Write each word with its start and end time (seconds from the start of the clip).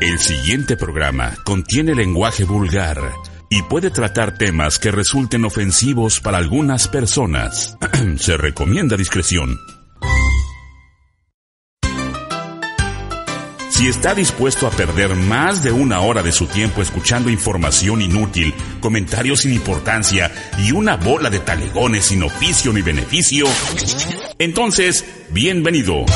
El 0.00 0.18
siguiente 0.18 0.78
programa 0.78 1.34
contiene 1.44 1.94
lenguaje 1.94 2.44
vulgar 2.44 3.12
y 3.50 3.60
puede 3.64 3.90
tratar 3.90 4.38
temas 4.38 4.78
que 4.78 4.90
resulten 4.90 5.44
ofensivos 5.44 6.20
para 6.20 6.38
algunas 6.38 6.88
personas. 6.88 7.76
Se 8.16 8.38
recomienda 8.38 8.96
discreción. 8.96 9.58
Si 13.68 13.88
está 13.88 14.14
dispuesto 14.14 14.66
a 14.66 14.70
perder 14.70 15.14
más 15.16 15.62
de 15.62 15.70
una 15.70 16.00
hora 16.00 16.22
de 16.22 16.32
su 16.32 16.46
tiempo 16.46 16.80
escuchando 16.80 17.28
información 17.28 18.00
inútil, 18.00 18.54
comentarios 18.80 19.40
sin 19.40 19.52
importancia 19.52 20.32
y 20.56 20.72
una 20.72 20.96
bola 20.96 21.28
de 21.28 21.40
talegones 21.40 22.06
sin 22.06 22.22
oficio 22.22 22.72
ni 22.72 22.80
beneficio, 22.80 23.44
entonces, 24.38 25.04
bienvenido. 25.30 26.06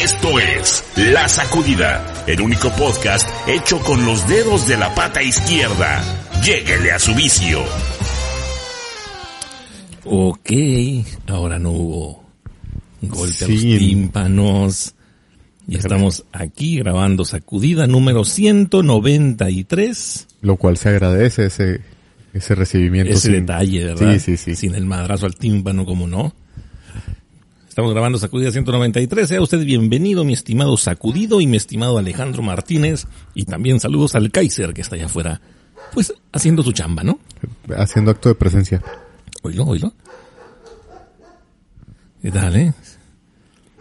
Esto 0.00 0.38
es 0.40 0.82
La 0.96 1.28
Sacudida, 1.28 2.24
el 2.26 2.40
único 2.40 2.70
podcast 2.70 3.28
hecho 3.46 3.78
con 3.80 4.06
los 4.06 4.26
dedos 4.26 4.66
de 4.66 4.78
la 4.78 4.94
pata 4.94 5.22
izquierda. 5.22 6.02
Lléguele 6.42 6.92
a 6.92 6.98
su 6.98 7.14
vicio. 7.14 7.62
Ok, 10.04 10.50
ahora 11.28 11.58
no 11.58 11.72
hubo 11.72 12.24
golpe 13.02 13.44
a 13.44 13.48
los 13.48 13.60
tímpanos. 13.60 14.94
Y 15.68 15.76
estamos 15.76 16.24
aquí 16.32 16.78
grabando 16.78 17.26
Sacudida 17.26 17.86
número 17.86 18.24
193. 18.24 20.28
Lo 20.40 20.56
cual 20.56 20.78
se 20.78 20.88
agradece 20.88 21.44
ese, 21.46 21.82
ese 22.32 22.54
recibimiento. 22.54 23.12
Ese 23.12 23.28
sin- 23.28 23.32
detalle, 23.46 23.84
¿verdad? 23.84 24.14
Sí, 24.14 24.20
sí, 24.20 24.36
sí. 24.38 24.56
Sin 24.56 24.74
el 24.74 24.86
madrazo 24.86 25.26
al 25.26 25.36
tímpano, 25.36 25.84
como 25.84 26.06
no. 26.08 26.34
Estamos 27.72 27.90
grabando 27.92 28.18
Sacudida 28.18 28.52
193. 28.52 29.26
Sea 29.26 29.40
usted 29.40 29.64
bienvenido, 29.64 30.24
mi 30.24 30.34
estimado 30.34 30.76
Sacudido 30.76 31.40
y 31.40 31.46
mi 31.46 31.56
estimado 31.56 31.96
Alejandro 31.96 32.42
Martínez. 32.42 33.06
Y 33.32 33.46
también 33.46 33.80
saludos 33.80 34.14
al 34.14 34.30
Kaiser, 34.30 34.74
que 34.74 34.82
está 34.82 34.96
allá 34.96 35.06
afuera, 35.06 35.40
pues 35.94 36.12
haciendo 36.32 36.62
su 36.62 36.72
chamba, 36.72 37.02
¿no? 37.02 37.18
Haciendo 37.74 38.10
acto 38.10 38.28
de 38.28 38.34
presencia. 38.34 38.82
Oílo, 39.40 39.64
oílo. 39.64 39.94
¿Qué 42.20 42.30
tal, 42.30 42.56
eh? 42.56 42.74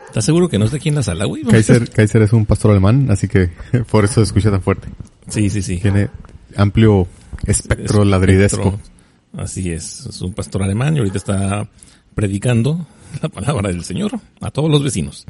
¿Estás 0.08 0.24
seguro 0.24 0.48
que 0.48 0.58
no 0.58 0.64
está 0.64 0.78
aquí 0.78 0.88
en 0.88 0.96
la 0.96 1.04
sala, 1.04 1.26
güey? 1.26 1.44
Kaiser, 1.44 1.90
Kaiser 1.94 2.22
es 2.22 2.32
un 2.32 2.46
pastor 2.46 2.72
alemán, 2.72 3.12
así 3.12 3.28
que 3.28 3.50
por 3.92 4.06
eso 4.06 4.22
se 4.22 4.22
escucha 4.22 4.50
tan 4.52 4.62
fuerte. 4.62 4.88
Sí, 5.28 5.50
sí, 5.50 5.62
sí. 5.62 5.80
Tiene 5.80 6.10
amplio 6.56 7.10
espectro 7.46 8.06
ladridesco. 8.06 8.70
Espectro. 8.70 9.44
Así 9.44 9.70
es. 9.70 10.06
Es 10.06 10.22
un 10.22 10.34
pastor 10.34 10.64
alemán 10.64 10.96
y 10.96 11.00
ahorita 11.00 11.18
está 11.18 11.68
predicando 12.16 12.88
la 13.22 13.30
palabra 13.30 13.70
del 13.70 13.84
Señor 13.84 14.20
a 14.40 14.52
todos 14.52 14.70
los 14.70 14.84
vecinos. 14.84 15.26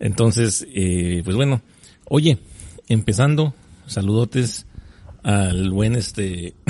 Entonces, 0.00 0.66
eh, 0.74 1.22
pues 1.24 1.36
bueno. 1.36 1.62
Oye, 2.06 2.38
empezando, 2.88 3.54
saludotes 3.86 4.66
al 5.22 5.70
buen 5.70 5.94
este 5.96 6.54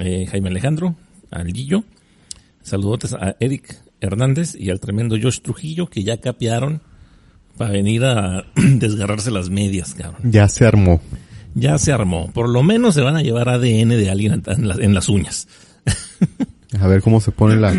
eh, 0.00 0.26
Jaime 0.30 0.48
Alejandro, 0.48 0.96
al 1.30 1.52
Guillo. 1.52 1.84
Saludotes 2.62 3.12
a 3.14 3.36
Eric 3.40 3.76
Hernández 4.00 4.54
y 4.58 4.70
al 4.70 4.80
tremendo 4.80 5.16
Josh 5.20 5.40
Trujillo 5.40 5.86
que 5.88 6.02
ya 6.02 6.18
capearon 6.18 6.80
para 7.58 7.72
venir 7.72 8.04
a 8.04 8.44
desgarrarse 8.54 9.30
las 9.30 9.50
medias, 9.50 9.94
cabrón. 9.94 10.30
Ya 10.30 10.48
se 10.48 10.64
armó. 10.66 11.00
Ya 11.54 11.76
se 11.78 11.92
armó. 11.92 12.30
Por 12.32 12.48
lo 12.48 12.62
menos 12.62 12.94
se 12.94 13.00
van 13.02 13.16
a 13.16 13.22
llevar 13.22 13.48
ADN 13.48 13.88
de 13.90 14.08
alguien 14.10 14.42
en, 14.46 14.68
la- 14.68 14.76
en 14.76 14.94
las 14.94 15.08
uñas. 15.08 15.48
A 16.80 16.86
ver 16.86 17.02
cómo 17.02 17.20
se 17.20 17.32
pone 17.32 17.56
la... 17.56 17.74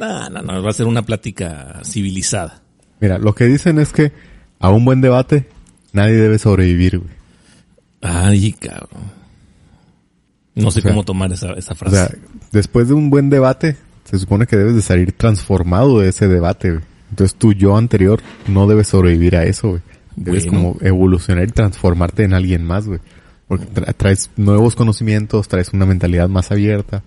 No, 0.00 0.30
no, 0.30 0.42
no. 0.42 0.62
Va 0.62 0.70
a 0.70 0.74
ser 0.74 0.86
una 0.86 1.02
plática 1.02 1.80
civilizada. 1.84 2.62
Mira, 3.00 3.18
lo 3.18 3.34
que 3.34 3.44
dicen 3.44 3.78
es 3.78 3.92
que 3.92 4.12
a 4.58 4.70
un 4.70 4.84
buen 4.84 5.00
debate 5.00 5.46
nadie 5.92 6.14
debe 6.16 6.38
sobrevivir, 6.38 6.98
güey. 6.98 7.10
Ay, 8.02 8.52
cabrón. 8.52 9.20
No 10.54 10.70
sé 10.70 10.80
O 10.80 10.82
sea, 10.82 10.90
cómo 10.90 11.04
tomar 11.04 11.32
esa, 11.32 11.52
esa 11.52 11.72
O 11.72 11.76
frase. 11.76 11.96
sea, 11.96 12.10
después 12.52 12.88
de 12.88 12.94
un 12.94 13.08
buen 13.10 13.30
debate, 13.30 13.76
se 14.04 14.18
supone 14.18 14.46
que 14.46 14.56
debes 14.56 14.74
de 14.74 14.82
salir 14.82 15.12
transformado 15.12 16.00
de 16.00 16.08
ese 16.08 16.28
debate, 16.28 16.70
güey. 16.72 16.84
Entonces 17.10 17.36
tu 17.38 17.52
yo 17.52 17.76
anterior 17.76 18.20
no 18.48 18.66
debe 18.66 18.84
sobrevivir 18.84 19.36
a 19.36 19.44
eso, 19.44 19.68
güey. 19.70 19.82
Debes 20.16 20.46
Bueno. 20.46 20.74
como 20.74 20.76
evolucionar 20.80 21.44
y 21.48 21.52
transformarte 21.52 22.24
en 22.24 22.34
alguien 22.34 22.64
más, 22.64 22.86
güey. 22.86 23.00
Porque 23.48 23.66
tra- 23.66 23.94
traes 23.96 24.30
nuevos 24.36 24.76
conocimientos, 24.76 25.48
traes 25.48 25.72
una 25.72 25.86
mentalidad 25.86 26.28
más 26.28 26.50
abierta. 26.52 27.02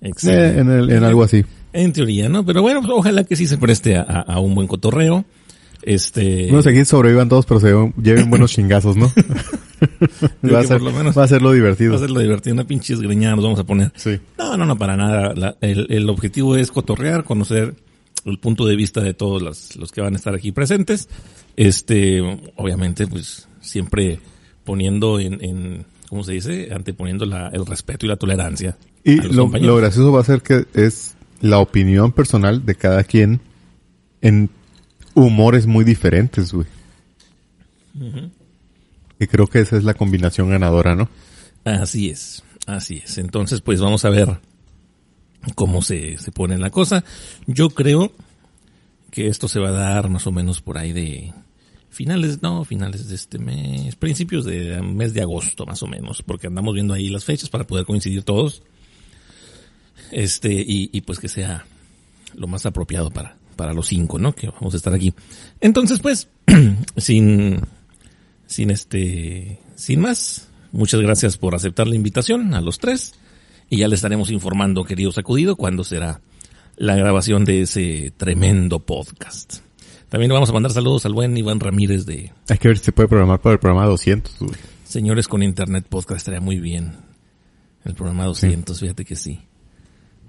Excelente. 0.00 0.58
Eh, 0.58 0.60
en, 0.60 0.70
el- 0.70 0.90
en 0.90 1.04
algo 1.04 1.24
así. 1.24 1.44
En 1.72 1.92
teoría, 1.92 2.28
¿no? 2.28 2.44
Pero 2.44 2.62
bueno, 2.62 2.80
pues, 2.80 2.92
ojalá 2.94 3.24
que 3.24 3.36
sí 3.36 3.46
se 3.46 3.58
preste 3.58 3.96
a, 3.96 4.02
a- 4.02 4.20
a 4.22 4.40
un 4.40 4.54
buen 4.54 4.66
cotorreo. 4.66 5.24
Este. 5.82 6.50
No 6.50 6.60
sé 6.62 6.72
quién 6.72 6.86
sobrevivan 6.86 7.28
todos, 7.28 7.46
pero 7.46 7.60
se 7.60 7.68
lleven 8.02 8.30
buenos 8.30 8.52
chingazos, 8.52 8.96
¿no? 8.96 9.12
Va, 10.52 10.60
a 10.60 10.64
ser, 10.64 10.80
lo 10.82 10.90
menos- 10.92 11.16
va 11.16 11.24
a 11.24 11.28
ser 11.28 11.40
lo 11.40 11.52
divertido. 11.52 11.92
Va 11.92 11.96
a 11.98 12.00
ser 12.00 12.10
lo 12.10 12.20
divertido, 12.20 12.54
una 12.54 12.64
pinche 12.66 12.94
esgreñada 12.94 13.36
nos 13.36 13.44
vamos 13.44 13.60
a 13.60 13.64
poner. 13.64 13.92
Sí. 13.94 14.18
No, 14.36 14.56
no, 14.56 14.66
no, 14.66 14.76
para 14.76 14.96
nada. 14.96 15.32
La- 15.36 15.56
el, 15.60 15.86
el 15.90 16.08
objetivo 16.10 16.56
es 16.56 16.72
cotorrear, 16.72 17.22
conocer 17.24 17.74
el 18.24 18.38
punto 18.38 18.66
de 18.66 18.74
vista 18.76 19.00
de 19.00 19.14
todos 19.14 19.40
los, 19.40 19.76
los 19.76 19.92
que 19.92 20.00
van 20.00 20.14
a 20.14 20.16
estar 20.16 20.34
aquí 20.34 20.50
presentes. 20.52 21.08
Este, 21.56 22.20
obviamente, 22.56 23.06
pues, 23.06 23.46
siempre 23.60 24.18
poniendo 24.64 25.20
en, 25.20 25.42
en 25.44 25.86
¿cómo 26.08 26.24
se 26.24 26.32
dice? 26.32 26.70
Anteponiendo 26.72 27.24
la, 27.24 27.48
el 27.48 27.64
respeto 27.64 28.04
y 28.04 28.08
la 28.08 28.16
tolerancia. 28.16 28.76
Y 29.04 29.16
lo, 29.16 29.46
lo 29.48 29.76
gracioso 29.76 30.10
va 30.12 30.20
a 30.22 30.24
ser 30.24 30.42
que 30.42 30.64
es 30.74 31.14
la 31.40 31.58
opinión 31.58 32.12
personal 32.12 32.64
de 32.64 32.74
cada 32.74 33.04
quien 33.04 33.40
en 34.20 34.50
humores 35.14 35.66
muy 35.66 35.84
diferentes, 35.84 36.52
güey. 36.52 36.66
Y 39.18 39.26
creo 39.26 39.46
que 39.46 39.60
esa 39.60 39.76
es 39.76 39.84
la 39.84 39.94
combinación 39.94 40.50
ganadora, 40.50 40.94
¿no? 40.94 41.08
Así 41.64 42.10
es, 42.10 42.42
así 42.66 43.02
es. 43.04 43.18
Entonces, 43.18 43.60
pues 43.60 43.80
vamos 43.80 44.04
a 44.04 44.10
ver 44.10 44.38
cómo 45.54 45.82
se, 45.82 46.18
se 46.18 46.30
pone 46.30 46.58
la 46.58 46.70
cosa. 46.70 47.04
Yo 47.46 47.70
creo 47.70 48.12
que 49.10 49.26
esto 49.26 49.48
se 49.48 49.58
va 49.58 49.68
a 49.68 49.72
dar 49.72 50.08
más 50.08 50.26
o 50.26 50.32
menos 50.32 50.60
por 50.60 50.78
ahí 50.78 50.92
de 50.92 51.32
finales, 51.90 52.42
no, 52.42 52.64
finales 52.64 53.08
de 53.08 53.14
este 53.14 53.38
mes, 53.38 53.96
principios 53.96 54.44
de 54.44 54.80
mes 54.82 55.14
de 55.14 55.22
agosto 55.22 55.66
más 55.66 55.82
o 55.82 55.86
menos, 55.86 56.22
porque 56.22 56.46
andamos 56.46 56.74
viendo 56.74 56.94
ahí 56.94 57.08
las 57.08 57.24
fechas 57.24 57.48
para 57.48 57.66
poder 57.66 57.86
coincidir 57.86 58.22
todos. 58.22 58.62
Este, 60.12 60.52
y, 60.52 60.90
y 60.92 61.00
pues 61.02 61.18
que 61.18 61.28
sea 61.28 61.64
lo 62.34 62.46
más 62.46 62.66
apropiado 62.66 63.10
para, 63.10 63.36
para 63.56 63.72
los 63.72 63.88
cinco, 63.88 64.18
¿no? 64.18 64.34
Que 64.34 64.48
vamos 64.48 64.74
a 64.74 64.76
estar 64.76 64.94
aquí. 64.94 65.12
Entonces, 65.60 66.00
pues, 66.00 66.28
sin, 66.96 67.60
sin 68.46 68.70
este, 68.70 69.58
sin 69.74 70.00
más, 70.00 70.48
muchas 70.72 71.00
gracias 71.00 71.36
por 71.36 71.54
aceptar 71.54 71.86
la 71.86 71.96
invitación 71.96 72.54
a 72.54 72.60
los 72.60 72.78
tres 72.78 73.14
y 73.68 73.78
ya 73.78 73.88
le 73.88 73.96
estaremos 73.96 74.30
informando, 74.30 74.84
querido 74.84 75.12
sacudido, 75.12 75.56
cuándo 75.56 75.84
será 75.84 76.20
la 76.76 76.94
grabación 76.94 77.44
de 77.44 77.62
ese 77.62 78.12
tremendo 78.16 78.78
podcast. 78.78 79.56
También 80.08 80.30
le 80.30 80.34
vamos 80.34 80.48
a 80.48 80.52
mandar 80.54 80.72
saludos 80.72 81.04
al 81.04 81.12
buen 81.12 81.36
Iván 81.36 81.60
Ramírez 81.60 82.06
de 82.06 82.32
Hay 82.48 82.58
que 82.58 82.68
ver 82.68 82.78
si 82.78 82.84
se 82.84 82.92
puede 82.92 83.08
programar 83.08 83.40
para 83.40 83.54
el 83.54 83.58
programa 83.58 83.84
200, 83.86 84.38
güey. 84.38 84.52
Señores 84.84 85.28
con 85.28 85.42
Internet 85.42 85.84
Podcast, 85.86 86.18
estaría 86.18 86.40
muy 86.40 86.58
bien. 86.60 86.94
El 87.84 87.94
programa 87.94 88.24
200, 88.24 88.80
fíjate 88.80 89.04
que 89.04 89.16
sí. 89.16 89.40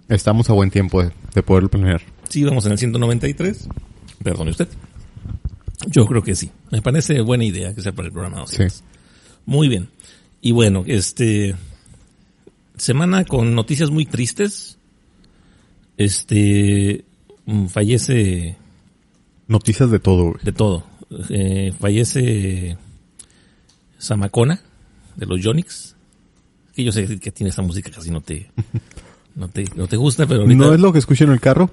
Estamos 0.09 0.49
a 0.49 0.53
buen 0.53 0.71
tiempo 0.71 1.03
de, 1.03 1.11
de 1.33 1.43
poderlo 1.43 1.69
planear. 1.69 2.01
Sí, 2.27 2.43
vamos 2.43 2.65
en 2.65 2.73
el 2.73 2.77
193. 2.77 3.67
Perdone 4.23 4.51
usted. 4.51 4.67
Yo 5.87 6.05
creo 6.05 6.21
que 6.21 6.35
sí. 6.35 6.51
Me 6.71 6.81
parece 6.81 7.21
buena 7.21 7.45
idea 7.45 7.73
que 7.73 7.81
sea 7.81 7.91
para 7.93 8.07
el 8.07 8.11
programa 8.11 8.39
200. 8.39 8.73
Sí. 8.73 8.83
Muy 9.45 9.69
bien. 9.69 9.89
Y 10.41 10.51
bueno, 10.51 10.83
este 10.87 11.55
semana 12.77 13.23
con 13.25 13.55
noticias 13.55 13.89
muy 13.89 14.05
tristes. 14.05 14.77
Este 15.97 17.05
mm, 17.45 17.67
fallece 17.67 18.57
Noticias 19.47 19.89
de 19.89 19.99
todo, 19.99 20.31
güey. 20.31 20.43
de 20.43 20.51
todo. 20.51 20.83
Eh, 21.29 21.73
fallece 21.79 22.77
Samacona 23.97 24.61
de 25.15 25.25
los 25.25 25.41
Yonix. 25.41 25.95
Que 26.73 26.83
yo 26.83 26.91
sé 26.91 27.19
que 27.19 27.31
tiene 27.31 27.49
esta 27.49 27.61
música 27.61 27.89
casi 27.91 28.11
no 28.11 28.21
te 28.21 28.49
no 29.39 29.47
te 29.47 29.63
no 29.75 29.87
te 29.87 29.97
gusta, 29.97 30.27
pero 30.27 30.41
ahorita 30.41 30.57
No 30.63 30.73
es 30.73 30.79
lo 30.79 30.93
que 30.93 30.99
escuché 30.99 31.23
en 31.23 31.31
el 31.31 31.39
carro, 31.39 31.71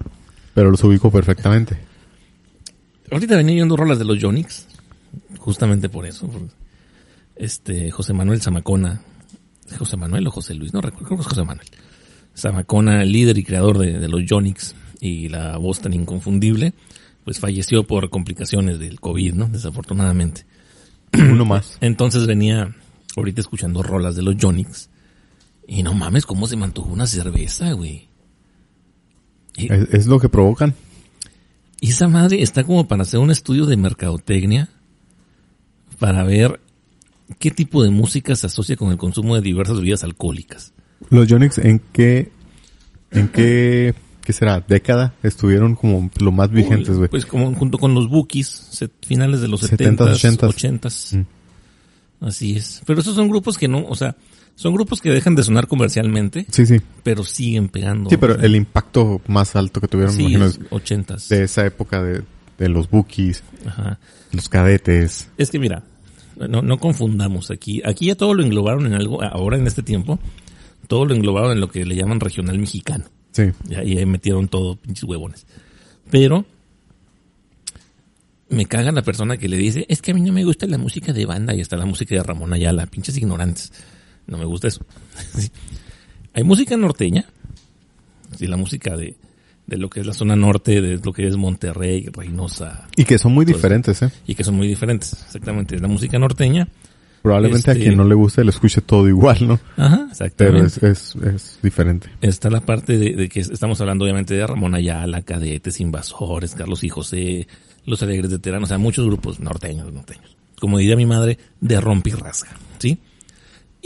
pero 0.55 0.71
los 0.71 0.83
ubico 0.85 1.11
perfectamente. 1.11 1.77
Ahorita 3.11 3.37
venía 3.37 3.55
viendo 3.57 3.77
rolas 3.77 3.99
de 3.99 4.05
los 4.05 4.19
Yonix, 4.19 4.67
justamente 5.39 5.89
por 5.89 6.07
eso. 6.07 6.29
por- 6.29 6.49
Este, 7.37 7.91
José 7.91 8.13
Manuel 8.15 8.41
Zamacona, 8.41 9.03
José 9.79 9.97
Manuel 9.97 10.27
o 10.27 10.31
José 10.31 10.55
Luis, 10.55 10.73
no 10.73 10.81
recuerdo, 10.81 11.07
creo 11.09 11.19
que 11.19 11.23
es 11.23 11.29
José 11.29 11.45
Manuel. 11.45 11.69
Zamacona, 12.37 13.05
líder 13.05 13.37
y 13.39 13.45
creador 13.45 13.79
de, 13.79 13.99
de 13.99 14.09
los 14.09 14.25
Yonix 14.25 14.75
y 15.01 15.29
la 15.29 15.57
voz 15.59 15.81
tan 15.81 15.93
inconfundible, 15.93 16.73
pues 17.25 17.39
falleció 17.41 17.85
por 17.85 18.09
complicaciones 18.11 18.79
del 18.79 19.01
COVID, 19.01 19.35
¿no? 19.35 19.49
Desafortunadamente. 19.49 20.47
Uno 21.13 21.45
más. 21.45 21.79
Entonces 21.81 22.27
venía 22.27 22.75
ahorita 23.17 23.41
escuchando 23.41 23.83
rolas 23.83 24.17
de 24.17 24.23
los 24.23 24.37
Yonix 24.37 24.89
y 25.67 25.83
no 25.83 25.95
mames, 25.95 26.27
cómo 26.27 26.47
se 26.47 26.57
me 26.57 26.65
antojó 26.65 26.89
una 26.93 27.07
cerveza, 27.07 27.73
güey. 27.73 28.09
Y- 29.57 29.73
Es, 29.73 29.89
es 29.93 30.07
lo 30.07 30.21
que 30.21 30.29
provocan. 30.29 30.75
Y 31.81 31.91
esa 31.91 32.09
madre 32.09 32.43
está 32.43 32.65
como 32.65 32.89
para 32.89 33.03
hacer 33.03 33.21
un 33.21 33.31
estudio 33.31 33.67
de 33.67 33.77
mercadotecnia 33.77 34.69
para 35.99 36.25
ver 36.25 36.61
qué 37.39 37.51
tipo 37.51 37.83
de 37.83 37.91
música 37.91 38.35
se 38.37 38.47
asocia 38.47 38.77
con 38.77 38.91
el 38.91 38.97
consumo 38.99 39.35
de 39.35 39.43
diversas 39.43 39.77
bebidas 39.79 40.05
alcohólicas. 40.05 40.73
Los 41.11 41.29
Yonix, 41.29 41.59
¿en 41.59 41.81
qué, 41.93 42.31
en 43.11 43.29
qué, 43.29 43.95
qué 44.23 44.33
será, 44.33 44.61
década 44.67 45.15
estuvieron 45.23 45.75
como 45.75 46.11
lo 46.21 46.33
más 46.33 46.51
vigentes, 46.51 46.97
güey? 46.97 47.09
Pues 47.11 47.27
como 47.27 47.55
junto 47.55 47.77
con 47.79 47.93
los 47.95 48.09
Bookies, 48.09 48.89
finales 49.03 49.41
de 49.43 49.49
los 49.49 49.63
70s, 49.63 49.97
70s, 49.97 50.39
80s. 50.39 50.81
80s. 50.81 51.27
Así 52.21 52.57
es. 52.57 52.83
Pero 52.87 53.01
esos 53.01 53.15
son 53.15 53.29
grupos 53.29 53.59
que 53.59 53.69
no, 53.69 53.85
o 53.87 53.95
sea, 53.95 54.17
son 54.57 54.75
grupos 54.75 55.01
que 55.01 55.11
dejan 55.11 55.35
de 55.37 55.45
sonar 55.45 55.69
comercialmente, 55.69 56.47
Sí, 56.51 56.67
sí. 56.67 56.81
pero 57.05 57.23
siguen 57.23 57.69
pegando. 57.69 58.11
Sí, 58.11 58.17
pero 58.17 58.33
O 58.35 58.37
sea, 58.37 58.47
el 58.47 58.57
impacto 58.57 59.21
más 59.29 59.55
alto 59.55 59.81
que 59.81 59.87
tuvieron, 59.87 60.13
sí, 60.15 60.23
imagino, 60.23 60.47
es 60.47 60.55
es 60.59 60.61
80s. 60.71 61.29
de 61.29 61.45
esa 61.45 61.65
época 61.65 62.03
de, 62.03 62.23
de 62.59 62.69
los 62.69 62.91
bookies, 62.91 63.43
Ajá. 63.67 63.99
los 64.33 64.49
cadetes. 64.49 65.29
Es 65.39 65.51
que 65.51 65.59
mira, 65.61 65.85
no, 66.37 66.63
no 66.63 66.79
confundamos 66.79 67.51
aquí. 67.51 67.81
Aquí 67.85 68.07
ya 68.07 68.15
todo 68.17 68.35
lo 68.35 68.43
englobaron 68.43 68.87
en 68.87 68.95
algo, 68.95 69.23
ahora 69.23 69.57
en 69.59 69.67
este 69.67 69.83
tiempo, 69.83 70.19
todo 70.89 71.05
lo 71.05 71.15
englobaron 71.15 71.53
en 71.53 71.61
lo 71.61 71.69
que 71.69 71.85
le 71.85 71.95
llaman 71.95 72.19
regional 72.21 72.59
mexicano. 72.59 73.05
Sí. 73.33 73.45
Ya, 73.69 73.85
y 73.85 73.99
ahí 73.99 74.07
metieron 74.07 74.49
todo, 74.49 74.77
pinches 74.77 75.05
huevones. 75.05 75.47
Pero, 76.11 76.47
me 78.49 78.67
caga 78.67 78.93
la 78.93 79.03
persona 79.03 79.37
que 79.37 79.49
le 79.49 79.57
dice, 79.57 79.85
es 79.89 80.01
que 80.01 80.13
a 80.13 80.15
mí 80.15 80.21
no 80.21 80.33
me 80.33 80.45
gusta 80.45 80.67
la 80.67 80.79
música 80.79 81.13
de 81.13 81.27
banda 81.27 81.55
y 81.55 81.61
está 81.61 81.77
la 81.77 81.85
música 81.85 82.15
de 82.15 82.23
Ramón 82.23 82.53
Ayala, 82.53 82.87
pinches 82.87 83.17
ignorantes. 83.19 83.73
No 84.27 84.39
me 84.39 84.45
gusta 84.45 84.69
eso. 84.69 84.85
Sí. 85.39 85.51
Hay 86.35 86.45
música 86.45 86.77
norteña, 86.77 87.25
sí, 88.37 88.47
la 88.47 88.57
música 88.59 88.97
de, 88.97 89.17
de 89.67 89.77
lo 89.79 89.89
que 89.89 90.01
es 90.01 90.07
la 90.07 90.13
zona 90.13 90.37
norte, 90.37 90.81
de 90.83 91.01
lo 91.03 91.13
que 91.13 91.27
es 91.27 91.37
Monterrey, 91.37 92.09
Reynosa, 92.13 92.87
Y 92.97 93.05
que 93.05 93.19
son 93.19 93.33
muy 93.33 93.45
diferentes, 93.47 94.03
¿eh? 94.03 94.11
y 94.27 94.35
que 94.35 94.45
son 94.45 94.55
muy 94.57 94.69
diferentes. 94.69 95.13
Exactamente, 95.15 95.79
la 95.79 95.89
música 95.89 96.19
norteña. 96.19 96.69
Probablemente 97.23 97.71
este- 97.71 97.81
a 97.81 97.85
quien 97.85 97.97
no 97.97 98.05
le 98.05 98.15
guste 98.15 98.45
le 98.45 98.51
escuche 98.51 98.83
todo 98.83 99.09
igual, 99.09 99.49
¿no? 99.49 99.55
Ajá, 99.77 99.97
Pero 100.37 100.59
exactamente. 100.59 100.67
es, 100.67 100.83
es, 100.83 101.17
es 101.17 101.59
diferente. 101.63 102.09
Está 102.21 102.51
la 102.51 102.61
parte 102.61 102.99
de, 102.99 103.15
de 103.17 103.29
que 103.29 103.41
estamos 103.41 103.81
hablando 103.81 104.05
obviamente 104.05 104.35
de 104.35 104.47
Ramón 104.47 104.75
Ayala, 104.75 105.23
Cadetes, 105.23 105.81
Invasores, 105.81 106.55
Carlos 106.55 106.85
y 106.85 106.89
José, 106.91 107.49
Los 107.87 108.03
Alegres 108.03 108.31
de 108.31 108.39
Terán, 108.39 108.63
o 108.63 108.67
sea, 108.67 108.79
muchos 108.79 109.07
grupos 109.07 109.41
norteños, 109.41 109.91
norteños. 109.93 110.37
Como 110.61 110.79
diría 110.79 110.97
mi 110.97 111.07
madre, 111.07 111.39
de 111.61 111.81
rompe 111.81 112.11
y 112.11 112.13
rasga, 112.13 112.51
¿sí? 112.79 112.99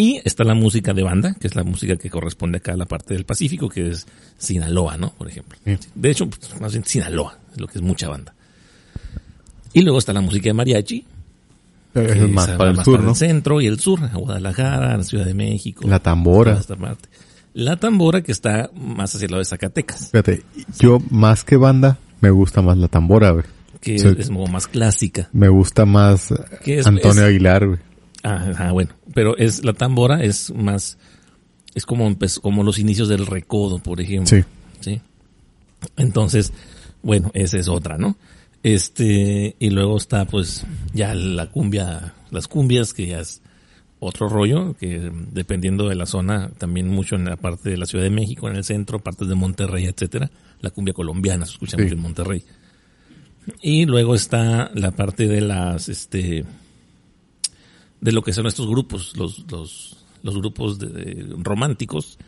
Y 0.00 0.18
está 0.24 0.44
la 0.44 0.54
música 0.54 0.94
de 0.94 1.02
banda, 1.02 1.34
que 1.38 1.46
es 1.46 1.54
la 1.54 1.62
música 1.62 1.94
que 1.96 2.08
corresponde 2.08 2.56
acá 2.56 2.72
a 2.72 2.76
la 2.76 2.86
parte 2.86 3.12
del 3.12 3.24
Pacífico, 3.26 3.68
que 3.68 3.90
es 3.90 4.06
Sinaloa, 4.38 4.96
¿no? 4.96 5.10
Por 5.12 5.28
ejemplo. 5.28 5.58
De 5.94 6.10
hecho, 6.10 6.26
pues, 6.30 6.58
más 6.58 6.72
bien 6.72 6.84
Sinaloa, 6.86 7.36
es 7.52 7.60
lo 7.60 7.66
que 7.66 7.78
es 7.78 7.82
mucha 7.82 8.08
banda. 8.08 8.32
Y 9.72 9.82
luego 9.82 9.98
está 9.98 10.12
la 10.14 10.20
música 10.22 10.44
de 10.48 10.54
mariachi, 10.54 11.04
Pero 11.92 12.12
es 12.24 12.30
más 12.30 12.48
para 12.52 12.70
el 12.70 12.76
más 12.76 12.84
sur, 12.84 12.94
para 12.94 13.04
¿no? 13.04 13.10
el 13.10 13.16
centro 13.16 13.60
y 13.60 13.66
el 13.66 13.78
sur, 13.78 14.02
a 14.02 14.16
Guadalajara, 14.16 14.94
a 14.94 14.96
la 14.96 15.02
Ciudad 15.04 15.26
de 15.26 15.34
México. 15.34 15.86
La 15.86 15.98
tambora. 15.98 16.58
La 17.52 17.76
tambora 17.76 18.22
que 18.22 18.32
está 18.32 18.70
más 18.74 19.14
hacia 19.14 19.26
el 19.26 19.32
lado 19.32 19.40
de 19.40 19.44
Zacatecas, 19.44 20.10
Fíjate, 20.12 20.44
yo 20.78 20.98
más 21.10 21.44
que 21.44 21.56
banda, 21.56 21.98
me 22.20 22.30
gusta 22.30 22.62
más 22.62 22.78
la 22.78 22.88
tambora, 22.88 23.32
güey. 23.32 23.44
que 23.80 23.96
es, 23.96 24.04
es 24.04 24.28
como 24.28 24.46
más 24.46 24.66
clásica. 24.66 25.28
Me 25.32 25.48
gusta 25.48 25.84
más 25.84 26.32
Que 26.64 26.78
es- 26.78 26.86
Antonio 26.86 27.22
es- 27.22 27.28
Aguilar, 27.28 27.66
güey. 27.66 27.78
Ah, 28.22 28.52
ah, 28.58 28.72
bueno, 28.72 28.90
pero 29.14 29.36
es 29.36 29.64
la 29.64 29.72
tambora 29.72 30.22
es 30.22 30.52
más 30.54 30.98
es 31.74 31.86
como 31.86 32.14
pues, 32.18 32.38
como 32.38 32.62
los 32.64 32.78
inicios 32.78 33.08
del 33.08 33.26
recodo, 33.26 33.78
por 33.78 34.00
ejemplo. 34.00 34.26
Sí. 34.26 34.44
Sí. 34.80 35.00
Entonces, 35.96 36.52
bueno, 37.02 37.30
esa 37.34 37.58
es 37.58 37.68
otra, 37.68 37.96
¿no? 37.96 38.16
Este, 38.62 39.56
y 39.58 39.70
luego 39.70 39.96
está 39.96 40.26
pues 40.26 40.66
ya 40.92 41.14
la 41.14 41.50
cumbia, 41.50 42.14
las 42.30 42.46
cumbias 42.48 42.92
que 42.92 43.06
ya 43.06 43.20
es 43.20 43.40
otro 44.00 44.28
rollo, 44.28 44.74
que 44.78 45.10
dependiendo 45.32 45.88
de 45.88 45.94
la 45.94 46.06
zona, 46.06 46.50
también 46.58 46.88
mucho 46.88 47.16
en 47.16 47.24
la 47.26 47.36
parte 47.36 47.70
de 47.70 47.76
la 47.76 47.86
Ciudad 47.86 48.04
de 48.04 48.10
México, 48.10 48.48
en 48.48 48.56
el 48.56 48.64
centro, 48.64 48.98
partes 48.98 49.28
de 49.28 49.34
Monterrey, 49.34 49.84
etcétera, 49.86 50.30
la 50.60 50.70
cumbia 50.70 50.92
colombiana 50.94 51.46
se 51.46 51.52
escucha 51.52 51.76
Sí. 51.76 51.82
mucho 51.84 51.94
en 51.94 52.00
Monterrey. 52.02 52.44
Y 53.62 53.86
luego 53.86 54.14
está 54.14 54.70
la 54.74 54.90
parte 54.90 55.26
de 55.26 55.40
las, 55.40 55.88
este, 55.88 56.44
de 58.00 58.12
lo 58.12 58.22
que 58.22 58.32
son 58.32 58.46
estos 58.46 58.66
grupos, 58.68 59.16
los, 59.16 59.44
los, 59.50 59.96
los 60.22 60.34
grupos 60.36 60.78
de, 60.78 60.86
de 60.88 61.34
románticos, 61.38 62.18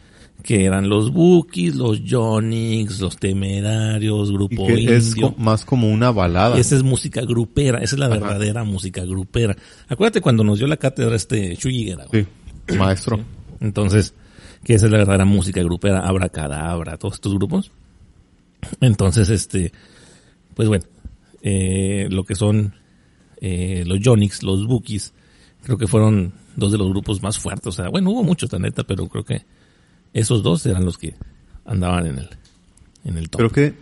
que 0.43 0.65
eran 0.65 0.89
los 0.89 1.13
Bookies, 1.13 1.77
los 1.77 2.01
Jonix, 2.09 3.01
los 3.01 3.17
Temerarios, 3.17 4.31
Y 4.31 4.33
Grupo 4.33 4.67
que 4.67 4.97
es 4.97 5.15
co- 5.15 5.35
más 5.39 5.65
como 5.65 5.89
una 5.91 6.11
balada. 6.11 6.59
Esa 6.59 6.75
es 6.77 6.83
música 6.83 7.21
grupera, 7.23 7.79
esa 7.79 7.95
es 7.95 7.99
la 8.01 8.07
Ajá. 8.07 8.15
verdadera 8.17 8.65
música 8.65 9.05
grupera. 9.05 9.57
Acuérdate 9.89 10.21
cuando 10.21 10.43
nos 10.43 10.59
dio 10.59 10.67
la 10.67 10.77
cátedra 10.79 11.15
este 11.17 11.57
Chuy. 11.57 11.95
Sí, 12.11 12.27
maestro. 12.77 13.21
Entonces, 13.61 14.15
que 14.65 14.75
esa 14.75 14.87
es 14.87 14.93
la 14.93 14.99
verdadera 14.99 15.25
música 15.25 15.63
grupera, 15.63 16.01
Abracadabra, 16.01 16.97
todos 16.99 17.15
estos 17.15 17.35
grupos. 17.35 17.71
Entonces, 18.81 19.29
este, 19.31 19.73
pues 20.55 20.69
bueno, 20.69 20.85
eh, 21.43 22.09
lo 22.11 22.25
que 22.25 22.35
son 22.35 22.75
eh, 23.41 23.85
los 23.87 24.01
Jonix, 24.03 24.43
los 24.43 24.67
Bookies, 24.67 25.13
creo 25.65 25.79
que 25.79 25.87
fueron 25.87 26.33
dos 26.57 26.73
de 26.73 26.79
los 26.79 26.89
grupos 26.91 27.23
más 27.23 27.39
fuertes. 27.39 27.67
O 27.69 27.73
sea, 27.73 27.89
bueno, 27.89 28.11
hubo 28.11 28.23
muchos, 28.23 28.53
la 28.53 28.59
neta, 28.59 28.83
pero 28.85 29.07
creo 29.09 29.25
que 29.25 29.43
esos 30.13 30.43
dos 30.43 30.65
eran 30.67 30.85
los 30.85 30.99
que 30.99 31.15
andaban 31.65 32.07
en 32.07 32.19
el, 32.19 32.29
en 33.05 33.17
el 33.19 33.31
top. 33.31 33.39
Creo 33.39 33.51
que 33.51 33.75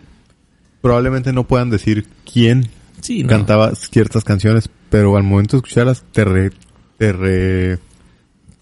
probablemente 0.81 1.33
no 1.33 1.45
puedan 1.47 1.69
decir 1.69 2.05
quién 2.31 2.67
sí, 3.01 3.23
no. 3.23 3.29
cantaba 3.29 3.75
ciertas 3.75 4.23
canciones, 4.23 4.69
pero 4.89 5.15
al 5.17 5.23
momento 5.23 5.57
de 5.57 5.59
escucharlas 5.59 6.03
te, 6.11 6.23
re- 6.25 6.51
te, 6.97 7.11
re- 7.13 7.79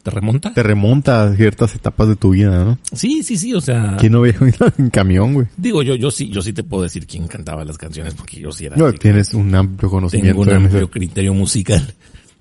¿Te 0.04 0.12
remonta? 0.12 0.54
te 0.54 0.64
remonta 0.64 1.24
a 1.24 1.36
ciertas 1.36 1.76
etapas 1.76 2.08
de 2.08 2.16
tu 2.16 2.32
vida, 2.32 2.64
¿no? 2.64 2.80
Sí, 2.94 3.22
sí, 3.24 3.38
sí, 3.38 3.54
o 3.54 3.62
sea, 3.62 3.98
¿Quién 4.00 4.14
no 4.14 4.20
había 4.20 4.36
oído 4.40 4.72
en 4.78 4.90
camión, 4.90 5.34
güey? 5.34 5.48
digo 5.58 5.84
yo, 5.84 5.96
yo 5.96 6.10
sí, 6.10 6.30
yo 6.30 6.42
sí 6.42 6.54
te 6.54 6.64
puedo 6.64 6.84
decir 6.84 7.06
quién 7.06 7.28
cantaba 7.28 7.64
las 7.66 7.78
canciones 7.78 8.14
porque 8.16 8.40
yo 8.40 8.52
sí 8.52 8.66
era. 8.66 8.76
No, 8.78 8.92
tienes 8.94 9.34
un 9.34 9.54
amplio 9.54 9.90
conocimiento 9.90 10.42
tengo 10.44 10.58
un 10.58 10.64
amplio 10.66 10.90
criterio 10.90 11.34
musical. 11.34 11.94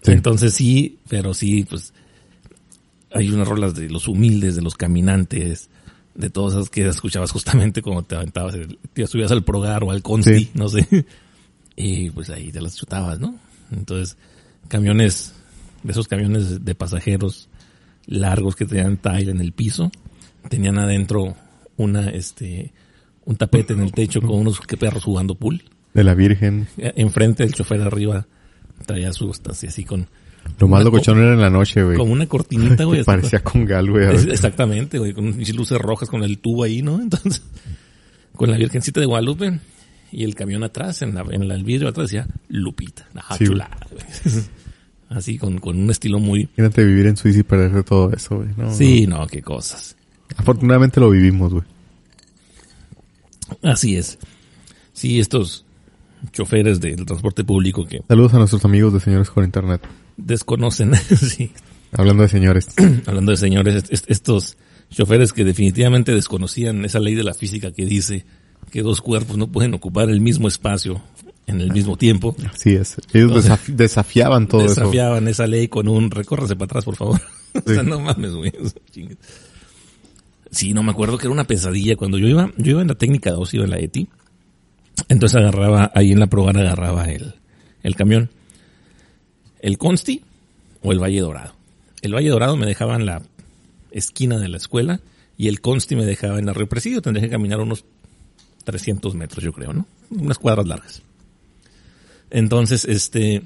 Sí. 0.02 0.12
Entonces 0.12 0.54
sí, 0.54 0.98
pero 1.08 1.34
sí, 1.34 1.64
pues 1.68 1.92
hay 3.12 3.30
unas 3.30 3.48
rolas 3.48 3.74
de 3.74 3.88
los 3.90 4.06
humildes, 4.08 4.54
de 4.56 4.62
los 4.62 4.74
caminantes, 4.76 5.70
de 6.14 6.30
todas 6.30 6.54
esas 6.54 6.70
que 6.70 6.86
escuchabas 6.86 7.30
justamente 7.32 7.82
cuando 7.82 8.02
te 8.02 8.16
aventabas, 8.16 8.56
te 8.92 9.06
subías 9.06 9.30
al 9.32 9.44
progar 9.44 9.84
o 9.84 9.90
al 9.90 10.02
consti, 10.02 10.38
Sí. 10.38 10.50
no 10.54 10.68
sé. 10.68 10.86
Y 11.80 12.10
pues 12.10 12.28
ahí 12.30 12.50
te 12.50 12.60
las 12.60 12.74
chutabas, 12.76 13.20
¿no? 13.20 13.36
Entonces, 13.70 14.16
camiones, 14.66 15.32
de 15.84 15.92
esos 15.92 16.08
camiones 16.08 16.64
de 16.64 16.74
pasajeros 16.74 17.48
largos 18.06 18.56
que 18.56 18.64
tenían 18.64 18.96
tile 18.96 19.30
en 19.30 19.40
el 19.40 19.52
piso, 19.52 19.92
tenían 20.48 20.76
adentro 20.78 21.36
una, 21.76 22.08
este, 22.10 22.72
un 23.26 23.36
tapete 23.36 23.74
en 23.74 23.80
el 23.82 23.92
techo 23.92 24.20
con 24.20 24.40
unos 24.40 24.58
perros 24.58 25.04
jugando 25.04 25.36
pool 25.36 25.62
de 25.94 26.02
la 26.02 26.14
Virgen. 26.14 26.66
eh, 26.78 26.94
enfrente 26.96 27.44
del 27.44 27.54
chofer 27.54 27.80
arriba 27.82 28.26
traía 28.86 29.12
su 29.12 29.30
así, 29.50 29.66
así 29.66 29.84
con 29.84 30.06
Lo 30.58 30.68
más 30.68 30.84
locochón 30.84 31.18
era 31.18 31.34
en 31.34 31.40
la 31.40 31.50
noche, 31.50 31.82
güey. 31.82 31.96
como 31.96 32.12
una 32.12 32.26
cortinita, 32.26 32.84
güey. 32.84 33.04
Parecía 33.04 33.40
con 33.40 33.64
gal, 33.64 33.90
güey. 33.90 34.06
exactamente, 34.30 34.98
güey, 34.98 35.12
con 35.12 35.36
luces 35.54 35.78
rojas 35.78 36.08
con 36.08 36.22
el 36.22 36.38
tubo 36.38 36.64
ahí, 36.64 36.82
¿no? 36.82 37.00
Entonces, 37.02 37.42
con 38.34 38.50
la 38.50 38.56
Virgencita 38.56 39.00
de 39.00 39.06
Guadalupe 39.06 39.58
y 40.10 40.24
el 40.24 40.34
camión 40.34 40.62
atrás, 40.64 41.02
en, 41.02 41.14
la, 41.14 41.24
en 41.30 41.42
el 41.42 41.64
vidrio 41.64 41.88
atrás 41.88 42.10
decía 42.10 42.26
Lupita. 42.48 43.06
Ah, 43.14 43.36
Sí, 43.36 43.44
chulada, 43.44 43.86
güey. 43.90 44.04
Así 45.10 45.38
con, 45.38 45.58
con 45.58 45.78
un 45.78 45.90
estilo 45.90 46.18
muy... 46.18 46.42
Imagínate 46.42 46.84
vivir 46.84 47.06
en 47.06 47.16
Suiza 47.16 47.38
y 47.40 47.42
perderse 47.42 47.82
todo 47.82 48.12
eso, 48.12 48.36
güey. 48.36 48.48
No, 48.58 48.74
Sí, 48.74 49.06
no, 49.06 49.26
qué 49.26 49.40
cosas. 49.40 49.96
Afortunadamente 50.36 51.00
lo 51.00 51.08
vivimos, 51.08 51.50
güey. 51.52 51.64
Así 53.62 53.96
es. 53.96 54.18
Sí, 54.92 55.18
estos 55.18 55.64
choferes 56.32 56.80
del 56.80 57.04
transporte 57.06 57.44
público 57.44 57.84
que 57.84 58.00
Saludos 58.08 58.34
a 58.34 58.38
nuestros 58.38 58.64
amigos 58.64 58.92
de 58.92 59.00
Señores 59.00 59.30
con 59.30 59.44
Internet. 59.44 59.82
desconocen, 60.16 60.92
sí, 61.16 61.52
Hablando 61.92 62.22
de 62.22 62.28
señores. 62.28 62.68
hablando 63.06 63.30
de 63.32 63.36
señores, 63.38 63.74
est- 63.76 63.92
est- 63.92 64.10
estos 64.10 64.56
choferes 64.90 65.32
que 65.32 65.44
definitivamente 65.44 66.14
desconocían 66.14 66.84
esa 66.84 66.98
ley 67.00 67.14
de 67.14 67.24
la 67.24 67.34
física 67.34 67.72
que 67.72 67.84
dice 67.86 68.24
que 68.70 68.82
dos 68.82 69.00
cuerpos 69.00 69.36
no 69.38 69.46
pueden 69.46 69.72
ocupar 69.74 70.10
el 70.10 70.20
mismo 70.20 70.48
espacio 70.48 71.00
en 71.46 71.62
el 71.62 71.72
mismo 71.72 71.96
tiempo. 71.96 72.36
Así 72.52 72.74
es. 72.74 72.96
Ellos 73.14 73.28
Entonces, 73.30 73.50
desaf- 73.52 73.74
desafiaban 73.74 74.48
todo 74.48 74.66
eso. 74.66 74.74
Desafiaban 74.80 75.28
esa 75.28 75.46
ley 75.46 75.68
con 75.68 75.88
un 75.88 76.10
recórrase 76.10 76.56
para 76.56 76.66
atrás, 76.66 76.84
por 76.84 76.96
favor. 76.96 77.20
o 77.54 77.60
sea, 77.72 77.82
Sí. 77.82 77.88
no 77.88 78.00
mames, 78.00 78.32
güey. 78.34 78.52
Sí, 80.50 80.72
no 80.72 80.82
me 80.82 80.90
acuerdo 80.92 81.18
que 81.18 81.26
era 81.26 81.32
una 81.32 81.44
pesadilla. 81.44 81.96
Cuando 81.96 82.18
yo 82.18 82.26
iba, 82.26 82.50
yo 82.56 82.72
iba 82.72 82.82
en 82.82 82.88
la 82.88 82.94
técnica 82.94 83.30
2, 83.32 83.54
iba 83.54 83.64
en 83.64 83.70
la 83.70 83.78
ETI. 83.78 84.08
Entonces 85.08 85.36
agarraba, 85.36 85.90
ahí 85.94 86.12
en 86.12 86.20
la 86.20 86.26
Progar 86.26 86.58
agarraba 86.58 87.04
el, 87.06 87.34
el 87.82 87.94
camión. 87.94 88.30
El 89.60 89.78
Consti 89.78 90.22
o 90.82 90.92
el 90.92 91.02
Valle 91.02 91.20
Dorado. 91.20 91.54
El 92.02 92.14
Valle 92.14 92.28
Dorado 92.28 92.56
me 92.56 92.66
dejaba 92.66 92.96
en 92.96 93.06
la 93.06 93.22
esquina 93.90 94.38
de 94.38 94.48
la 94.48 94.56
escuela 94.56 95.00
y 95.36 95.48
el 95.48 95.60
Consti 95.60 95.96
me 95.96 96.04
dejaba 96.04 96.38
en 96.38 96.46
la 96.46 96.52
Río 96.52 96.68
Presidio. 96.68 97.02
Tendría 97.02 97.26
que 97.26 97.30
caminar 97.30 97.60
unos 97.60 97.84
300 98.64 99.14
metros, 99.14 99.44
yo 99.44 99.52
creo, 99.52 99.72
¿no? 99.72 99.86
Unas 100.10 100.38
cuadras 100.38 100.66
largas. 100.66 101.02
Entonces, 102.30 102.84
este, 102.84 103.42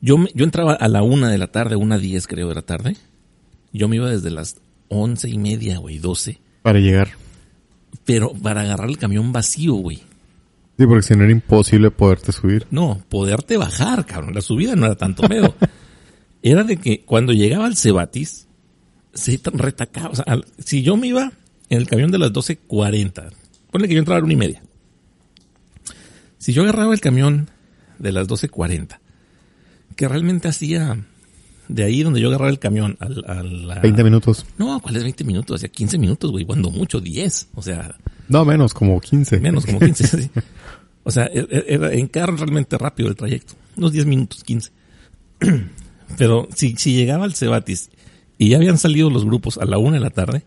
yo, 0.00 0.16
yo 0.34 0.44
entraba 0.44 0.74
a 0.74 0.88
la 0.88 1.02
una 1.02 1.30
de 1.30 1.38
la 1.38 1.48
tarde, 1.48 1.76
una 1.76 1.98
diez 1.98 2.26
creo 2.26 2.48
de 2.48 2.54
la 2.54 2.62
tarde. 2.62 2.96
Yo 3.72 3.88
me 3.88 3.96
iba 3.96 4.08
desde 4.08 4.30
las 4.30 4.60
once 4.88 5.28
y 5.28 5.38
media, 5.38 5.78
güey, 5.78 5.98
doce. 5.98 6.38
Para 6.62 6.78
llegar. 6.78 7.08
Pero 8.04 8.32
para 8.32 8.62
agarrar 8.62 8.88
el 8.88 8.98
camión 8.98 9.32
vacío, 9.32 9.74
güey. 9.74 9.98
Sí, 10.78 10.86
porque 10.86 11.02
si 11.02 11.14
no 11.14 11.24
era 11.24 11.32
imposible 11.32 11.90
poderte 11.90 12.32
subir. 12.32 12.66
No, 12.70 13.02
poderte 13.08 13.56
bajar, 13.56 14.06
cabrón. 14.06 14.34
La 14.34 14.40
subida 14.40 14.74
no 14.76 14.86
era 14.86 14.94
tanto 14.96 15.22
pedo. 15.28 15.54
era 16.42 16.64
de 16.64 16.76
que 16.78 17.02
cuando 17.04 17.32
llegaba 17.32 17.66
al 17.66 17.76
Cebatis, 17.76 18.46
se 19.12 19.40
retacaba. 19.52 20.10
O 20.10 20.14
sea, 20.14 20.24
al- 20.26 20.46
si 20.58 20.82
yo 20.82 20.96
me 20.96 21.08
iba 21.08 21.32
en 21.68 21.78
el 21.78 21.86
camión 21.86 22.10
de 22.10 22.18
las 22.18 22.32
12.40, 22.32 23.30
ponle 23.70 23.88
que 23.88 23.94
yo 23.94 23.98
entraba 24.00 24.16
a 24.16 24.20
la 24.20 24.24
una 24.24 24.32
y 24.32 24.36
media. 24.36 24.62
Si 26.38 26.52
yo 26.52 26.62
agarraba 26.62 26.94
el 26.94 27.00
camión 27.00 27.50
de 27.98 28.12
las 28.12 28.26
12.40, 28.28 28.98
que 29.96 30.08
realmente 30.08 30.48
hacía 30.48 31.04
de 31.74 31.84
ahí 31.84 32.02
donde 32.02 32.20
yo 32.20 32.28
agarraba 32.28 32.50
el 32.50 32.58
camión 32.58 32.96
al, 33.00 33.24
a 33.26 33.42
la... 33.42 33.78
20 33.80 34.04
minutos. 34.04 34.44
No, 34.58 34.80
¿cuál 34.80 34.96
es 34.96 35.02
20 35.02 35.24
minutos? 35.24 35.56
Hacía 35.56 35.68
15 35.70 35.98
minutos, 35.98 36.30
güey, 36.30 36.44
cuando 36.44 36.70
mucho, 36.70 37.00
10. 37.00 37.48
O 37.54 37.62
sea, 37.62 37.96
No, 38.28 38.44
menos, 38.44 38.74
como 38.74 39.00
15. 39.00 39.38
Menos, 39.40 39.66
como 39.66 39.78
15. 39.80 40.06
sí. 40.06 40.30
O 41.02 41.10
sea, 41.10 41.24
e- 41.32 41.46
e- 41.50 41.64
era 41.74 41.92
en 41.94 42.06
carro 42.08 42.36
realmente 42.36 42.76
rápido 42.76 43.08
el 43.08 43.16
trayecto. 43.16 43.54
Unos 43.76 43.92
10 43.92 44.04
minutos, 44.04 44.44
15. 44.44 44.70
Pero 46.18 46.48
si, 46.54 46.74
si 46.76 46.92
llegaba 46.94 47.24
al 47.24 47.34
Cebatis 47.34 47.90
y 48.36 48.50
ya 48.50 48.56
habían 48.58 48.78
salido 48.78 49.10
los 49.10 49.24
grupos 49.24 49.58
a 49.58 49.64
la 49.64 49.78
una 49.78 49.94
de 49.94 50.00
la 50.00 50.10
tarde, 50.10 50.44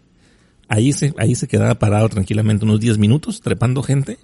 ahí 0.68 0.94
se, 0.94 1.14
ahí 1.18 1.36
se 1.36 1.48
quedaba 1.48 1.76
parado 1.80 2.08
tranquilamente 2.10 2.66
unos 2.66 2.80
10 2.80 2.98
minutos, 2.98 3.42
trepando 3.42 3.82
gente, 3.82 4.20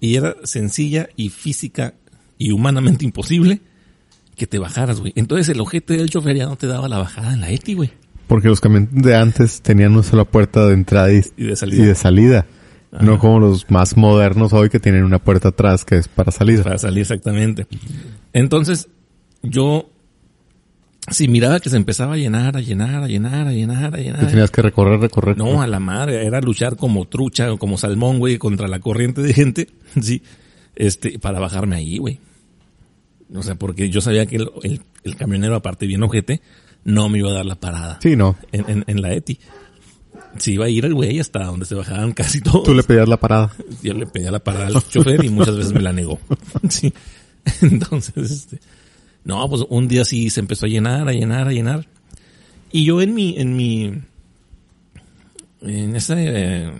y 0.00 0.16
era 0.16 0.34
sencilla 0.44 1.08
y 1.16 1.28
física 1.28 1.94
y 2.38 2.50
humanamente 2.50 3.04
imposible 3.04 3.60
que 4.36 4.46
te 4.46 4.58
bajaras, 4.58 5.00
güey. 5.00 5.12
Entonces 5.16 5.48
el 5.48 5.60
ojete 5.60 5.96
del 5.96 6.10
chofer 6.10 6.36
ya 6.36 6.46
no 6.46 6.56
te 6.56 6.66
daba 6.66 6.88
la 6.88 6.98
bajada 6.98 7.32
en 7.34 7.40
la 7.40 7.50
ETI, 7.50 7.74
güey. 7.74 7.90
Porque 8.26 8.48
los 8.48 8.60
camiones 8.60 8.88
de 8.92 9.14
antes 9.16 9.60
tenían 9.62 9.92
una 9.92 10.02
sola 10.02 10.24
puerta 10.24 10.66
de 10.66 10.74
entrada 10.74 11.12
y, 11.12 11.20
Y 11.36 11.44
de 11.44 11.56
salida. 11.56 11.82
y 11.82 11.86
de 11.86 11.94
salida. 11.94 12.46
No 13.00 13.18
como 13.18 13.40
los 13.40 13.68
más 13.70 13.96
modernos 13.96 14.52
hoy 14.52 14.68
que 14.70 14.78
tienen 14.78 15.02
una 15.04 15.18
puerta 15.18 15.48
atrás 15.48 15.84
que 15.84 15.96
es 15.96 16.06
para 16.08 16.30
salida. 16.30 16.62
Para 16.62 16.78
salir 16.78 17.00
exactamente. 17.02 17.66
Entonces, 18.32 18.88
yo, 19.42 19.90
si 21.10 21.26
miraba 21.26 21.58
que 21.58 21.70
se 21.70 21.76
empezaba 21.76 22.14
a 22.14 22.16
llenar, 22.16 22.56
a 22.56 22.60
llenar, 22.60 23.02
a 23.02 23.08
llenar, 23.08 23.48
a 23.48 23.52
llenar, 23.52 23.94
a 23.94 23.96
Que 23.98 24.04
llenar. 24.04 24.26
tenías 24.28 24.50
que 24.52 24.62
recorrer, 24.62 25.00
recorrer. 25.00 25.36
No, 25.36 25.60
a 25.60 25.66
la 25.66 25.80
madre, 25.80 26.24
era 26.24 26.40
luchar 26.40 26.76
como 26.76 27.04
trucha 27.06 27.52
o 27.52 27.58
como 27.58 27.78
salmón, 27.78 28.20
güey, 28.20 28.38
contra 28.38 28.68
la 28.68 28.78
corriente 28.78 29.22
de 29.22 29.32
gente, 29.34 29.68
sí, 30.00 30.22
este, 30.76 31.18
para 31.18 31.40
bajarme 31.40 31.76
ahí, 31.76 31.98
güey. 31.98 32.20
O 33.32 33.42
sea, 33.42 33.54
porque 33.54 33.90
yo 33.90 34.00
sabía 34.00 34.26
que 34.26 34.36
el, 34.36 34.50
el, 34.62 34.80
el 35.04 35.16
camionero, 35.16 35.54
aparte 35.56 35.86
bien 35.86 36.02
ojete, 36.02 36.40
no 36.84 37.08
me 37.08 37.18
iba 37.18 37.30
a 37.30 37.34
dar 37.34 37.46
la 37.46 37.54
parada 37.54 37.98
Sí, 38.02 38.16
no. 38.16 38.36
en, 38.52 38.68
en, 38.68 38.84
en 38.86 39.02
la 39.02 39.12
ETI. 39.14 39.38
Se 40.38 40.52
iba 40.52 40.66
a 40.66 40.68
ir 40.68 40.84
el 40.84 40.94
güey 40.94 41.20
hasta 41.20 41.44
donde 41.44 41.64
se 41.64 41.74
bajaban 41.74 42.12
casi 42.12 42.40
todos. 42.40 42.64
Tú 42.64 42.74
le 42.74 42.82
pedías 42.82 43.08
la 43.08 43.18
parada. 43.18 43.52
Yo 43.82 43.94
le 43.94 44.06
pedía 44.06 44.30
la 44.32 44.40
parada 44.42 44.66
al 44.66 44.88
chofer 44.88 45.24
y 45.24 45.28
muchas 45.28 45.56
veces 45.56 45.72
me 45.72 45.80
la 45.80 45.92
negó. 45.92 46.18
Sí. 46.68 46.92
Entonces, 47.62 48.30
este, 48.30 48.58
no, 49.24 49.48
pues 49.48 49.62
un 49.68 49.86
día 49.88 50.04
sí 50.04 50.30
se 50.30 50.40
empezó 50.40 50.66
a 50.66 50.68
llenar, 50.68 51.08
a 51.08 51.12
llenar, 51.12 51.48
a 51.48 51.52
llenar. 51.52 51.86
Y 52.72 52.84
yo 52.84 53.00
en 53.00 53.14
mi, 53.14 53.36
en 53.38 53.54
mi, 53.56 53.92
en 55.62 55.94
ese, 55.96 56.72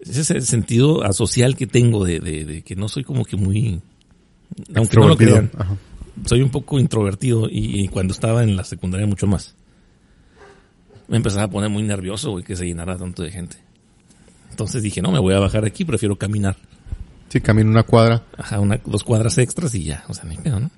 ese 0.00 0.40
sentido 0.42 1.02
asocial 1.04 1.56
que 1.56 1.66
tengo 1.66 2.04
de, 2.04 2.20
de, 2.20 2.44
de 2.44 2.62
que 2.62 2.76
no 2.76 2.88
soy 2.88 3.04
como 3.04 3.24
que 3.24 3.36
muy, 3.36 3.80
aunque 4.74 4.96
no 4.96 5.08
lo 5.08 5.16
Ajá. 5.56 5.76
soy 6.24 6.42
un 6.42 6.50
poco 6.50 6.78
introvertido 6.78 7.48
y, 7.48 7.82
y 7.84 7.88
cuando 7.88 8.12
estaba 8.12 8.42
en 8.42 8.56
la 8.56 8.64
secundaria 8.64 9.06
mucho 9.06 9.26
más. 9.26 9.54
Me 11.08 11.16
empezaba 11.16 11.44
a 11.44 11.48
poner 11.50 11.70
muy 11.70 11.82
nervioso, 11.82 12.32
güey, 12.32 12.44
que 12.44 12.54
se 12.54 12.66
llenara 12.66 12.98
tanto 12.98 13.22
de 13.22 13.30
gente. 13.30 13.56
Entonces 14.50 14.82
dije, 14.82 15.00
no, 15.00 15.10
me 15.10 15.18
voy 15.18 15.34
a 15.34 15.38
bajar 15.38 15.64
aquí, 15.64 15.84
prefiero 15.84 16.16
caminar. 16.16 16.56
Sí, 17.28 17.40
camino 17.40 17.70
una 17.70 17.82
cuadra. 17.82 18.24
Ajá, 18.36 18.60
una, 18.60 18.80
dos 18.84 19.04
cuadras 19.04 19.38
extras 19.38 19.74
y 19.74 19.84
ya, 19.84 20.04
o 20.08 20.14
sea, 20.14 20.24
ni 20.24 20.36
pedo, 20.36 20.60
¿no? 20.60 20.70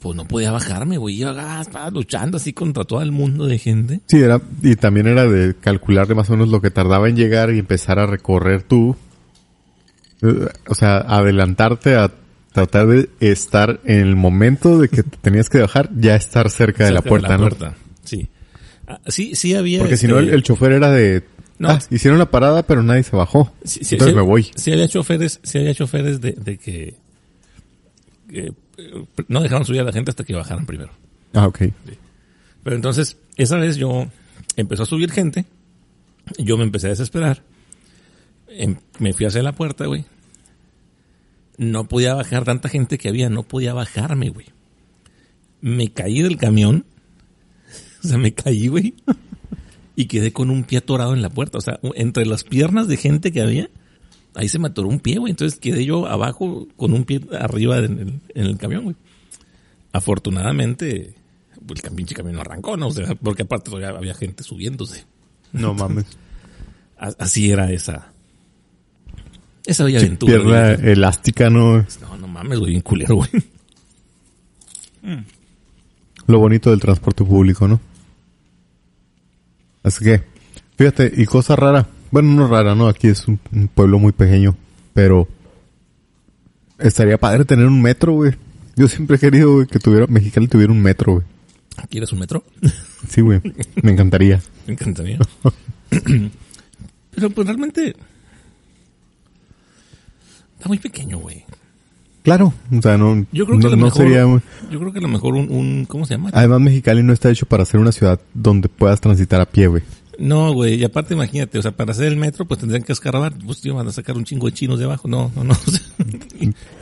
Pues 0.00 0.16
no 0.16 0.26
podía 0.26 0.52
bajarme, 0.52 0.96
güey, 0.96 1.16
yo 1.16 1.30
ah, 1.36 1.60
estaba 1.60 1.90
luchando 1.90 2.36
así 2.36 2.52
contra 2.52 2.84
todo 2.84 3.02
el 3.02 3.10
mundo 3.10 3.46
de 3.46 3.58
gente. 3.58 4.00
Sí, 4.06 4.18
era, 4.22 4.40
y 4.62 4.76
también 4.76 5.08
era 5.08 5.24
de 5.26 5.56
calcularle 5.56 6.14
más 6.14 6.30
o 6.30 6.34
menos 6.34 6.48
lo 6.50 6.60
que 6.60 6.70
tardaba 6.70 7.08
en 7.08 7.16
llegar 7.16 7.52
y 7.52 7.58
empezar 7.58 7.98
a 7.98 8.06
recorrer 8.06 8.62
tú. 8.62 8.96
Eh, 10.22 10.48
O 10.68 10.74
sea, 10.74 10.98
adelantarte 10.98 11.96
a 11.96 12.12
tratar 12.52 12.86
de 12.86 13.08
estar 13.20 13.80
en 13.84 14.00
el 14.00 14.16
momento 14.16 14.78
de 14.78 14.88
que 14.88 15.02
te 15.02 15.16
tenías 15.18 15.48
que 15.48 15.60
bajar, 15.60 15.90
ya 15.96 16.16
estar 16.16 16.50
cerca, 16.50 16.84
de 16.86 16.92
la 16.92 17.02
puerta, 17.02 17.36
¿no? 17.36 17.48
puerta, 17.48 17.74
Sí. 18.04 18.28
Ah, 18.86 19.00
sí, 19.06 19.34
sí 19.34 19.54
había... 19.54 19.80
Porque 19.80 19.96
si 19.98 20.06
este, 20.06 20.14
no, 20.14 20.18
el, 20.20 20.30
el 20.30 20.42
chofer 20.42 20.72
era 20.72 20.90
de, 20.90 21.24
No. 21.58 21.68
ah, 21.70 21.78
hicieron 21.90 22.18
la 22.18 22.30
parada, 22.30 22.62
pero 22.62 22.82
nadie 22.82 23.02
se 23.02 23.14
bajó. 23.14 23.52
Sí, 23.64 23.80
sí, 23.84 23.94
Entonces 23.96 24.12
sí, 24.14 24.16
me 24.16 24.22
voy. 24.22 24.50
Sí 24.56 24.72
había 24.72 24.88
choferes, 24.88 25.40
sí 25.42 25.58
había 25.58 25.74
choferes 25.74 26.20
de, 26.22 26.32
de 26.32 26.56
que, 26.56 26.94
que, 28.30 28.52
eh, 28.78 29.04
no 29.28 29.40
dejaban 29.42 29.64
subir 29.66 29.80
a 29.82 29.84
la 29.84 29.92
gente 29.92 30.10
hasta 30.10 30.24
que 30.24 30.34
bajaran 30.34 30.64
primero. 30.64 30.90
Ah, 31.34 31.46
ok. 31.46 31.64
Pero 32.62 32.76
entonces, 32.76 33.18
esa 33.36 33.56
vez 33.56 33.76
yo 33.76 34.06
empezó 34.56 34.84
a 34.84 34.86
subir 34.86 35.10
gente, 35.12 35.44
yo 36.38 36.56
me 36.56 36.64
empecé 36.64 36.86
a 36.86 36.90
desesperar, 36.90 37.42
em- 38.48 38.76
me 38.98 39.12
fui 39.12 39.26
hacia 39.26 39.42
la 39.42 39.52
puerta, 39.52 39.84
güey. 39.86 40.04
No 41.58 41.86
podía 41.88 42.14
bajar 42.14 42.44
tanta 42.44 42.68
gente 42.68 42.96
que 42.96 43.08
había, 43.08 43.28
no 43.28 43.42
podía 43.42 43.74
bajarme, 43.74 44.30
güey. 44.30 44.46
Me 45.60 45.92
caí 45.92 46.22
del 46.22 46.38
camión, 46.38 46.86
o 48.04 48.08
sea, 48.08 48.16
me 48.16 48.32
caí, 48.32 48.68
güey, 48.68 48.94
y 49.96 50.06
quedé 50.06 50.32
con 50.32 50.50
un 50.50 50.64
pie 50.64 50.78
atorado 50.78 51.14
en 51.14 51.20
la 51.20 51.30
puerta, 51.30 51.58
o 51.58 51.60
sea, 51.60 51.80
entre 51.94 52.24
las 52.24 52.44
piernas 52.44 52.88
de 52.88 52.96
gente 52.96 53.32
que 53.32 53.42
había, 53.42 53.68
ahí 54.34 54.48
se 54.48 54.60
me 54.60 54.68
atoró 54.68 54.88
un 54.88 55.00
pie, 55.00 55.18
güey, 55.18 55.32
entonces 55.32 55.58
quedé 55.58 55.84
yo 55.84 56.06
abajo 56.06 56.68
con 56.76 56.92
un 56.92 57.04
pie 57.04 57.20
arriba 57.38 57.78
en 57.78 57.98
el, 57.98 58.20
en 58.34 58.46
el 58.46 58.56
camión, 58.56 58.84
güey. 58.84 58.96
Afortunadamente, 59.92 61.14
el 61.68 61.94
pinche 61.94 62.14
camión 62.14 62.36
no 62.36 62.42
arrancó, 62.42 62.76
¿no? 62.76 62.88
O 62.88 62.92
sea, 62.92 63.14
porque 63.16 63.42
aparte 63.42 63.70
todavía 63.70 63.96
había 63.98 64.14
gente 64.14 64.42
subiéndose. 64.44 65.04
No 65.52 65.74
mames. 65.74 66.06
Así 66.96 67.50
era 67.50 67.70
esa. 67.72 68.12
Esa 69.68 69.84
bella 69.84 69.98
aventura. 69.98 70.32
Pierna 70.32 70.76
güey. 70.76 70.92
elástica, 70.92 71.50
¿no? 71.50 71.76
No, 72.00 72.16
no 72.18 72.26
mames, 72.26 72.58
güey, 72.58 72.70
bien 72.70 72.80
culero, 72.80 73.16
güey. 73.16 73.30
Lo 76.26 76.38
bonito 76.38 76.70
del 76.70 76.80
transporte 76.80 77.22
público, 77.22 77.68
¿no? 77.68 77.78
Así 79.82 80.02
que, 80.02 80.22
fíjate, 80.78 81.12
y 81.14 81.26
cosa 81.26 81.54
rara. 81.54 81.86
Bueno, 82.10 82.32
no 82.32 82.48
rara, 82.48 82.74
¿no? 82.74 82.88
Aquí 82.88 83.08
es 83.08 83.28
un, 83.28 83.38
un 83.52 83.68
pueblo 83.68 83.98
muy 83.98 84.12
pequeño, 84.12 84.56
pero 84.94 85.28
estaría 86.78 87.18
padre 87.18 87.44
tener 87.44 87.66
un 87.66 87.82
metro, 87.82 88.14
güey. 88.14 88.32
Yo 88.74 88.88
siempre 88.88 89.16
he 89.16 89.20
querido 89.20 89.52
güey, 89.52 89.66
que 89.66 89.78
tuviera, 89.78 90.06
Mexicali 90.06 90.48
tuviera 90.48 90.72
un 90.72 90.80
metro, 90.80 91.12
güey. 91.12 91.26
¿Quieres 91.90 92.10
un 92.12 92.20
metro? 92.20 92.42
Sí, 93.06 93.20
güey. 93.20 93.42
Me 93.82 93.92
encantaría. 93.92 94.40
Me 94.66 94.72
encantaría. 94.72 95.18
Pero 97.10 97.30
pues 97.30 97.46
realmente... 97.46 97.94
Está 100.58 100.68
muy 100.68 100.78
pequeño, 100.78 101.18
güey. 101.18 101.44
Claro, 102.24 102.52
o 102.76 102.82
sea, 102.82 102.98
no, 102.98 103.24
Yo 103.32 103.46
creo 103.46 103.58
que 103.58 103.62
no, 103.62 103.68
a 103.68 103.70
lo 103.70 103.76
no 103.76 103.84
mejor... 103.84 104.02
sería... 104.02 104.20
Yo 104.70 104.80
creo 104.80 104.92
que 104.92 104.98
a 104.98 105.02
lo 105.02 105.08
mejor 105.08 105.34
un... 105.34 105.50
un 105.50 105.84
¿Cómo 105.86 106.04
se 106.04 106.14
llama? 106.14 106.30
Además, 106.34 106.60
Mexicali 106.60 107.02
no 107.02 107.12
está 107.12 107.30
hecho 107.30 107.46
para 107.46 107.64
ser 107.64 107.78
una 107.80 107.92
ciudad 107.92 108.20
donde 108.34 108.68
puedas 108.68 109.00
transitar 109.00 109.40
a 109.40 109.46
pie, 109.46 109.68
güey. 109.68 109.82
No, 110.18 110.52
güey, 110.52 110.74
y 110.74 110.84
aparte 110.84 111.14
imagínate, 111.14 111.58
o 111.58 111.62
sea, 111.62 111.70
para 111.70 111.92
hacer 111.92 112.06
el 112.06 112.16
metro, 112.16 112.44
pues 112.44 112.58
tendrían 112.58 112.82
que 112.82 112.92
escarbar, 112.92 113.34
pues 113.46 113.64
iban 113.64 113.86
a 113.86 113.92
sacar 113.92 114.16
un 114.16 114.24
chingo 114.24 114.46
de 114.46 114.52
chinos 114.52 114.80
de 114.80 114.84
abajo, 114.84 115.06
no, 115.06 115.30
no, 115.36 115.44
no, 115.44 115.54
o 115.54 115.56
sea, 115.70 115.80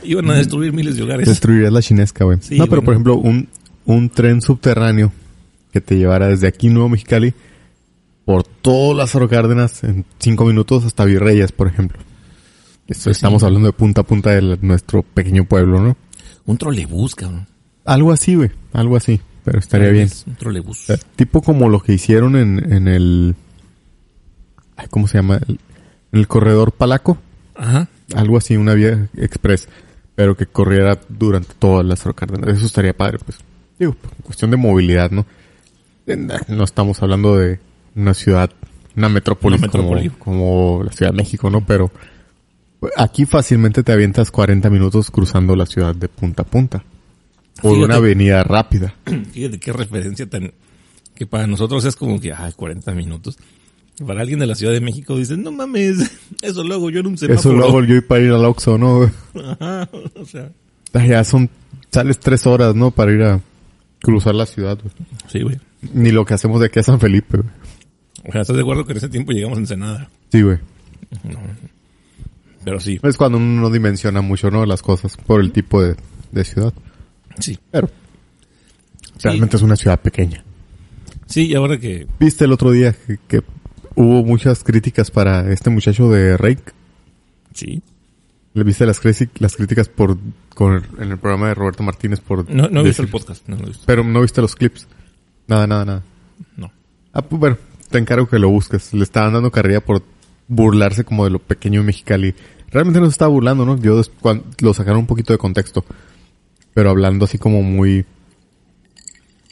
iban 0.03 0.27
a 0.31 0.33
destruir 0.33 0.73
miles 0.73 0.97
de 0.97 1.03
hogares. 1.03 1.27
Destruirías 1.27 1.71
la 1.71 1.83
chinesca, 1.83 2.25
güey. 2.25 2.39
Sí, 2.41 2.57
no, 2.57 2.65
pero 2.65 2.81
por 2.81 2.95
ejemplo, 2.95 3.15
un, 3.15 3.47
un 3.85 4.09
tren 4.09 4.41
subterráneo 4.41 5.11
que 5.71 5.81
te 5.81 5.97
llevara 5.97 6.29
desde 6.29 6.47
aquí, 6.47 6.69
Nuevo 6.69 6.89
Mexicali, 6.89 7.35
por 8.25 8.43
todas 8.43 8.97
las 8.97 9.29
Cárdenas 9.29 9.83
en 9.83 10.03
cinco 10.17 10.43
minutos 10.45 10.83
hasta 10.83 11.05
Virreyes, 11.05 11.51
por 11.51 11.67
ejemplo. 11.67 11.99
Esto 12.87 13.05
Pues 13.05 13.17
estamos 13.17 13.41
sí. 13.41 13.45
hablando 13.45 13.67
de 13.67 13.73
punta 13.73 14.01
a 14.01 14.03
punta 14.05 14.31
de 14.31 14.41
la- 14.41 14.57
nuestro 14.61 15.03
pequeño 15.03 15.43
pueblo, 15.45 15.81
¿no? 15.81 15.97
Un 16.45 16.57
trolebús, 16.57 17.15
cabrón. 17.15 17.47
Algo 17.85 18.11
así, 18.11 18.35
güey. 18.35 18.51
Algo 18.73 18.95
así. 18.95 19.19
Pero 19.43 19.59
estaría 19.59 19.89
bien. 19.89 20.09
Un 20.25 20.35
trolebús. 20.35 20.81
O 20.81 20.85
sea, 20.85 20.97
tipo 21.15 21.41
como 21.41 21.69
lo 21.69 21.79
que 21.81 21.93
hicieron 21.93 22.35
en, 22.35 22.71
en 22.73 22.87
el... 22.87 23.35
ay, 24.75 24.87
¿Cómo 24.89 25.07
se 25.07 25.17
llama? 25.17 25.39
El- 25.47 25.59
en 26.13 26.19
el 26.19 26.27
corredor 26.27 26.71
Palaco. 26.71 27.17
Ajá. 27.55 27.87
Algo 28.15 28.37
así, 28.37 28.55
una 28.55 28.73
vía 28.73 29.09
express. 29.17 29.67
Pero 30.15 30.35
que 30.37 30.45
corriera 30.47 30.99
durante 31.09 31.53
todas 31.59 31.85
las 31.85 32.03
Cárdenas. 32.15 32.49
Eso 32.57 32.65
estaría 32.65 32.95
padre, 32.95 33.19
pues. 33.23 33.37
Digo, 33.77 33.95
cuestión 34.23 34.49
de 34.51 34.57
movilidad, 34.57 35.11
¿no? 35.11 35.25
No 36.47 36.63
estamos 36.63 37.01
hablando 37.03 37.35
de 37.37 37.59
una 37.95 38.13
ciudad 38.13 38.49
una 38.95 39.09
metrópolis, 39.09 39.59
Una 39.59 39.67
metrópoli. 39.67 40.09
Como, 40.09 40.19
como 40.73 40.83
la 40.85 40.91
Ciudad 40.91 41.11
de 41.11 41.17
México, 41.17 41.49
¿no? 41.51 41.63
Pero 41.65 41.91
aquí 42.95 43.25
fácilmente 43.25 43.83
te 43.83 43.91
avientas 43.91 44.31
40 44.31 44.69
minutos 44.69 45.11
cruzando 45.11 45.55
la 45.55 45.65
ciudad 45.65 45.95
de 45.95 46.07
punta 46.07 46.43
a 46.43 46.45
punta. 46.45 46.83
Por 47.61 47.71
Fíjate. 47.73 47.85
una 47.85 47.95
avenida 47.95 48.43
rápida. 48.43 48.93
Fíjate 49.31 49.59
qué 49.59 49.73
referencia 49.73 50.29
tan... 50.29 50.51
Que 51.15 51.25
para 51.25 51.47
nosotros 51.47 51.83
es 51.85 51.95
como 51.95 52.19
que, 52.19 52.31
ay, 52.31 52.53
40 52.55 52.91
minutos. 52.93 53.37
Para 54.05 54.21
alguien 54.21 54.37
de 54.37 54.45
la 54.45 54.53
Ciudad 54.53 54.73
de 54.73 54.81
México 54.81 55.17
dice, 55.17 55.35
no 55.37 55.51
mames, 55.51 56.11
eso 56.43 56.63
lo 56.63 56.75
hago 56.75 56.91
yo 56.91 56.99
en 56.99 57.07
un 57.07 57.17
semáforo. 57.17 57.39
Eso 57.39 57.53
lo 57.53 57.65
hago 57.65 57.83
yo 57.83 57.95
y 57.95 58.01
para 58.01 58.21
ir 58.23 58.31
al 58.31 58.45
Oxxo, 58.45 58.77
¿no? 58.77 59.03
Ajá, 59.59 59.89
o 60.15 60.25
sea... 60.25 60.51
Ah, 60.93 61.05
Ya 61.05 61.23
son, 61.23 61.49
sales 61.91 62.19
tres 62.19 62.45
horas, 62.45 62.75
¿no? 62.75 62.91
Para 62.91 63.11
ir 63.11 63.23
a 63.23 63.41
cruzar 64.03 64.35
la 64.35 64.45
ciudad, 64.45 64.77
güey. 64.79 64.93
Sí, 65.27 65.41
güey. 65.41 65.57
Ni 65.93 66.11
lo 66.11 66.25
que 66.25 66.35
hacemos 66.35 66.59
de 66.59 66.67
aquí 66.67 66.79
a 66.79 66.83
San 66.83 66.99
Felipe, 66.99 67.37
güey. 67.37 67.49
O 68.27 68.31
sea, 68.31 68.41
¿estás 68.41 68.55
de 68.55 68.61
acuerdo 68.61 68.85
que 68.85 68.91
en 68.91 68.97
ese 68.97 69.09
tiempo 69.09 69.31
llegamos 69.31 69.57
a 69.57 69.61
Ensenada? 69.61 70.09
Sí, 70.31 70.41
güey. 70.43 70.59
Pero 72.67 72.81
sí, 72.81 72.99
Es 73.01 73.15
cuando 73.15 73.37
uno 73.37 73.61
no 73.61 73.69
dimensiona 73.69 74.19
mucho, 74.19 74.51
¿no? 74.51 74.65
Las 74.65 74.81
cosas 74.81 75.15
por 75.15 75.39
el 75.39 75.53
tipo 75.53 75.81
de, 75.81 75.95
de 76.33 76.43
ciudad. 76.43 76.73
sí. 77.39 77.57
Pero 77.71 77.89
realmente 79.23 79.55
es 79.55 79.63
una 79.63 79.77
ciudad 79.77 79.97
pequeña. 80.01 80.43
Sí, 81.27 81.45
y 81.47 81.55
ahora 81.55 81.79
que... 81.79 82.07
¿Viste 82.19 82.43
el 82.43 82.51
otro 82.51 82.71
día 82.71 82.91
que, 82.91 83.19
que 83.25 83.41
hubo 83.95 84.21
muchas 84.25 84.65
críticas 84.65 85.11
para 85.11 85.49
este 85.49 85.69
muchacho 85.69 86.09
de 86.09 86.35
Rake? 86.35 86.73
Sí. 87.53 87.81
¿Le 88.53 88.63
viste 88.65 88.85
las, 88.85 88.99
las 89.39 89.55
críticas 89.55 89.87
por 89.87 90.17
con, 90.53 90.83
en 90.99 91.11
el 91.11 91.17
programa 91.19 91.47
de 91.47 91.53
Roberto 91.53 91.83
Martínez 91.83 92.19
por 92.19 92.49
No, 92.51 92.67
no 92.67 92.81
he 92.81 92.83
visto 92.83 93.01
el 93.01 93.07
podcast, 93.07 93.47
no 93.47 93.55
lo 93.55 93.63
he 93.63 93.67
visto. 93.67 93.83
Pero 93.85 94.03
no 94.03 94.21
viste 94.21 94.41
los 94.41 94.55
clips. 94.55 94.87
Nada, 95.47 95.67
nada, 95.67 95.85
nada. 95.85 96.03
No. 96.57 96.69
Ah, 97.13 97.21
pues 97.21 97.39
bueno, 97.39 97.57
te 97.89 97.97
encargo 97.97 98.27
que 98.27 98.39
lo 98.39 98.49
busques. 98.49 98.93
Le 98.93 99.03
estaban 99.03 99.31
dando 99.31 99.51
carrilla 99.51 99.79
por 99.79 100.03
burlarse 100.49 101.03
como 101.03 101.23
de 101.23 101.29
lo 101.31 101.39
pequeño 101.39 101.79
de 101.79 101.87
Mexicali. 101.87 102.35
Realmente 102.71 102.99
no 102.99 103.05
se 103.05 103.11
estaba 103.11 103.29
burlando, 103.29 103.65
¿no? 103.65 103.77
Yo 103.79 103.97
des- 103.97 104.09
cuan- 104.21 104.43
lo 104.59 104.73
sacaron 104.73 104.99
un 104.99 105.07
poquito 105.07 105.33
de 105.33 105.37
contexto. 105.39 105.85
Pero 106.73 106.89
hablando 106.89 107.25
así 107.25 107.37
como 107.37 107.61
muy... 107.63 108.05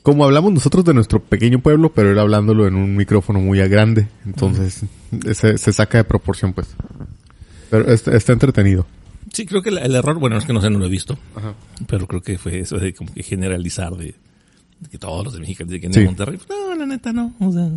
Como 0.04 0.24
hablamos 0.24 0.54
nosotros 0.54 0.86
de 0.86 0.94
nuestro 0.94 1.20
pequeño 1.20 1.60
pueblo, 1.60 1.92
pero 1.92 2.12
era 2.12 2.22
hablándolo 2.22 2.68
en 2.68 2.76
un 2.76 2.96
micrófono 2.96 3.40
muy 3.40 3.58
grande. 3.68 4.08
Entonces, 4.26 4.82
se, 5.34 5.58
se 5.58 5.74
saca 5.74 5.98
de 5.98 6.04
proporción, 6.04 6.54
pues. 6.54 6.68
Pero 7.72 7.92
está, 7.92 8.16
está 8.16 8.34
entretenido. 8.34 8.86
Sí, 9.34 9.48
creo 9.48 9.64
que 9.64 9.70
el, 9.70 9.80
el 9.80 9.96
error, 9.96 10.20
bueno, 10.20 10.38
es 10.38 10.46
que 10.46 10.54
no 10.54 10.62
sé, 10.62 10.70
no 10.70 10.78
lo 10.78 10.86
he 10.86 10.90
visto. 10.90 11.18
Ajá. 11.36 11.56
Pero 11.88 12.06
creo 12.06 12.22
que 12.22 12.38
fue 12.38 12.60
eso 12.60 12.78
de 12.78 12.94
como 12.94 13.12
que 13.12 13.24
generalizar 13.24 13.94
de, 13.96 14.14
de 14.80 14.90
que 14.92 15.00
todos 15.00 15.26
los 15.26 15.34
de 15.34 15.40
México, 15.40 15.66
de 15.66 15.80
que 15.80 15.88
en 15.88 15.94
Sí. 15.94 16.02
Monterrey, 16.02 16.38
pues, 16.38 16.48
no, 16.50 16.76
la 16.76 16.86
neta 16.86 17.12
no. 17.12 17.34
O 17.40 17.52
sea, 17.52 17.68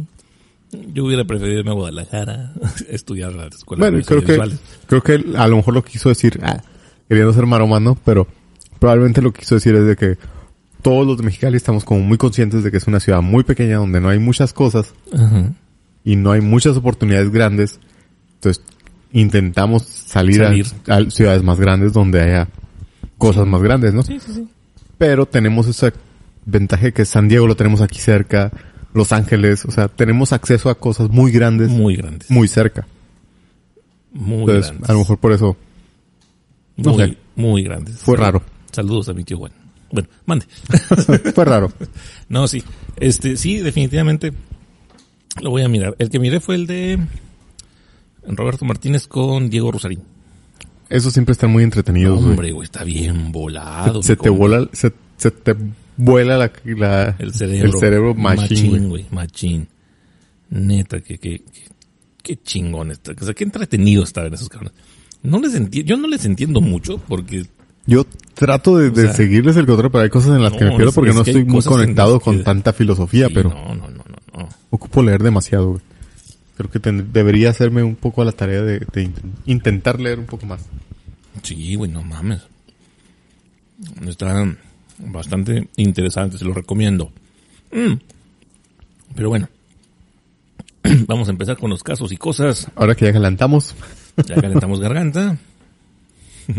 yo 0.93 1.05
hubiera 1.05 1.25
preferido 1.25 1.61
irme 1.61 1.71
a 1.71 1.75
Guadalajara, 1.75 2.53
estudiar 2.89 3.33
la 3.33 3.47
escuela 3.47 3.81
Bueno, 3.83 3.99
de 3.99 4.05
creo 4.05 4.23
que, 4.25 4.39
creo 4.87 5.03
que 5.03 5.25
a 5.37 5.49
lo 5.49 5.57
mejor 5.57 5.75
lo 5.75 5.83
quiso 5.85 6.09
decir, 6.09 6.39
ah, 6.43 6.63
queriendo 7.09 7.33
ser 7.33 7.47
maromano, 7.47 7.97
pero 8.05 8.27
probablemente 8.79 9.23
lo 9.23 9.33
que 9.33 9.41
quiso 9.41 9.55
decir 9.57 9.75
es 9.75 9.85
de 9.87 9.97
que 9.97 10.19
todos 10.83 11.07
los 11.07 11.17
de 11.19 11.25
Mexicali 11.25 11.57
estamos 11.57 11.85
como 11.85 12.01
muy 12.01 12.19
conscientes 12.19 12.63
de 12.63 12.71
que 12.71 12.77
es 12.77 12.87
una 12.87 13.01
ciudad 13.01 13.21
muy 13.23 13.43
pequeña 13.45 13.77
donde 13.79 14.01
no 14.01 14.09
hay 14.11 14.19
muchas 14.19 14.53
cosas 14.53 14.93
Ajá. 15.13 15.53
y 16.05 16.17
no 16.17 16.33
hay 16.33 16.41
muchas 16.41 16.77
oportunidades 16.77 17.31
grandes. 17.31 17.81
Entonces, 18.35 18.63
intentamos 19.13 19.83
salir, 19.83 20.43
a- 20.43 20.49
Salir. 20.49 20.67
A, 20.87 21.11
ciudades 21.11 21.43
más 21.43 21.59
grandes 21.59 21.93
donde 21.93 22.21
haya 22.21 22.49
cosas 23.17 23.47
más 23.47 23.61
grandes, 23.63 23.95
¿no? 23.95 24.03
Sí, 24.03 24.21
sí, 24.21 24.33
sí. 24.33 24.49
Pero 24.99 25.27
tenemos 25.27 25.67
esa 25.67 25.93
ventaja 26.47 26.85
de 26.85 26.93
que 26.93 27.05
San 27.05 27.29
Diego 27.29 27.47
lo 27.47 27.57
tenemos 27.57 27.81
aquí 27.81 27.99
cerca, 27.99 28.53
Los 28.99 29.13
Ángeles, 29.13 29.65
o 29.65 29.71
sea, 29.71 29.89
tenemos 29.89 30.33
acceso 30.33 30.69
a 30.69 30.75
cosas 30.79 31.09
muy 31.09 31.33
grandes, 31.33 31.69
muy, 31.71 31.79
Muy 31.81 31.97
grandes. 31.97 32.29
cerca. 32.51 32.87
Muy 34.13 34.41
Entonces, 34.41 34.67
grandes. 34.67 34.91
a 34.91 34.93
lo 34.93 34.99
mejor 34.99 35.19
por 35.19 35.33
eso 35.33 35.57
no 36.77 36.93
muy, 36.93 37.03
sé. 37.07 37.17
muy 37.37 37.63
grandes. 37.63 37.97
fue 37.99 38.17
raro. 38.17 38.43
Saludos 38.73 39.09
a 39.09 39.15
mi 39.15 39.25
tío 39.25 39.39
Juan. 39.39 39.53
Bueno, 39.91 40.09
mande. 40.27 40.47
fue 41.35 41.45
raro. 41.45 41.73
No, 42.29 42.47
sí. 42.47 42.63
Este, 42.97 43.37
sí, 43.39 43.57
definitivamente 43.59 44.33
lo 45.41 45.51
voy 45.51 45.63
a 45.63 45.69
mirar. 45.69 45.95
El 45.99 46.11
que 46.11 46.19
miré 46.19 46.41
fue 46.41 46.57
el 46.57 46.67
de 46.67 46.99
Roberto 48.27 48.67
Martínez 48.67 49.07
con 49.07 49.49
Diego 49.49 49.73
Rosarín. 49.73 50.03
Eso 50.91 51.11
siempre 51.11 51.33
está 51.33 51.47
muy 51.47 51.63
entretenido, 51.65 52.17
güey. 52.17 52.31
Hombre, 52.31 52.53
güey, 52.53 52.65
está 52.65 52.85
bien 52.85 53.33
volado. 53.33 54.03
Se 54.03 54.17
te 54.17 54.29
vuela, 54.29 54.69
se, 54.73 54.93
se 55.17 55.31
te 55.31 55.55
vuela 55.99 56.39
la, 56.39 56.51
la- 56.65 57.17
el 57.19 57.35
cerebro. 57.35 57.67
el 57.67 57.75
cerebro 57.79 58.15
machine, 58.15 58.87
güey. 58.89 59.07
Machín. 59.11 59.69
Neta, 60.51 61.01
que, 61.01 61.19
que, 61.19 61.41
que, 61.41 61.63
qué 62.23 62.37
chingón 62.43 62.91
está. 62.91 63.13
O 63.21 63.25
sea, 63.25 63.35
qué 63.35 63.45
entretenido 63.45 64.03
está 64.03 64.23
ver 64.23 64.33
esos 64.33 64.49
cabrones. 64.49 64.73
No 65.23 65.39
les 65.41 65.55
enti- 65.61 65.85
yo 65.85 65.97
no 65.99 66.09
les 66.09 66.25
entiendo 66.25 66.61
mucho 66.63 66.97
porque 66.99 67.45
Yo 67.87 68.07
trato 68.35 68.77
de, 68.79 68.91
de 68.91 69.03
sea, 69.03 69.13
seguirles 69.13 69.57
el 69.57 69.67
control, 69.67 69.91
pero 69.91 70.05
hay 70.05 70.11
cosas 70.11 70.37
en 70.37 70.43
las 70.43 70.53
que 70.53 70.65
no, 70.65 70.71
me 70.71 70.77
pierdo 70.77 70.93
porque 70.93 71.11
es 71.11 71.17
no 71.17 71.25
que 71.25 71.31
estoy 71.33 71.45
muy 71.45 71.63
conectado 71.63 72.19
que- 72.19 72.25
con 72.25 72.43
tanta 72.45 72.73
filosofía, 72.73 73.27
sí, 73.29 73.35
pero 73.35 73.51
no, 73.51 73.75
no, 73.75 73.89
no, 73.89 74.05
no, 74.05 74.39
no. 74.41 74.49
ocupo 74.71 75.03
leer 75.03 75.23
demasiado, 75.23 75.71
güey. 75.73 75.83
Creo 76.57 76.71
que 76.71 76.81
ten- 76.81 77.13
debería 77.13 77.51
hacerme 77.51 77.83
un 77.83 77.95
poco 77.97 78.23
a 78.23 78.25
la 78.25 78.33
tarea 78.33 78.63
de, 78.63 78.79
de 78.81 79.05
int- 79.09 79.21
intentar 79.47 80.01
leer 80.01 80.19
un 80.19 80.27
poco 80.27 80.47
más. 80.47 80.61
Sí, 81.43 81.75
güey, 81.75 81.91
no 81.91 82.03
mames. 82.03 82.41
Está 84.07 84.45
bastante 84.99 85.69
interesante, 85.77 86.39
se 86.39 86.45
lo 86.45 86.55
recomiendo. 86.55 87.13
Mm. 87.73 87.95
Pero 89.15 89.29
bueno, 89.29 89.49
vamos 91.07 91.29
a 91.29 91.31
empezar 91.31 91.57
con 91.57 91.71
los 91.71 91.83
casos 91.83 92.13
y 92.13 92.17
cosas. 92.17 92.69
Ahora 92.75 92.95
que 92.95 93.07
ya 93.07 93.13
calentamos, 93.13 93.75
Ya 94.27 94.35
calentamos 94.41 94.81
garganta. 94.81 95.39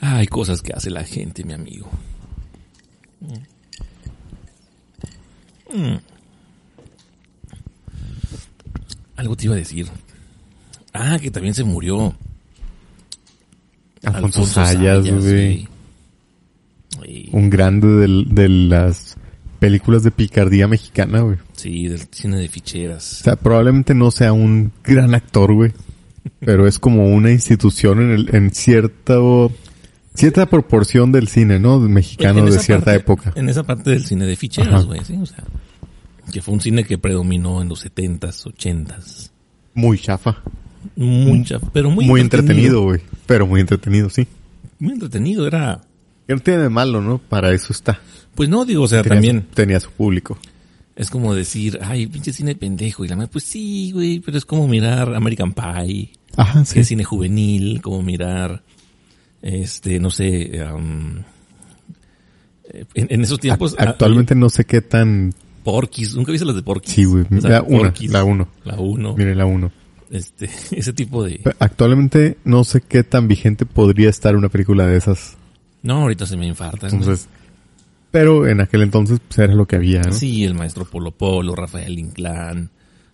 Hay 0.00 0.26
cosas 0.26 0.60
que 0.60 0.72
hace 0.72 0.90
la 0.90 1.04
gente, 1.04 1.42
mi 1.44 1.54
amigo. 1.54 1.90
Mm. 5.72 5.96
Algo 9.16 9.36
te 9.36 9.46
iba 9.46 9.54
a 9.54 9.58
decir. 9.58 9.88
Ah, 10.92 11.18
que 11.20 11.30
también 11.30 11.54
se 11.54 11.64
murió. 11.64 12.14
Alfonso 14.02 14.44
Sayas, 14.44 15.10
güey. 15.10 15.66
Un 17.32 17.50
grande 17.50 17.88
del- 17.88 18.26
de 18.30 18.48
las 18.48 19.16
películas 19.58 20.02
de 20.02 20.10
picardía 20.10 20.68
mexicana, 20.68 21.20
güey. 21.20 21.36
Sí, 21.52 21.88
del 21.88 22.00
cine 22.10 22.38
de 22.38 22.46
O 22.46 22.50
ficheras. 22.50 23.02
sea, 23.04 23.36
probablemente 23.36 23.94
no 23.94 24.10
sea 24.10 24.32
un 24.32 24.72
gran 24.84 25.14
actor, 25.14 25.52
güey. 25.54 25.72
Pero 26.40 26.66
es 26.66 26.78
como 26.78 27.06
una 27.14 27.30
institución 27.30 28.00
en, 28.02 28.10
el, 28.10 28.34
en 28.34 28.50
cierto, 28.50 29.52
cierta 30.14 30.46
proporción 30.46 31.12
del 31.12 31.28
cine, 31.28 31.58
¿no? 31.58 31.78
Mexicano 31.80 32.44
de 32.44 32.58
cierta 32.58 32.86
parte- 32.86 33.00
época. 33.00 33.32
En 33.36 33.48
esa 33.48 33.62
parte 33.62 33.90
del 33.90 34.04
cine 34.04 34.26
de 34.26 34.36
ficheras, 34.36 34.84
güey, 34.86 35.04
sí, 35.04 35.16
o 35.20 35.26
sea. 35.26 35.44
Que 36.32 36.42
fue 36.42 36.54
un 36.54 36.60
cine 36.60 36.82
que 36.84 36.98
predominó 36.98 37.62
en 37.62 37.68
los 37.68 37.78
setentas, 37.80 38.44
ochentas. 38.46 39.32
Muy 39.74 39.98
chafa. 39.98 40.42
Mucha, 40.96 41.58
pero 41.72 41.90
muy, 41.90 42.06
Muy, 42.06 42.20
entretenido, 42.20 42.82
güey. 42.82 43.00
Pero 43.26 43.46
muy 43.46 43.60
entretenido, 43.60 44.10
sí. 44.10 44.26
Muy 44.78 44.92
entretenido, 44.94 45.46
era... 45.46 45.80
Que 46.26 46.34
no 46.34 46.40
tiene 46.40 46.62
de 46.64 46.68
malo, 46.68 47.00
¿no? 47.00 47.18
Para 47.18 47.52
eso 47.52 47.72
está. 47.72 48.00
Pues 48.34 48.48
no, 48.48 48.64
digo, 48.64 48.82
o 48.84 48.88
sea, 48.88 49.02
Tenía 49.02 49.14
también 49.16 49.46
Su, 49.48 49.54
tenía 49.54 49.80
su 49.80 49.90
público. 49.90 50.38
es 50.96 51.08
como 51.10 51.34
decir, 51.34 51.78
ay, 51.82 52.06
pinche 52.06 52.32
cine 52.32 52.54
pendejo. 52.54 53.04
Y 53.04 53.08
la 53.08 53.16
madre, 53.16 53.30
pues 53.32 53.44
sí, 53.44 53.92
güey, 53.92 54.20
pero 54.20 54.36
es 54.38 54.44
como 54.44 54.66
mirar 54.68 55.14
American 55.14 55.52
Pie, 55.52 56.10
Ajá, 56.36 56.64
que 56.72 56.80
es 56.80 56.88
cine 56.88 57.04
juvenil, 57.04 57.80
como 57.80 58.02
mirar, 58.02 58.62
este, 59.42 60.00
no 60.00 60.10
sé, 60.10 60.50
eh, 60.58 60.66
en, 62.94 63.06
en 63.10 63.20
esos 63.22 63.38
tiempos... 63.40 63.76
Ac- 63.76 63.88
actualmente 63.88 64.34
no 64.34 64.48
sé 64.48 64.64
qué 64.64 64.80
tan... 64.82 65.32
ah, 65.34 65.42
Porky's, 65.64 66.14
¿nunca 66.14 66.32
viste 66.32 66.44
las 66.46 66.56
de 66.56 66.62
Porky's? 66.62 66.92
Sí, 66.92 67.04
güey. 67.04 67.24
O 67.36 67.40
sea, 67.40 67.50
La 67.50 67.62
una, 67.62 67.92
la 68.08 68.24
uno. 68.24 68.48
La 68.64 68.76
uno. 68.78 69.14
Miren 69.16 69.38
la 69.38 69.46
uno. 69.46 69.72
Este, 70.10 70.48
ese 70.72 70.92
tipo 70.92 71.24
de... 71.24 71.40
Actualmente 71.58 72.36
no 72.44 72.64
sé 72.64 72.80
qué 72.80 73.02
tan 73.02 73.28
vigente 73.28 73.66
podría 73.66 74.08
estar 74.10 74.36
una 74.36 74.48
película 74.48 74.86
de 74.86 74.96
esas. 74.96 75.36
No, 75.86 76.02
ahorita 76.02 76.26
se 76.26 76.36
me 76.36 76.46
infarta. 76.46 76.88
Entonces, 76.88 77.28
pero 78.10 78.46
en 78.46 78.60
aquel 78.60 78.82
entonces 78.82 79.20
pues, 79.26 79.38
era 79.38 79.54
lo 79.54 79.66
que 79.66 79.76
había, 79.76 80.00
¿no? 80.02 80.12
Sí, 80.12 80.44
el 80.44 80.54
maestro 80.54 80.84
Polo 80.84 81.12
Polo, 81.12 81.54
Rafael 81.54 81.98
Inclán, 81.98 82.70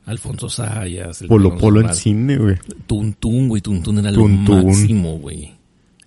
Alfonso 0.06 0.48
Sayas, 0.48 1.22
el 1.22 1.28
Polo 1.28 1.56
Polo 1.56 1.80
en 1.80 1.94
cine, 1.94 2.36
güey. 2.38 2.56
Tuntún, 2.86 3.48
güey, 3.48 3.60
Tuntún 3.62 3.98
era 3.98 4.12
Tuntún. 4.12 4.56
lo 4.62 4.66
máximo, 4.68 5.18
güey. 5.18 5.52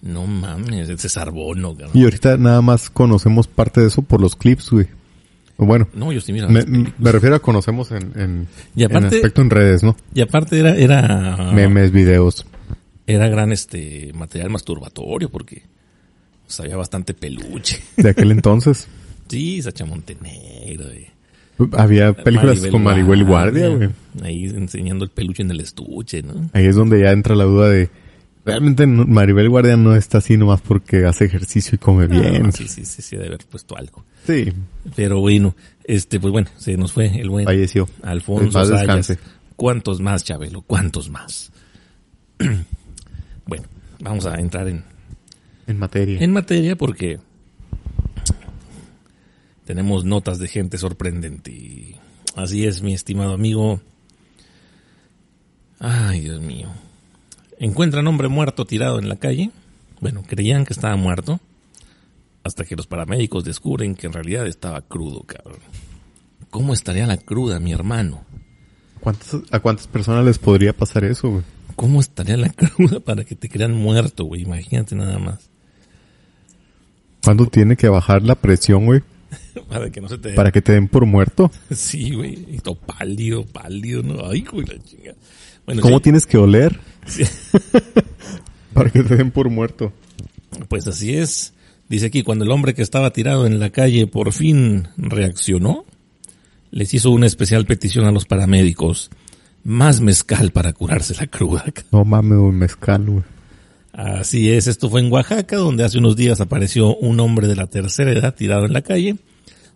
No 0.01 0.27
mames, 0.27 0.89
el 0.89 0.99
César 0.99 1.31
Bono, 1.31 1.75
cabrón. 1.75 1.91
Y 1.97 2.03
ahorita 2.03 2.37
nada 2.37 2.61
más 2.61 2.89
conocemos 2.89 3.47
parte 3.47 3.81
de 3.81 3.87
eso 3.87 4.01
por 4.01 4.21
los 4.21 4.35
clips, 4.35 4.69
güey. 4.69 4.87
Bueno, 5.57 5.87
No, 5.93 6.11
yo 6.11 6.19
sí 6.19 6.33
mira. 6.33 6.47
me, 6.49 7.11
refiero 7.11 7.35
a 7.35 7.39
conocemos 7.39 7.89
en, 7.91 8.11
en, 8.19 8.47
Y 8.75 8.83
aparte- 8.83 9.07
en 9.07 9.13
aspecto 9.15 9.41
en 9.41 9.49
redes, 9.49 9.83
¿no? 9.83 9.95
Y 10.13 10.21
aparte 10.21 10.59
era, 10.59 10.75
era, 10.75 11.51
Memes, 11.53 11.91
videos. 11.91 12.45
era 13.07 13.29
gran 13.29 13.51
este 13.53 14.11
material 14.13 14.49
masturbatorio 14.49 15.29
porque 15.29 15.63
sabía 16.47 16.77
bastante 16.77 17.13
peluche. 17.13 17.81
De 17.97 18.09
aquel 18.09 18.31
entonces. 18.31 18.87
Sí, 19.27 19.61
Sacha 19.61 19.85
Montenegro, 19.85 20.85
y 20.93 21.07
Había 21.73 22.13
películas 22.13 22.57
Maribel 22.57 22.71
con 22.71 22.83
Maribel 22.83 23.23
Guardia, 23.23 23.69
güey. 23.69 23.89
Ahí 24.21 24.45
enseñando 24.45 25.03
el 25.03 25.11
peluche 25.11 25.43
en 25.43 25.51
el 25.51 25.59
estuche, 25.59 26.21
¿no? 26.21 26.49
Ahí 26.53 26.65
es 26.65 26.75
donde 26.75 27.01
ya 27.01 27.11
entra 27.11 27.35
la 27.35 27.45
duda 27.45 27.69
de... 27.69 27.89
Realmente 28.45 28.85
Maribel 28.85 29.49
Guardia 29.49 29.75
no 29.75 29.95
está 29.95 30.19
así 30.19 30.37
nomás 30.37 30.61
porque 30.61 31.05
hace 31.05 31.25
ejercicio 31.25 31.75
y 31.75 31.77
come 31.79 32.05
bien. 32.05 32.45
Ah, 32.45 32.51
sí, 32.51 32.67
sí, 32.67 32.85
sí, 32.85 33.01
sí, 33.01 33.15
debe 33.15 33.29
haber 33.29 33.45
puesto 33.45 33.75
algo. 33.75 34.05
Sí, 34.27 34.53
Pero 34.95 35.19
bueno, 35.19 35.55
este, 35.83 36.19
pues 36.19 36.31
bueno, 36.31 36.47
se 36.55 36.77
nos 36.77 36.91
fue 36.91 37.07
el 37.19 37.29
buen 37.29 37.45
falleció. 37.45 37.89
Alfonso 38.03 38.63
Sayas. 38.63 39.17
¿Cuántos 39.55 39.99
más, 39.99 40.23
Chabelo? 40.23 40.61
¿Cuántos 40.61 41.09
más? 41.09 41.51
bueno, 43.47 43.65
vamos 43.99 44.25
a 44.25 44.35
entrar 44.35 44.67
en, 44.67 44.83
En 45.67 45.79
materia. 45.79 46.19
en 46.19 46.31
materia 46.31 46.75
porque 46.75 47.19
tenemos 49.65 50.05
notas 50.05 50.37
de 50.39 50.47
gente 50.47 50.77
sorprendente. 50.77 51.51
Y 51.51 51.95
Así 52.35 52.65
es, 52.65 52.81
mi 52.81 52.93
estimado 52.93 53.33
amigo. 53.33 53.81
Ay, 55.79 56.21
Dios 56.21 56.41
mío. 56.41 56.69
Encuentran 57.59 58.07
hombre 58.07 58.27
muerto 58.27 58.65
tirado 58.65 58.99
en 58.99 59.09
la 59.09 59.15
calle. 59.15 59.51
Bueno, 60.01 60.23
creían 60.27 60.65
que 60.65 60.73
estaba 60.73 60.95
muerto. 60.95 61.39
Hasta 62.43 62.63
que 62.63 62.75
los 62.75 62.85
paramédicos 62.85 63.43
descubren 63.43 63.95
que 63.95 64.05
en 64.07 64.13
realidad 64.13 64.45
estaba 64.45 64.81
crudo, 64.81 65.21
cabrón. 65.21 65.59
¿Cómo 66.51 66.73
estaría 66.73 67.07
la 67.07 67.17
cruda, 67.17 67.59
mi 67.59 67.73
hermano? 67.73 68.23
¿Cuántas, 68.99 69.37
¿A 69.51 69.59
cuántas 69.59 69.87
personas 69.87 70.25
les 70.25 70.37
podría 70.37 70.73
pasar 70.73 71.05
eso, 71.05 71.29
güey? 71.29 71.43
¿Cómo 71.75 71.99
estaría 71.99 72.37
la 72.37 72.49
cruda 72.53 72.99
para 72.99 73.23
que 73.23 73.35
te 73.35 73.49
crean 73.49 73.73
muerto, 73.73 74.25
güey? 74.25 74.43
Imagínate 74.43 74.95
nada 74.95 75.17
más. 75.17 75.49
¿Cuándo 77.25 77.47
tiene 77.47 77.75
que 77.75 77.89
bajar 77.89 78.21
la 78.21 78.35
presión, 78.35 78.85
güey? 78.85 79.01
Para 79.69 79.89
que 79.89 79.99
no 79.99 80.07
se 80.07 80.17
te... 80.17 80.33
Para 80.33 80.51
que 80.51 80.61
te 80.61 80.73
den 80.73 80.87
por 80.87 81.05
muerto. 81.05 81.51
Sí, 81.71 82.13
güey. 82.13 82.45
Y 82.49 82.59
todo 82.59 82.75
pálido, 82.75 83.45
pálido, 83.45 84.03
¿no? 84.03 84.29
Ay, 84.29 84.41
güey, 84.41 84.65
la 84.67 84.77
chinga. 84.83 85.15
Bueno, 85.65 85.81
¿Cómo 85.81 85.97
sí, 85.97 86.03
tienes 86.03 86.27
que 86.27 86.37
oler 86.37 86.79
sí. 87.07 87.23
para 88.73 88.91
que 88.91 89.01
te 89.03 89.15
den 89.15 89.31
por 89.31 89.49
muerto? 89.49 89.91
Pues 90.69 90.87
así 90.87 91.15
es. 91.15 91.53
Dice 91.89 92.05
aquí, 92.07 92.23
cuando 92.23 92.45
el 92.45 92.51
hombre 92.51 92.73
que 92.73 92.83
estaba 92.83 93.11
tirado 93.11 93.47
en 93.47 93.59
la 93.59 93.71
calle 93.71 94.05
por 94.07 94.31
fin 94.31 94.87
reaccionó, 94.97 95.85
les 96.71 96.93
hizo 96.93 97.09
una 97.09 97.25
especial 97.25 97.65
petición 97.65 98.05
a 98.05 98.11
los 98.11 98.25
paramédicos. 98.25 99.09
Más 99.63 99.99
mezcal 99.99 100.51
para 100.51 100.73
curarse 100.73 101.15
la 101.15 101.25
cruda. 101.25 101.65
No 101.91 102.05
mames, 102.05 102.37
güey, 102.37 102.51
mezcal, 102.51 103.03
güey. 103.03 103.23
Así 103.95 104.51
es, 104.51 104.67
esto 104.67 104.89
fue 104.89 104.99
en 104.99 105.09
Oaxaca, 105.09 105.55
donde 105.55 105.85
hace 105.85 105.99
unos 105.99 106.17
días 106.17 106.41
apareció 106.41 106.97
un 106.97 107.17
hombre 107.21 107.47
de 107.47 107.55
la 107.55 107.67
tercera 107.67 108.11
edad 108.11 108.35
tirado 108.35 108.65
en 108.65 108.73
la 108.73 108.81
calle, 108.81 109.15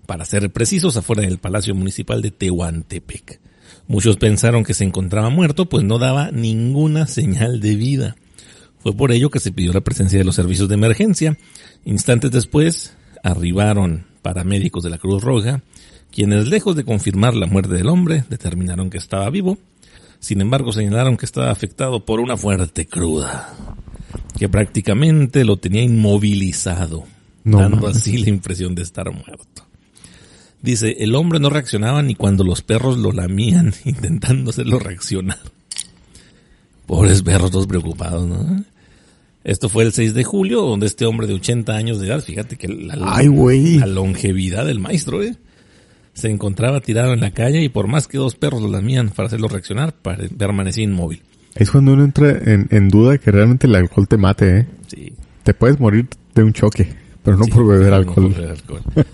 para 0.06 0.26
ser 0.26 0.52
precisos, 0.52 0.98
afuera 0.98 1.22
del 1.22 1.38
Palacio 1.38 1.74
Municipal 1.74 2.22
de 2.22 2.32
Tehuantepec. 2.32 3.40
Muchos 3.88 4.18
pensaron 4.18 4.66
que 4.66 4.74
se 4.74 4.84
encontraba 4.84 5.30
muerto, 5.30 5.70
pues 5.70 5.86
no 5.86 6.00
daba 6.00 6.32
ninguna 6.32 7.08
señal 7.08 7.62
de 7.62 7.78
vida. 7.78 8.18
Fue 8.80 8.92
por 8.92 9.14
ello 9.14 9.30
que 9.30 9.40
se 9.40 9.54
pidió 9.54 9.72
la 9.72 9.80
presencia 9.80 10.20
de 10.20 10.26
los 10.26 10.36
servicios 10.36 10.68
de 10.68 10.76
emergencia. 10.76 11.38
Instantes 11.86 12.32
después, 12.32 12.98
arribaron 13.24 14.06
paramédicos 14.22 14.84
de 14.84 14.90
la 14.90 14.98
Cruz 14.98 15.24
Roja, 15.24 15.64
quienes 16.12 16.50
lejos 16.50 16.76
de 16.76 16.84
confirmar 16.84 17.36
la 17.36 17.48
muerte 17.48 17.76
del 17.76 17.88
hombre, 17.88 18.26
determinaron 18.30 18.90
que 18.90 18.98
estaba 18.98 19.30
vivo. 19.30 19.58
Sin 20.20 20.42
embargo, 20.42 20.74
señalaron 20.74 21.16
que 21.16 21.26
estaba 21.26 21.52
afectado 21.52 22.04
por 22.04 22.20
una 22.20 22.36
fuerte 22.36 22.86
cruda 22.86 23.56
que 24.38 24.50
prácticamente 24.50 25.44
lo 25.46 25.58
tenía 25.58 25.82
inmovilizado, 25.82 27.06
No 27.44 27.60
dando 27.60 27.88
así 27.88 28.18
la 28.18 28.30
impresión 28.30 28.76
de 28.76 28.84
estar 28.84 29.12
muerto. 29.12 29.66
Dice, 30.62 30.98
el 31.00 31.16
hombre 31.16 31.40
no 31.40 31.50
reaccionaba 31.50 32.02
ni 32.02 32.16
cuando 32.16 32.44
los 32.44 32.62
perros 32.62 32.98
lo 32.98 33.12
lamían, 33.12 33.74
intentando 33.86 34.50
hacerlo 34.52 34.80
reaccionar. 34.80 35.40
Pobres 36.86 37.22
perros, 37.22 37.52
todos 37.52 37.68
preocupados, 37.68 38.28
¿no? 38.28 38.64
Esto 39.44 39.70
fue 39.70 39.84
el 39.84 39.94
6 39.94 40.14
de 40.14 40.24
julio, 40.24 40.62
donde 40.62 40.86
este 40.86 41.06
hombre 41.06 41.28
de 41.28 41.36
80 41.36 41.74
años 41.74 42.00
de 42.00 42.08
edad, 42.08 42.22
fíjate 42.22 42.58
que 42.58 42.68
la, 42.68 42.98
Ay, 43.02 43.28
güey. 43.28 43.78
la 43.78 43.86
longevidad 43.88 44.66
del 44.66 44.80
maestro, 44.80 45.24
¿eh? 45.24 45.36
Se 46.14 46.30
encontraba 46.30 46.82
tirado 46.82 47.14
en 47.14 47.22
la 47.22 47.32
calle 47.32 47.64
y 47.64 47.70
por 47.70 47.88
más 47.88 48.08
que 48.08 48.18
dos 48.18 48.36
perros 48.36 48.62
lo 48.62 48.68
lamían 48.68 49.10
para 49.10 49.28
hacerlo 49.28 49.48
reaccionar, 49.48 49.94
permanecía 49.94 50.84
inmóvil. 50.84 51.22
Es 51.56 51.72
cuando 51.72 51.94
uno 51.94 52.04
entra 52.04 52.30
en, 52.32 52.68
en 52.72 52.90
duda 52.90 53.12
de 53.14 53.20
que 53.20 53.32
realmente 53.32 53.68
el 53.68 53.76
alcohol 53.76 54.08
te 54.08 54.18
mate, 54.18 54.58
¿eh? 54.60 54.68
Sí, 54.88 55.14
Te 55.44 55.54
puedes 55.54 55.80
morir 55.80 56.08
de 56.36 56.44
un 56.44 56.54
choque, 56.54 56.88
pero 57.24 57.38
no 57.38 57.44
Sí, 57.46 57.52
por 57.52 57.68
beber 57.68 57.90
no 57.90 57.96
alcohol. 57.96 58.16
por 58.16 58.36
beber 58.36 58.52
alcohol. 58.52 58.82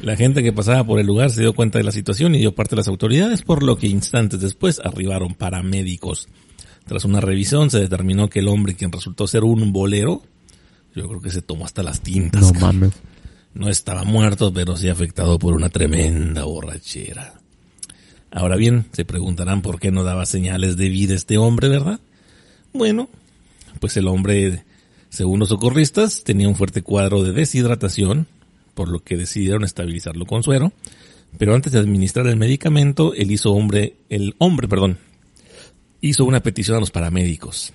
La 0.00 0.14
gente 0.16 0.44
que 0.44 0.52
pasaba 0.52 0.84
por 0.84 1.00
el 1.00 1.06
lugar 1.06 1.30
se 1.30 1.40
dio 1.40 1.54
cuenta 1.54 1.78
de 1.78 1.84
la 1.84 1.90
situación 1.90 2.34
y 2.34 2.38
dio 2.38 2.54
parte 2.54 2.76
a 2.76 2.78
las 2.78 2.86
autoridades, 2.88 3.42
por 3.42 3.64
lo 3.64 3.76
que 3.76 3.88
instantes 3.88 4.40
después 4.40 4.80
arribaron 4.84 5.34
paramédicos. 5.34 6.28
Tras 6.86 7.04
una 7.04 7.20
revisión 7.20 7.68
se 7.70 7.80
determinó 7.80 8.28
que 8.30 8.38
el 8.38 8.46
hombre, 8.48 8.74
quien 8.76 8.92
resultó 8.92 9.26
ser 9.26 9.42
un 9.42 9.72
bolero, 9.72 10.22
yo 10.94 11.08
creo 11.08 11.20
que 11.20 11.30
se 11.30 11.42
tomó 11.42 11.64
hasta 11.64 11.82
las 11.82 12.00
tintas. 12.00 12.40
No 12.42 12.52
mames. 12.60 12.92
No 13.54 13.68
estaba 13.68 14.04
muerto, 14.04 14.52
pero 14.52 14.76
sí 14.76 14.88
afectado 14.88 15.36
por 15.38 15.54
una 15.54 15.68
tremenda 15.68 16.44
borrachera. 16.44 17.37
Ahora 18.30 18.56
bien, 18.56 18.86
se 18.92 19.04
preguntarán 19.04 19.62
por 19.62 19.80
qué 19.80 19.90
no 19.90 20.04
daba 20.04 20.26
señales 20.26 20.76
de 20.76 20.88
vida 20.88 21.14
este 21.14 21.38
hombre, 21.38 21.68
¿verdad? 21.68 22.00
Bueno, 22.72 23.08
pues 23.80 23.96
el 23.96 24.06
hombre, 24.06 24.64
según 25.08 25.40
los 25.40 25.48
socorristas, 25.48 26.24
tenía 26.24 26.48
un 26.48 26.56
fuerte 26.56 26.82
cuadro 26.82 27.22
de 27.22 27.32
deshidratación, 27.32 28.26
por 28.74 28.88
lo 28.88 29.00
que 29.00 29.16
decidieron 29.16 29.64
estabilizarlo 29.64 30.26
con 30.26 30.42
suero. 30.42 30.72
Pero 31.36 31.54
antes 31.54 31.72
de 31.72 31.78
administrar 31.78 32.26
el 32.26 32.36
medicamento, 32.36 33.14
él 33.14 33.30
hizo 33.30 33.52
hombre, 33.52 33.96
el 34.08 34.34
hombre, 34.38 34.68
perdón, 34.68 34.98
hizo 36.00 36.24
una 36.24 36.40
petición 36.40 36.76
a 36.76 36.80
los 36.80 36.90
paramédicos. 36.90 37.72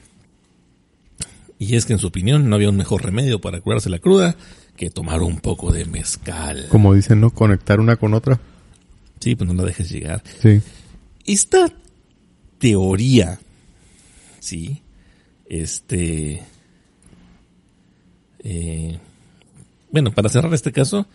Y 1.59 1.75
es 1.75 1.85
que 1.85 1.93
en 1.93 1.99
su 1.99 2.07
opinión 2.07 2.49
no 2.49 2.55
había 2.55 2.69
un 2.69 2.77
mejor 2.77 3.03
remedio 3.03 3.39
para 3.39 3.61
curarse 3.61 3.89
la 3.89 3.99
cruda 3.99 4.35
que 4.75 4.89
tomar 4.89 5.21
un 5.21 5.39
poco 5.39 5.71
de 5.71 5.85
mezcal. 5.85 6.67
Como 6.69 6.93
dicen, 6.93 7.21
¿no? 7.21 7.29
Conectar 7.29 7.79
una 7.79 7.95
con 7.95 8.13
otra. 8.13 8.39
Sí, 9.23 9.35
pues 9.35 9.47
no 9.47 9.53
la 9.53 9.63
dejes 9.63 9.89
llegar. 9.89 10.21
Sí. 10.41 10.59
Esta 11.25 11.67
teoría, 12.59 13.39
sí, 14.39 14.81
este, 15.47 16.43
eh, 18.43 18.99
bueno, 19.91 20.11
para 20.11 20.27
cerrar 20.29 20.53
este 20.53 20.71
caso, 20.71 21.07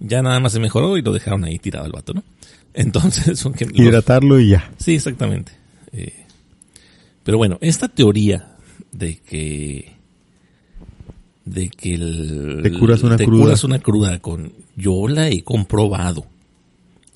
ya 0.00 0.22
nada 0.22 0.40
más 0.40 0.52
se 0.52 0.58
mejoró 0.60 0.96
y 0.96 1.02
lo 1.02 1.12
dejaron 1.12 1.44
ahí 1.44 1.58
tirado 1.58 1.86
el 1.86 1.92
vato, 1.92 2.14
¿no? 2.14 2.24
Entonces, 2.74 3.44
aunque 3.44 3.66
los- 3.66 3.78
Hidratarlo 3.78 4.40
y 4.40 4.48
ya. 4.50 4.72
Sí, 4.78 4.94
exactamente. 4.94 5.52
Eh, 5.92 6.24
pero 7.22 7.38
bueno, 7.38 7.58
esta 7.60 7.88
teoría 7.88 8.56
de 8.90 9.18
que 9.18 9.92
de 11.44 11.68
que 11.68 11.94
el, 11.94 12.60
Te 12.62 12.72
curas 12.72 13.02
una 13.02 13.16
te 13.16 13.24
cruda. 13.24 13.42
curas 13.44 13.64
una 13.64 13.78
cruda 13.80 14.18
con 14.20 14.52
yo 14.76 15.06
la 15.08 15.28
he 15.28 15.42
comprobado. 15.42 16.26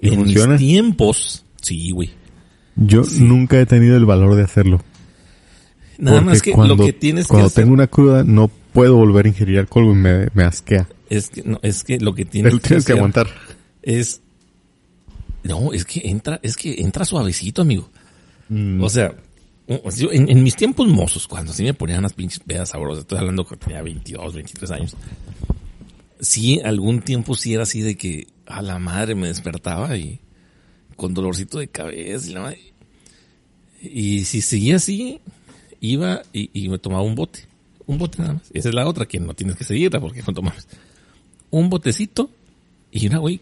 ¿Y 0.01 0.09
en 0.09 0.17
funciona? 0.17 0.55
mis 0.55 0.61
tiempos, 0.61 1.45
sí, 1.61 1.91
güey. 1.91 2.11
Yo 2.77 3.03
nunca 3.21 3.59
he 3.59 3.67
tenido 3.67 3.97
el 3.97 4.05
valor 4.05 4.35
de 4.35 4.43
hacerlo. 4.43 4.83
Nada 5.99 6.19
Porque 6.19 6.31
más 6.31 6.43
que 6.43 6.53
cuando, 6.53 6.77
lo 6.77 6.85
que 6.85 6.93
tienes 6.93 7.27
que 7.27 7.31
cuando 7.31 7.47
hacer 7.47 7.65
tengo 7.65 7.75
una 7.75 7.87
cruda 7.87 8.23
no 8.23 8.51
puedo 8.73 8.97
volver 8.97 9.25
a 9.25 9.29
ingerir 9.29 9.59
alcohol, 9.59 9.87
güey, 9.87 9.97
me, 9.97 10.29
me 10.35 10.45
asquea. 10.45 10.87
es 11.09 11.31
que 11.31 11.43
no, 11.43 11.59
es 11.63 11.85
que 11.85 11.99
lo 11.99 12.15
que 12.15 12.27
tienes, 12.27 12.53
tienes 12.61 12.85
que 12.85 12.93
hacer 12.93 12.97
aguantar. 12.97 13.29
es 13.83 14.21
no, 15.43 15.73
es 15.73 15.85
que 15.85 16.03
entra, 16.05 16.41
es 16.43 16.57
que 16.57 16.81
entra 16.81 17.05
suavecito, 17.05 17.63
amigo. 17.63 17.89
Mm. 18.49 18.83
O 18.83 18.91
sea, 18.91 19.15
en 19.69 20.43
mis 20.43 20.57
tiempos 20.57 20.89
mozos, 20.89 21.27
cuando 21.27 21.53
sí 21.53 21.63
me 21.63 21.75
ponían 21.75 22.01
unas 22.01 22.13
pinches 22.13 22.41
pedas 22.41 22.71
sabrosas, 22.71 23.03
estoy 23.03 23.19
hablando 23.19 23.47
que 23.47 23.57
tenía 23.57 23.83
22, 23.83 24.35
23 24.35 24.71
años. 24.73 24.97
Sí, 26.21 26.61
algún 26.65 27.01
tiempo 27.01 27.35
sí 27.35 27.55
era 27.55 27.63
así 27.63 27.81
de 27.81 27.97
que 27.97 28.27
a 28.47 28.63
la 28.63 28.79
madre 28.79 29.15
me 29.15 29.29
despertaba 29.29 29.97
y 29.97 30.21
con 30.97 31.15
dolorcito 31.15 31.59
de 31.59 31.69
cabeza 31.69 32.31
y 32.31 32.35
la 32.35 32.41
madre. 32.41 32.73
Y 33.83 34.25
si 34.25 34.41
seguía 34.41 34.77
así, 34.77 35.21
iba 35.81 36.23
y, 36.33 36.51
y 36.53 36.69
me 36.69 36.79
tomaba 36.79 37.03
un 37.03 37.15
bote. 37.15 37.41
Un 37.87 37.99
bote 37.99 38.19
nada 38.19 38.35
más. 38.35 38.51
Esa 38.53 38.69
es 38.69 38.75
la 38.75 38.87
otra 38.87 39.07
que 39.07 39.21
no 39.21 39.35
tienes 39.35 39.57
que 39.57 39.65
seguirla 39.65 40.01
porque 40.01 40.23
no 40.27 40.33
tomas. 40.33 40.67
Un 41.51 41.71
botecito 41.71 42.31
y 42.91 43.07
una 43.07 43.19
güey. 43.19 43.41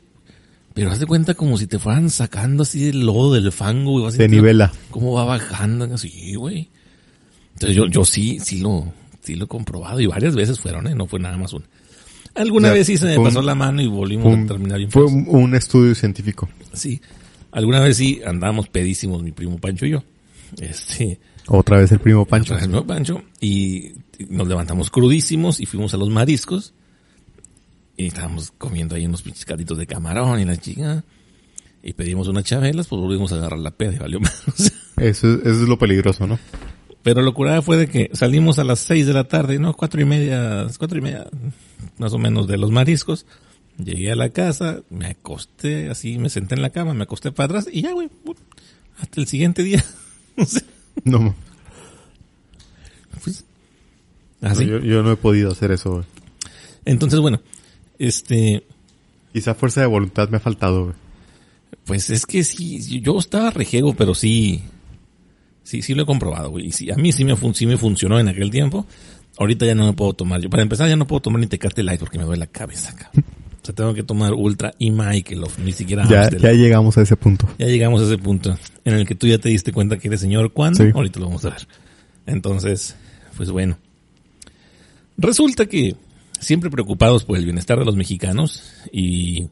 Pero 0.75 0.91
haz 0.91 0.99
de 0.99 1.07
cuenta 1.07 1.35
como 1.35 1.57
si 1.57 1.69
te 1.69 1.79
fueran 1.79 2.11
sacando 2.11 2.65
así 2.65 2.85
del 2.85 3.07
lodo, 3.07 3.33
del 3.33 3.53
fango, 3.53 3.93
güey. 3.93 4.11
sintiendo 4.11 4.37
nivela. 4.37 4.73
¿Cómo 4.91 5.13
va 5.13 5.25
bajando? 5.25 5.85
Así, 5.85 6.35
güey. 6.35 6.69
Entonces 7.53 7.77
yo, 7.77 7.87
yo 7.87 8.05
sí, 8.05 8.41
sí 8.41 8.59
lo, 8.59 8.93
sí 9.23 9.37
lo 9.37 9.45
he 9.45 9.49
comprobado 9.49 10.01
y 10.01 10.07
varias 10.07 10.35
veces 10.35 10.59
fueron, 10.59 10.89
¿eh? 10.89 10.95
No 10.97 11.07
fue 11.07 11.21
nada 11.21 11.37
más 11.37 11.53
una. 11.53 11.67
Alguna 12.35 12.69
O 12.69 12.71
sea, 12.71 12.75
vez 12.79 12.87
sí 12.87 12.97
se 12.97 13.07
me 13.07 13.19
un- 13.19 13.25
pasó 13.25 13.43
la 13.43 13.55
mano 13.55 13.81
y 13.81 13.87
volvimos 13.87 14.37
a 14.39 14.47
terminar 14.47 14.79
bien 14.79 14.91
fue 14.91 15.05
un- 15.05 15.27
un 15.29 15.55
estudio 15.55 15.95
científico. 15.95 16.49
Sí. 16.73 17.01
Alguna 17.53 17.81
vez 17.81 17.97
sí 17.97 18.21
andábamos 18.27 18.69
pedísimos 18.69 19.23
mi 19.23 19.31
primo 19.33 19.59
Pancho 19.59 19.87
y 19.87 19.91
yo. 19.91 20.03
Este, 20.61 21.21
Otra 21.47 21.79
vez 21.79 21.93
el 21.93 22.01
primo 22.01 22.25
Pancho. 22.27 22.55
otra 22.55 22.67
vez, 22.67 22.75
¿no, 22.75 22.85
Pancho? 22.87 23.23
Y 23.41 23.93
nos 24.29 24.49
levantamos 24.49 24.91
crudísimos 24.91 25.61
y 25.61 25.67
fuimos 25.67 25.95
a 25.95 25.97
los 25.97 26.11
mariscos. 26.11 26.75
Y 27.97 28.07
estábamos 28.07 28.53
comiendo 28.59 28.97
ahí 28.97 29.07
unos 29.07 29.23
pinches 29.23 29.45
caditos 29.45 29.79
de 29.79 29.87
camarón 29.87 30.41
y 30.41 30.45
la 30.45 30.57
chica. 30.57 31.05
y 31.87 31.93
pedimos 31.93 32.29
unas 32.29 32.45
chabelas, 32.45 32.87
pues 32.89 32.99
volvimos 32.99 33.31
a 33.33 33.37
agarrar 33.37 33.59
la 33.59 33.71
peda 33.71 33.93
y 33.95 33.99
valió 33.99 34.19
más. 34.21 34.43
Eso, 34.97 35.35
es- 35.35 35.41
eso 35.41 35.63
es 35.63 35.69
lo 35.69 35.79
peligroso, 35.79 36.27
¿no? 36.27 36.39
Pero 37.05 37.21
lo 37.21 37.35
curada 37.35 37.61
fue 37.61 37.77
de 37.77 37.87
que 37.87 38.11
salimos 38.15 38.59
a 38.59 38.65
las 38.65 38.81
seis 38.81 39.07
de 39.07 39.13
la 39.13 39.25
tarde, 39.25 39.59
¿no? 39.59 39.75
Cuatro 39.75 40.01
y 40.01 40.07
media, 40.07 40.67
cuatro 40.79 40.99
y 40.99 41.03
media, 41.03 41.29
más 41.99 42.15
o 42.15 42.19
menos, 42.19 42.49
de 42.49 42.57
los 42.57 42.71
mariscos. 42.71 43.27
Llegué 43.77 44.11
a 44.11 44.17
la 44.17 44.31
casa, 44.31 44.81
me 44.89 45.09
acosté 45.09 45.91
así, 45.91 46.19
me 46.19 46.31
senté 46.31 46.55
en 46.55 46.63
la 46.63 46.71
cama, 46.71 46.95
me 46.95 47.03
acosté 47.03 47.31
para 47.31 47.45
atrás 47.59 47.69
y 47.71 47.83
ya, 47.83 47.93
güey, 47.93 48.09
hasta 48.99 49.21
el 49.21 49.29
siguiente 49.29 49.63
día. 49.63 49.85
No, 51.05 51.35
pues, 53.25 53.45
así. 54.41 54.65
yo, 54.65 54.79
yo 54.79 55.03
no 55.03 55.11
he 55.11 55.17
podido 55.17 55.51
hacer 55.51 55.73
eso, 55.73 55.91
güey. 55.91 56.05
Entonces, 56.85 57.19
bueno, 57.19 57.41
este, 57.99 58.65
Quizá 59.33 59.57
fuerza 59.57 59.81
de 59.81 59.89
voluntad 59.89 60.29
me 60.29 60.37
ha 60.37 60.41
faltado, 60.41 60.85
güey. 60.85 60.97
pues 61.85 62.11
es 62.11 62.27
que 62.27 62.45
sí, 62.45 63.01
yo 63.01 63.19
estaba 63.19 63.51
rejego, 63.51 63.95
pero 63.95 64.15
sí, 64.15 64.63
sí, 65.65 65.83
sí 65.83 65.95
lo 65.95 66.05
he 66.05 66.07
comprobado, 66.07 66.51
güey. 66.51 66.67
Y 66.67 66.73
sí, 66.73 66.91
a 66.91 66.95
mí 66.95 67.11
sí 67.11 67.25
me, 67.25 67.35
sí 67.55 67.67
me 67.67 67.77
funcionó 67.77 68.21
en 68.21 68.29
aquel 68.29 68.51
tiempo. 68.51 68.87
Ahorita 69.37 69.67
ya 69.67 69.75
no 69.75 69.87
me 69.87 69.93
puedo 69.95 70.13
tomar. 70.13 70.41
Yo, 70.41 70.49
para 70.49 70.63
empezar, 70.63 70.89
ya 70.89 70.95
no 70.97 71.07
puedo 71.09 71.21
tomar 71.21 71.41
ni 71.41 71.49
Tecate 71.49 71.83
Light 71.83 71.99
porque 71.99 72.19
me 72.19 72.25
duele 72.25 72.39
la 72.41 72.47
cabeza, 72.47 72.95
cabrón. 72.95 73.25
O 73.61 73.67
sea, 73.67 73.75
tengo 73.75 73.95
que 73.95 74.03
tomar 74.03 74.35
Ultra 74.35 74.75
y 74.79 74.91
Michael, 74.91 75.43
ni 75.65 75.73
siquiera 75.73 76.07
Ya, 76.07 76.25
Amstel. 76.25 76.43
ya 76.43 76.53
llegamos 76.53 76.99
a 76.99 77.03
ese 77.03 77.17
punto. 77.17 77.49
Ya 77.59 77.67
llegamos 77.67 78.03
a 78.03 78.05
ese 78.05 78.19
punto 78.19 78.57
en 78.85 78.95
el 78.95 79.07
que 79.07 79.15
tú 79.15 79.27
ya 79.27 79.39
te 79.39 79.49
diste 79.49 79.73
cuenta 79.73 79.97
que 79.99 80.07
eres 80.09 80.21
señor 80.21 80.53
cuándo. 80.53 80.85
Sí. 80.85 80.91
Ahorita 80.95 81.19
lo 81.19 81.27
vamos 81.27 81.45
a 81.47 81.51
ver. 81.51 81.67
Entonces, 82.27 82.95
pues 83.37 83.51
bueno. 83.51 83.79
Resulta 85.17 85.67
que 85.67 85.97
siempre 86.41 86.71
preocupados 86.71 87.25
por 87.25 87.39
el 87.39 87.45
bienestar 87.45 87.79
de 87.79 87.85
los 87.85 87.97
mexicanos 87.97 88.63
y, 88.93 89.49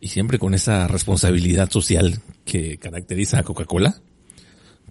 y 0.00 0.08
siempre 0.08 0.38
con 0.38 0.54
esa 0.54 0.86
responsabilidad 0.86 1.70
social 1.70 2.20
que 2.44 2.78
caracteriza 2.78 3.40
a 3.40 3.42
Coca-Cola, 3.42 3.96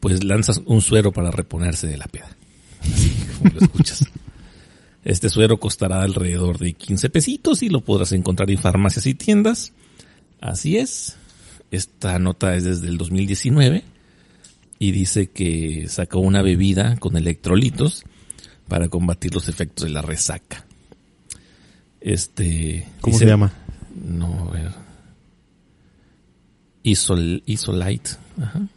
pues 0.05 0.23
lanzas 0.23 0.61
un 0.67 0.81
suero 0.81 1.11
para 1.11 1.31
reponerse 1.31 1.87
de 1.87 1.97
la 1.97 2.05
peda. 2.05 2.29
Así 2.79 3.11
como 3.39 3.51
lo 3.55 3.59
escuchas. 3.59 4.05
Este 5.03 5.29
suero 5.29 5.59
costará 5.59 6.03
alrededor 6.03 6.59
de 6.59 6.73
15 6.73 7.09
pesitos 7.09 7.63
y 7.63 7.69
lo 7.69 7.81
podrás 7.81 8.11
encontrar 8.11 8.51
en 8.51 8.59
farmacias 8.59 9.07
y 9.07 9.15
tiendas. 9.15 9.73
Así 10.39 10.77
es. 10.77 11.15
Esta 11.71 12.19
nota 12.19 12.55
es 12.55 12.65
desde 12.65 12.87
el 12.87 12.99
2019 12.99 13.83
y 14.77 14.91
dice 14.91 15.31
que 15.31 15.87
sacó 15.89 16.19
una 16.19 16.43
bebida 16.43 16.97
con 16.97 17.17
electrolitos 17.17 18.03
para 18.67 18.87
combatir 18.87 19.33
los 19.33 19.49
efectos 19.49 19.85
de 19.85 19.91
la 19.91 20.03
resaca. 20.03 20.67
Este. 21.99 22.87
¿Cómo 23.01 23.15
dice- 23.15 23.25
se 23.25 23.31
llama? 23.31 23.51
No, 23.95 24.49
a 24.49 24.51
ver. 24.53 24.71
Isol, 26.83 27.41
Isolite. 27.47 28.11
Ajá. 28.39 28.67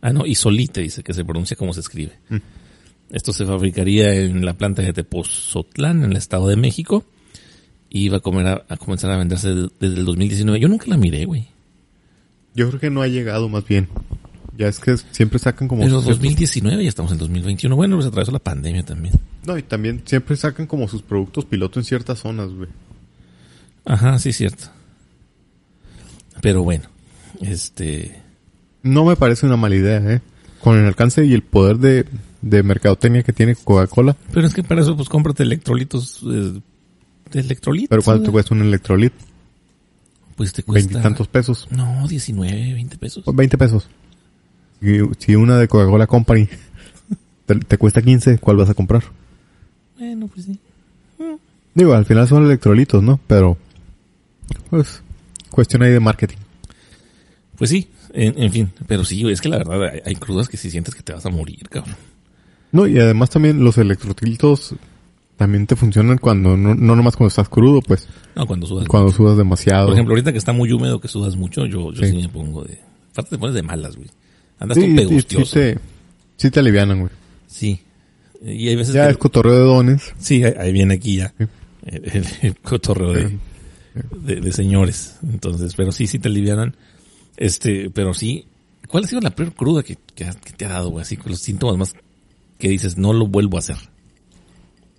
Ah, 0.00 0.12
no, 0.12 0.24
Isolite 0.26 0.80
dice 0.80 1.02
que 1.02 1.12
se 1.12 1.24
pronuncia 1.24 1.56
como 1.56 1.72
se 1.72 1.80
escribe. 1.80 2.12
Esto 3.10 3.32
se 3.32 3.44
fabricaría 3.46 4.14
en 4.14 4.44
la 4.44 4.54
planta 4.54 4.82
de 4.82 4.92
Tepozotlán, 4.92 6.04
en 6.04 6.10
el 6.12 6.16
Estado 6.16 6.46
de 6.48 6.56
México. 6.56 7.04
Y 7.90 8.02
iba 8.02 8.18
a, 8.18 8.20
comer 8.20 8.46
a, 8.46 8.64
a 8.68 8.76
comenzar 8.76 9.10
a 9.10 9.16
venderse 9.16 9.48
de- 9.54 9.70
desde 9.80 9.96
el 9.96 10.04
2019. 10.04 10.60
Yo 10.60 10.68
nunca 10.68 10.86
la 10.88 10.98
miré, 10.98 11.24
güey. 11.24 11.48
Yo 12.54 12.68
creo 12.68 12.80
que 12.80 12.90
no 12.90 13.00
ha 13.02 13.08
llegado 13.08 13.48
más 13.48 13.66
bien. 13.66 13.88
Ya 14.58 14.68
es 14.68 14.78
que 14.78 14.96
siempre 15.10 15.38
sacan 15.38 15.68
como... 15.68 15.82
En 15.84 15.90
los 15.90 16.02
ciertos- 16.04 16.18
2019 16.18 16.82
ya 16.82 16.88
estamos 16.88 17.12
en 17.12 17.18
2021. 17.18 17.74
Bueno, 17.76 17.96
pues 17.96 18.06
atravesó 18.06 18.30
la 18.32 18.40
pandemia 18.40 18.82
también. 18.84 19.14
No, 19.46 19.56
y 19.56 19.62
también 19.62 20.02
siempre 20.04 20.36
sacan 20.36 20.66
como 20.66 20.86
sus 20.86 21.00
productos 21.02 21.44
piloto 21.46 21.78
en 21.80 21.84
ciertas 21.84 22.18
zonas, 22.18 22.50
güey. 22.52 22.68
Ajá, 23.86 24.18
sí, 24.18 24.32
cierto. 24.34 24.64
Pero 26.42 26.62
bueno, 26.62 26.84
este... 27.40 28.20
No 28.88 29.04
me 29.04 29.16
parece 29.16 29.46
una 29.46 29.56
mala 29.56 29.76
idea, 29.76 29.98
¿eh? 29.98 30.20
Con 30.60 30.78
el 30.78 30.86
alcance 30.86 31.24
y 31.24 31.34
el 31.34 31.42
poder 31.42 31.78
de, 31.78 32.06
de 32.42 32.62
mercadotecnia 32.62 33.22
que 33.22 33.32
tiene 33.32 33.54
Coca-Cola. 33.54 34.16
Pero 34.32 34.46
es 34.46 34.54
que 34.54 34.62
para 34.62 34.80
eso 34.80 34.96
pues 34.96 35.08
cómprate 35.08 35.42
electrolitos 35.42 36.22
eh, 36.24 36.60
de 37.32 37.40
electrolitos. 37.40 37.88
Pero 37.90 38.02
¿cuánto 38.02 38.24
te 38.24 38.30
cuesta 38.30 38.54
un 38.54 38.62
electrolit? 38.62 39.12
Pues 40.36 40.52
te 40.52 40.62
cuesta... 40.62 40.88
Veintitantos 40.88 41.28
pesos. 41.28 41.68
No, 41.70 42.06
19, 42.08 42.74
20 42.74 42.98
pesos. 42.98 43.24
Pues 43.24 43.36
20 43.36 43.58
pesos. 43.58 43.88
Si, 44.80 44.98
si 45.18 45.34
una 45.34 45.58
de 45.58 45.68
Coca-Cola 45.68 46.06
Company 46.06 46.48
te, 47.46 47.54
te 47.56 47.78
cuesta 47.78 48.02
15, 48.02 48.38
¿cuál 48.38 48.56
vas 48.56 48.70
a 48.70 48.74
comprar? 48.74 49.02
Bueno, 49.98 50.28
pues 50.28 50.46
sí. 50.46 50.58
Digo, 51.74 51.94
al 51.94 52.06
final 52.06 52.26
son 52.26 52.44
electrolitos, 52.44 53.02
¿no? 53.02 53.20
Pero, 53.26 53.56
pues, 54.70 55.02
cuestión 55.50 55.82
ahí 55.82 55.92
de 55.92 56.00
marketing. 56.00 56.38
Pues 57.56 57.70
sí, 57.70 57.88
en, 58.12 58.42
en 58.42 58.52
fin. 58.52 58.70
Pero 58.86 59.04
sí, 59.04 59.26
es 59.30 59.40
que 59.40 59.48
la 59.48 59.58
verdad 59.58 59.82
hay, 59.84 60.00
hay 60.04 60.14
crudas 60.14 60.48
que 60.48 60.56
si 60.56 60.70
sientes 60.70 60.94
que 60.94 61.02
te 61.02 61.12
vas 61.12 61.24
a 61.26 61.30
morir, 61.30 61.68
cabrón. 61.68 61.96
No, 62.72 62.86
y 62.86 62.98
además 62.98 63.30
también 63.30 63.62
los 63.64 63.78
electrolitos 63.78 64.74
también 65.36 65.66
te 65.66 65.76
funcionan 65.76 66.18
cuando, 66.18 66.56
no, 66.56 66.74
no 66.74 66.96
nomás 66.96 67.16
cuando 67.16 67.28
estás 67.28 67.48
crudo, 67.48 67.80
pues, 67.80 68.08
No, 68.34 68.46
cuando 68.46 68.66
sudas. 68.66 68.88
cuando 68.88 69.10
sudas 69.12 69.36
demasiado. 69.38 69.86
Por 69.86 69.94
ejemplo, 69.94 70.12
ahorita 70.12 70.32
que 70.32 70.38
está 70.38 70.52
muy 70.52 70.70
húmedo, 70.72 71.00
que 71.00 71.08
sudas 71.08 71.36
mucho, 71.36 71.64
yo, 71.66 71.92
yo 71.92 72.04
sí, 72.04 72.10
Sí. 72.10 72.16
me 72.18 72.28
pongo 72.28 72.64
de... 72.64 72.78
Aparte 73.12 73.30
te 73.30 73.38
pones 73.38 73.54
de 73.54 73.62
malas, 73.62 73.96
güey. 73.96 74.08
Andas 74.58 74.76
sí, 74.76 74.92
pegustioso. 74.94 75.46
sí 75.46 75.52
te, 75.52 75.78
sí 76.36 76.50
te 76.50 76.60
alivianan, 76.60 77.00
güey. 77.00 77.12
Sí. 77.46 77.80
Y 78.44 78.68
hay 78.68 78.76
veces 78.76 78.94
Ya 78.94 79.04
que... 79.06 79.12
es 79.12 79.16
cotorreo 79.16 79.52
de 79.54 79.60
dones. 79.64 80.12
Sí, 80.18 80.42
ahí- 80.44 80.72
viene 80.72 80.94
aquí 80.94 81.16
ya. 81.16 81.32
El 81.84 82.56
cotorreo 82.62 83.12
de, 83.12 83.38
de, 84.24 84.40
de 84.40 84.52
señores. 84.52 85.16
Entonces, 85.22 85.74
pero 85.74 85.90
sí, 85.92 86.06
sí 86.06 86.18
te 86.18 86.28
alivianan. 86.28 86.76
Este, 87.38 87.88
pero 87.90 88.12
sí. 88.12 88.46
¿Cuál 88.88 89.04
ha 89.04 89.06
sido 89.06 89.20
la 89.20 89.30
peor 89.30 89.54
cruda 89.54 89.82
que, 89.82 89.96
que, 90.14 90.28
que 90.44 90.52
te 90.52 90.64
ha 90.66 90.70
dado, 90.70 90.90
güey? 90.90 91.02
Así 91.02 91.16
con 91.16 91.30
los 91.30 91.40
síntomas 91.40 91.76
más 91.76 91.94
que 92.58 92.68
dices, 92.68 92.98
no 92.98 93.12
lo 93.12 93.26
vuelvo 93.26 93.56
a 93.56 93.60
hacer. 93.60 93.76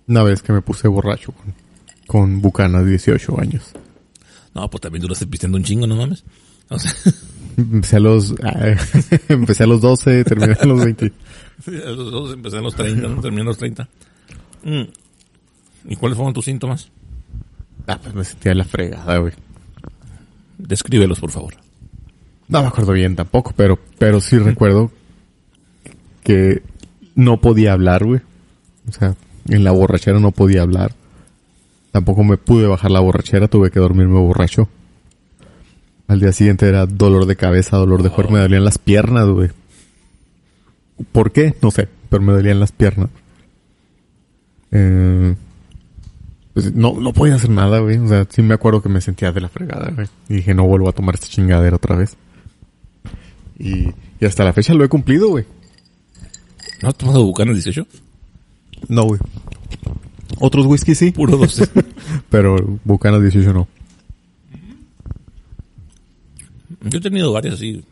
Una 0.08 0.22
vez 0.22 0.42
que 0.42 0.52
me 0.52 0.62
puse 0.62 0.88
borracho 0.88 1.32
con, 1.32 1.54
con 2.06 2.40
Bucanas, 2.40 2.86
18 2.86 3.40
años. 3.40 3.70
No, 4.54 4.68
pues 4.70 4.80
también 4.80 5.02
duraste 5.02 5.26
pisteando 5.26 5.58
un 5.58 5.64
chingo, 5.64 5.86
no 5.86 5.96
mames. 5.96 6.24
O 6.68 6.78
sea, 6.78 6.92
Empecé 7.56 7.96
a 7.96 8.00
los, 8.00 8.34
empecé 9.28 9.64
a 9.64 9.66
los 9.66 9.80
12, 9.80 10.24
terminé 10.24 10.56
a 10.58 10.64
los 10.64 10.82
20. 10.82 11.12
a 11.66 11.90
los 11.90 12.10
dos 12.10 12.32
empecé 12.32 12.56
a 12.56 12.60
los 12.60 12.74
30, 12.74 13.08
¿no? 13.08 13.20
Terminé 13.20 13.42
a 13.42 13.46
los 13.46 13.58
30. 13.58 13.88
Mm. 14.64 14.82
¿Y 15.88 15.96
cuáles 15.96 16.16
fueron 16.16 16.32
tus 16.32 16.44
síntomas? 16.46 16.90
Ah, 17.86 17.98
pues 18.02 18.14
me 18.14 18.24
sentía 18.24 18.54
la 18.54 18.64
fregada, 18.64 19.18
güey. 19.18 19.32
Descríbelos, 20.58 21.20
por 21.20 21.30
favor. 21.30 21.54
No 22.50 22.62
me 22.62 22.68
acuerdo 22.68 22.92
bien 22.92 23.14
tampoco, 23.14 23.52
pero, 23.56 23.78
pero 23.98 24.20
sí 24.20 24.36
recuerdo 24.36 24.90
que 26.24 26.62
no 27.14 27.40
podía 27.40 27.72
hablar, 27.72 28.04
güey. 28.04 28.20
O 28.88 28.92
sea, 28.92 29.14
en 29.48 29.62
la 29.62 29.70
borrachera 29.70 30.18
no 30.18 30.32
podía 30.32 30.62
hablar. 30.62 30.92
Tampoco 31.92 32.24
me 32.24 32.36
pude 32.38 32.66
bajar 32.66 32.90
la 32.90 32.98
borrachera, 32.98 33.46
tuve 33.46 33.70
que 33.70 33.78
dormirme 33.78 34.18
borracho. 34.18 34.68
Al 36.08 36.18
día 36.18 36.32
siguiente 36.32 36.68
era 36.68 36.86
dolor 36.86 37.26
de 37.26 37.36
cabeza, 37.36 37.76
dolor 37.76 38.02
de 38.02 38.10
cuerpo, 38.10 38.32
me 38.32 38.40
dolían 38.40 38.64
las 38.64 38.78
piernas, 38.78 39.28
güey. 39.28 39.50
¿Por 41.12 41.30
qué? 41.30 41.54
No 41.62 41.70
sé, 41.70 41.88
pero 42.08 42.20
me 42.20 42.32
dolían 42.32 42.58
las 42.58 42.72
piernas. 42.72 43.10
Eh, 44.72 45.36
pues 46.52 46.74
no, 46.74 46.94
no 47.00 47.12
podía 47.12 47.36
hacer 47.36 47.50
nada, 47.50 47.78
güey. 47.78 47.96
O 47.98 48.08
sea, 48.08 48.26
sí 48.28 48.42
me 48.42 48.54
acuerdo 48.54 48.82
que 48.82 48.88
me 48.88 49.00
sentía 49.00 49.30
de 49.30 49.40
la 49.40 49.48
fregada, 49.48 49.92
güey. 49.94 50.08
Y 50.28 50.34
dije, 50.34 50.52
no 50.52 50.66
vuelvo 50.66 50.88
a 50.88 50.92
tomar 50.92 51.14
esta 51.14 51.28
chingadera 51.28 51.76
otra 51.76 51.94
vez. 51.94 52.16
Y, 53.62 53.90
y 54.20 54.24
hasta 54.24 54.42
la 54.42 54.52
fecha 54.54 54.72
lo 54.72 54.82
he 54.84 54.88
cumplido, 54.88 55.28
güey. 55.28 55.44
¿No 56.82 56.88
has 56.88 56.96
tomado 56.96 57.22
Bucanas 57.24 57.54
18? 57.56 57.86
No, 58.88 59.04
güey. 59.04 59.20
Otros 60.38 60.64
whisky 60.64 60.94
sí, 60.94 61.10
Puro 61.10 61.36
12. 61.36 61.68
pero 62.30 62.56
Bucanas 62.84 63.20
18 63.20 63.52
no. 63.52 63.68
Yo 66.82 66.98
he 66.98 67.02
tenido 67.02 67.32
varias 67.32 67.54
así 67.54 67.84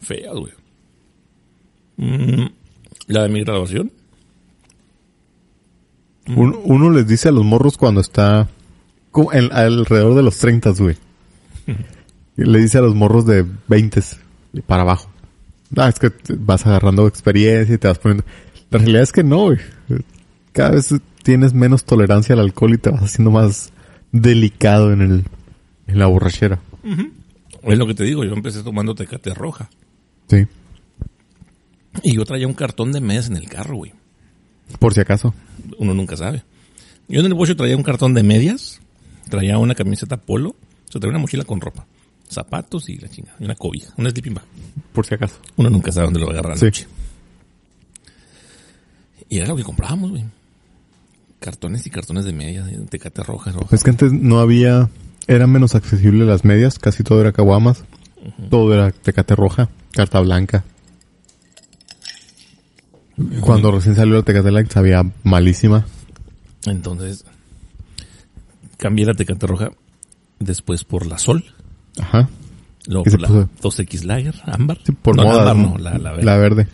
feas, 0.00 0.34
güey. 0.34 0.52
Mm, 1.96 2.46
la 3.06 3.22
de 3.22 3.28
mi 3.28 3.40
graduación. 3.44 3.92
Un- 6.26 6.58
uno 6.64 6.90
les 6.90 7.06
dice 7.06 7.28
a 7.28 7.32
los 7.32 7.44
morros 7.44 7.76
cuando 7.76 8.00
está 8.00 8.48
como 9.12 9.32
en- 9.32 9.52
alrededor 9.52 10.14
de 10.16 10.22
los 10.22 10.38
30, 10.38 10.70
güey. 10.70 10.96
Le 12.36 12.58
dice 12.58 12.78
a 12.78 12.80
los 12.80 12.96
morros 12.96 13.26
de 13.26 13.46
20 13.68 14.00
y 14.00 14.02
para 14.62 14.82
abajo. 14.82 15.10
Ah, 15.76 15.88
es 15.88 15.98
que 15.98 16.12
vas 16.38 16.66
agarrando 16.66 17.06
experiencia 17.06 17.74
y 17.74 17.78
te 17.78 17.88
vas 17.88 17.98
poniendo... 17.98 18.24
La 18.70 18.78
realidad 18.78 19.02
es 19.02 19.12
que 19.12 19.22
no, 19.22 19.44
güey. 19.44 19.58
Cada 20.52 20.70
vez 20.70 20.94
tienes 21.22 21.54
menos 21.54 21.84
tolerancia 21.84 22.34
al 22.34 22.40
alcohol 22.40 22.74
y 22.74 22.78
te 22.78 22.90
vas 22.90 23.02
haciendo 23.02 23.30
más 23.30 23.72
delicado 24.12 24.92
en 24.92 25.00
el 25.00 25.24
en 25.86 25.98
la 25.98 26.06
borrachera. 26.06 26.60
Es 27.62 27.78
lo 27.78 27.86
que 27.86 27.94
te 27.94 28.04
digo, 28.04 28.24
yo 28.24 28.32
empecé 28.32 28.62
tomando 28.62 28.94
tecate 28.94 29.32
roja. 29.34 29.70
Sí. 30.28 30.46
Y 32.02 32.14
yo 32.14 32.24
traía 32.24 32.46
un 32.46 32.54
cartón 32.54 32.92
de 32.92 33.00
medias 33.00 33.28
en 33.28 33.36
el 33.36 33.48
carro, 33.48 33.76
güey. 33.76 33.92
Por 34.78 34.94
si 34.94 35.00
acaso. 35.00 35.34
Uno 35.78 35.94
nunca 35.94 36.16
sabe. 36.16 36.42
Yo 37.08 37.20
en 37.20 37.26
el 37.26 37.34
bolso 37.34 37.54
traía 37.54 37.76
un 37.76 37.82
cartón 37.82 38.14
de 38.14 38.22
medias, 38.22 38.80
traía 39.28 39.58
una 39.58 39.74
camiseta 39.74 40.16
polo, 40.16 40.50
o 40.50 40.92
sea, 40.92 41.00
traía 41.00 41.10
una 41.10 41.20
mochila 41.20 41.44
con 41.44 41.60
ropa. 41.60 41.86
Zapatos 42.34 42.88
y 42.88 42.98
la 42.98 43.08
chingada. 43.08 43.36
Y 43.40 43.44
una 43.44 43.54
cobija, 43.54 43.92
una 43.96 44.10
sleeping 44.10 44.34
bag. 44.34 44.44
Por 44.92 45.06
si 45.06 45.14
acaso. 45.14 45.36
Uno 45.56 45.70
nunca 45.70 45.90
sabe 45.92 46.06
dónde 46.06 46.20
lo 46.20 46.26
va 46.26 46.32
a 46.32 46.34
agarrar 46.38 46.58
Sí. 46.58 46.64
anoche. 46.66 46.86
Y 49.28 49.38
era 49.38 49.48
lo 49.48 49.56
que 49.56 49.62
comprábamos, 49.64 50.10
güey. 50.10 50.24
Cartones 51.40 51.86
y 51.86 51.90
cartones 51.90 52.24
de 52.24 52.32
medias, 52.32 52.66
de 52.66 52.78
tecate 52.86 53.22
roja, 53.22 53.52
roja. 53.52 53.74
Es 53.74 53.82
que 53.82 53.90
antes 53.90 54.12
no 54.12 54.38
había, 54.40 54.88
eran 55.26 55.50
menos 55.50 55.74
accesibles 55.74 56.26
las 56.26 56.44
medias, 56.44 56.78
casi 56.78 57.02
todo 57.02 57.20
era 57.20 57.32
caguamas, 57.32 57.84
todo 58.50 58.72
era 58.72 58.90
tecate 58.92 59.34
roja, 59.34 59.68
carta 59.92 60.20
blanca. 60.20 60.64
Cuando 63.40 63.70
recién 63.70 63.94
salió 63.94 64.14
la 64.16 64.22
tecate 64.22 64.50
light 64.50 64.70
sabía 64.70 65.02
malísima. 65.22 65.86
Entonces, 66.66 67.24
cambié 68.76 69.06
la 69.06 69.14
tecate 69.14 69.46
roja 69.46 69.70
después 70.40 70.84
por 70.84 71.06
la 71.06 71.18
sol. 71.18 71.44
Ajá. 72.00 72.28
Luego 72.86 73.04
¿Qué 73.04 73.10
se 73.10 73.18
por 73.18 73.22
la 73.22 73.46
puso? 73.46 73.82
2X 73.82 74.02
Lager, 74.04 74.34
ámbar. 74.44 74.78
Sí, 74.84 74.92
por 74.92 75.16
no, 75.16 75.24
moda. 75.24 75.50
ámbar 75.50 75.56
¿no? 75.56 75.70
no, 75.72 75.78
la, 75.78 75.98
la 75.98 76.10
verde. 76.12 76.24
La 76.24 76.36
verde. 76.36 76.68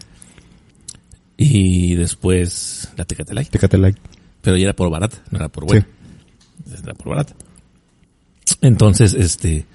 Y 1.36 1.94
después 1.94 2.90
la 2.96 3.04
Tecate 3.04 3.32
Light. 3.34 3.48
Tecate 3.48 3.78
light. 3.78 3.96
Pero 4.42 4.56
ya 4.56 4.64
era 4.64 4.72
por 4.74 4.90
barata, 4.90 5.22
no 5.30 5.38
era 5.38 5.48
por 5.48 5.66
buena. 5.66 5.86
Sí. 6.66 6.74
Era 6.82 6.94
por 6.94 7.10
barata. 7.10 7.34
Entonces, 8.60 9.14
este... 9.14 9.66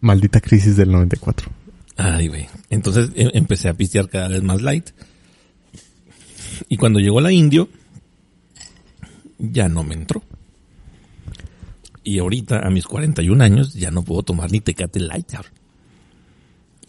Maldita 0.00 0.40
crisis 0.40 0.76
del 0.76 0.92
94. 0.92 1.50
Ay, 1.96 2.28
güey. 2.28 2.46
Entonces 2.70 3.10
em- 3.16 3.30
empecé 3.34 3.68
a 3.68 3.74
pistear 3.74 4.08
cada 4.08 4.28
vez 4.28 4.42
más 4.42 4.62
light. 4.62 4.90
Y 6.68 6.76
cuando 6.76 7.00
llegó 7.00 7.20
la 7.20 7.32
indio, 7.32 7.68
ya 9.38 9.68
no 9.68 9.82
me 9.82 9.94
entró. 9.94 10.22
Y 12.08 12.20
ahorita, 12.20 12.60
a 12.66 12.70
mis 12.70 12.86
41 12.86 13.44
años, 13.44 13.74
ya 13.74 13.90
no 13.90 14.02
puedo 14.02 14.22
tomar 14.22 14.50
ni 14.50 14.60
tecate 14.60 14.98
light. 14.98 15.30
cabrón. 15.30 15.52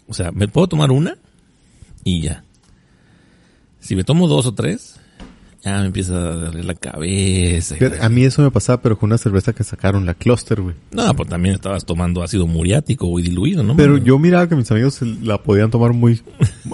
O 0.08 0.14
sea, 0.14 0.32
me 0.32 0.48
puedo 0.48 0.66
tomar 0.66 0.90
una 0.90 1.14
y 2.04 2.22
ya. 2.22 2.42
Si 3.80 3.94
me 3.96 4.02
tomo 4.02 4.28
dos 4.28 4.46
o 4.46 4.54
tres, 4.54 4.98
ya 5.62 5.80
me 5.80 5.86
empieza 5.88 6.16
a 6.16 6.36
darle 6.36 6.64
la 6.64 6.74
cabeza. 6.74 7.74
A 8.00 8.08
mí 8.08 8.24
eso 8.24 8.40
me 8.40 8.50
pasaba, 8.50 8.80
pero 8.80 8.98
con 8.98 9.10
una 9.10 9.18
cerveza 9.18 9.52
que 9.52 9.62
sacaron, 9.62 10.06
la 10.06 10.14
Cluster, 10.14 10.62
güey. 10.62 10.74
No, 10.90 11.14
pues 11.14 11.28
también 11.28 11.54
estabas 11.54 11.84
tomando 11.84 12.22
ácido 12.22 12.46
muriático 12.46 13.06
o 13.06 13.18
diluido, 13.18 13.62
¿no? 13.62 13.76
Pero 13.76 13.98
yo 13.98 14.18
miraba 14.18 14.48
que 14.48 14.56
mis 14.56 14.70
amigos 14.70 15.02
la 15.02 15.42
podían 15.42 15.70
tomar 15.70 15.92
muy 15.92 16.22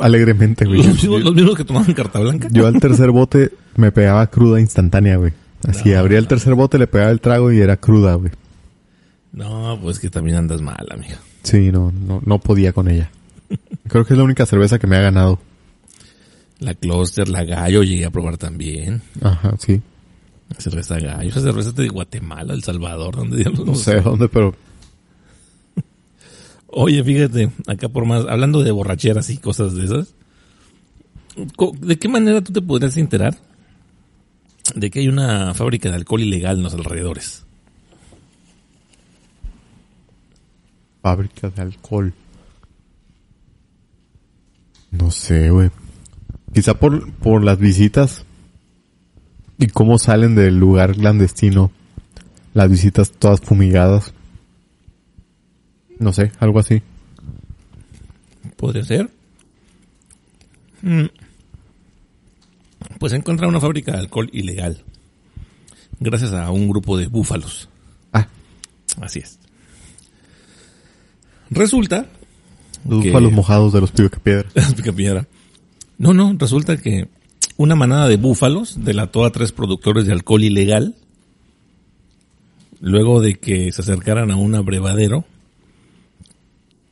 alegremente, 0.00 0.66
güey. 0.66 0.84
Los 0.84 0.86
mismos, 1.02 1.20
los 1.20 1.34
mismos 1.34 1.56
que 1.56 1.64
tomaban 1.64 1.92
carta 1.94 2.20
blanca. 2.20 2.48
Yo 2.52 2.68
al 2.68 2.78
tercer 2.78 3.10
bote 3.10 3.50
me 3.74 3.90
pegaba 3.90 4.24
cruda 4.28 4.60
instantánea, 4.60 5.16
güey. 5.16 5.32
Así, 5.66 5.90
No, 5.90 5.98
abría 5.98 6.18
el 6.18 6.28
tercer 6.28 6.54
bote, 6.54 6.78
le 6.78 6.86
pegaba 6.86 7.10
el 7.10 7.20
trago 7.20 7.50
y 7.52 7.60
era 7.60 7.76
cruda, 7.76 8.14
güey. 8.14 8.32
No, 9.32 9.78
pues 9.82 9.98
que 9.98 10.08
también 10.10 10.36
andas 10.36 10.62
mal, 10.62 10.86
amigo. 10.90 11.16
Sí, 11.42 11.70
no, 11.70 11.92
no, 11.92 12.22
no 12.24 12.38
podía 12.38 12.72
con 12.72 12.88
ella. 12.88 13.10
Creo 13.88 14.04
que 14.04 14.14
es 14.14 14.18
la 14.18 14.24
única 14.24 14.46
cerveza 14.46 14.78
que 14.78 14.86
me 14.86 14.96
ha 14.96 15.00
ganado. 15.00 15.38
La 16.58 16.74
Cluster, 16.74 17.28
la 17.28 17.44
Gallo 17.44 17.82
llegué 17.82 18.06
a 18.06 18.10
probar 18.10 18.38
también. 18.38 19.02
Ajá, 19.20 19.54
sí. 19.58 19.80
La 20.48 20.60
cerveza 20.60 20.98
Gallo. 20.98 21.28
Esa 21.28 21.40
cerveza 21.40 21.68
es 21.70 21.74
de 21.74 21.88
Guatemala, 21.88 22.54
El 22.54 22.62
Salvador, 22.62 23.16
donde 23.16 23.44
No 23.44 23.74
sé 23.74 24.00
dónde, 24.00 24.28
pero 24.28 24.54
Oye, 26.68 27.02
fíjate, 27.04 27.50
acá 27.66 27.88
por 27.88 28.06
más, 28.06 28.24
hablando 28.28 28.62
de 28.62 28.70
borracheras 28.70 29.30
y 29.30 29.38
cosas 29.38 29.74
de 29.74 29.84
esas, 29.84 30.14
¿de 31.80 31.98
qué 31.98 32.08
manera 32.08 32.40
tú 32.42 32.52
te 32.52 32.62
podrías 32.62 32.96
enterar 32.96 33.36
de 34.74 34.90
que 34.90 35.00
hay 35.00 35.08
una 35.08 35.54
fábrica 35.54 35.90
de 35.90 35.96
alcohol 35.96 36.20
ilegal 36.20 36.56
en 36.56 36.62
los 36.64 36.74
alrededores? 36.74 37.46
fábrica 41.06 41.50
de 41.50 41.62
alcohol. 41.62 42.12
No 44.90 45.12
sé, 45.12 45.50
güey. 45.50 45.70
Quizá 46.52 46.74
por, 46.74 47.12
por 47.12 47.44
las 47.44 47.60
visitas 47.60 48.24
y 49.56 49.68
cómo 49.68 50.00
salen 50.00 50.34
del 50.34 50.58
lugar 50.58 50.96
clandestino. 50.96 51.70
Las 52.54 52.68
visitas 52.68 53.12
todas 53.12 53.40
fumigadas. 53.40 54.14
No 56.00 56.12
sé, 56.12 56.32
algo 56.40 56.58
así. 56.58 56.82
¿Podría 58.56 58.82
ser? 58.82 59.08
Mm. 60.82 61.04
Pues 63.06 63.12
encontrar 63.14 63.48
una 63.48 63.60
fábrica 63.60 63.92
de 63.92 63.98
alcohol 63.98 64.28
ilegal. 64.32 64.82
Gracias 66.00 66.32
a 66.32 66.50
un 66.50 66.68
grupo 66.68 66.96
de 66.98 67.06
búfalos. 67.06 67.68
Ah, 68.12 68.26
Así 69.00 69.20
es. 69.20 69.38
Resulta 71.50 72.06
los 72.84 73.04
que- 73.04 73.10
búfalos 73.10 73.30
mojados 73.30 73.72
de 73.72 73.80
los 73.80 73.90
Pica 73.92 74.18
Piedra. 74.18 74.48
Picapiedra. 74.76 75.28
No, 75.98 76.14
no, 76.14 76.34
resulta 76.36 76.78
que 76.78 77.06
una 77.56 77.76
manada 77.76 78.08
de 78.08 78.16
búfalos 78.16 78.82
delató 78.84 79.24
a 79.24 79.30
tres 79.30 79.52
productores 79.52 80.04
de 80.06 80.12
alcohol 80.12 80.42
ilegal 80.42 80.96
luego 82.80 83.20
de 83.20 83.36
que 83.38 83.70
se 83.70 83.82
acercaran 83.82 84.32
a 84.32 84.36
un 84.36 84.56
abrevadero 84.56 85.24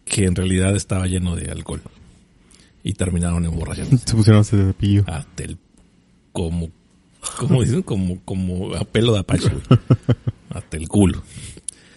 que 0.04 0.26
en 0.26 0.36
realidad 0.36 0.76
estaba 0.76 1.08
lleno 1.08 1.34
de 1.34 1.50
alcohol 1.50 1.82
y 2.84 2.92
terminaron 2.92 3.44
emborrachados 3.46 4.00
Se 4.06 4.14
pusieron 4.14 4.42
ese 4.42 4.56
cepillo. 4.64 5.02
hasta 5.08 5.42
el 5.42 5.58
como 6.34 6.68
como 7.38 7.62
dicen 7.62 7.80
como 7.82 8.18
como 8.26 8.74
a 8.74 8.84
pelo 8.84 9.14
de 9.14 9.20
apache 9.20 9.48
güey. 9.48 9.80
hasta 10.50 10.76
el 10.76 10.88
culo 10.88 11.22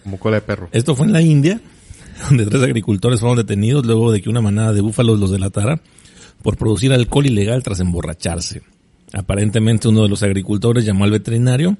Como 0.03 0.17
cola 0.17 0.35
de 0.37 0.41
perro. 0.41 0.69
esto 0.71 0.95
fue 0.95 1.07
en 1.07 1.11
la 1.13 1.21
India, 1.21 1.59
donde 2.29 2.45
tres 2.45 2.63
agricultores 2.63 3.19
fueron 3.19 3.35
detenidos 3.37 3.85
luego 3.85 4.13
de 4.13 4.21
que 4.21 4.29
una 4.29 4.39
manada 4.41 4.71
de 4.71 4.79
búfalos 4.79 5.19
los 5.19 5.31
delatara 5.31 5.81
por 6.41 6.55
producir 6.55 6.93
alcohol 6.93 7.25
ilegal 7.25 7.61
tras 7.63 7.81
emborracharse. 7.81 8.61
Aparentemente 9.11 9.87
uno 9.89 10.03
de 10.03 10.09
los 10.09 10.23
agricultores 10.23 10.85
llamó 10.85 11.03
al 11.03 11.11
veterinario 11.11 11.75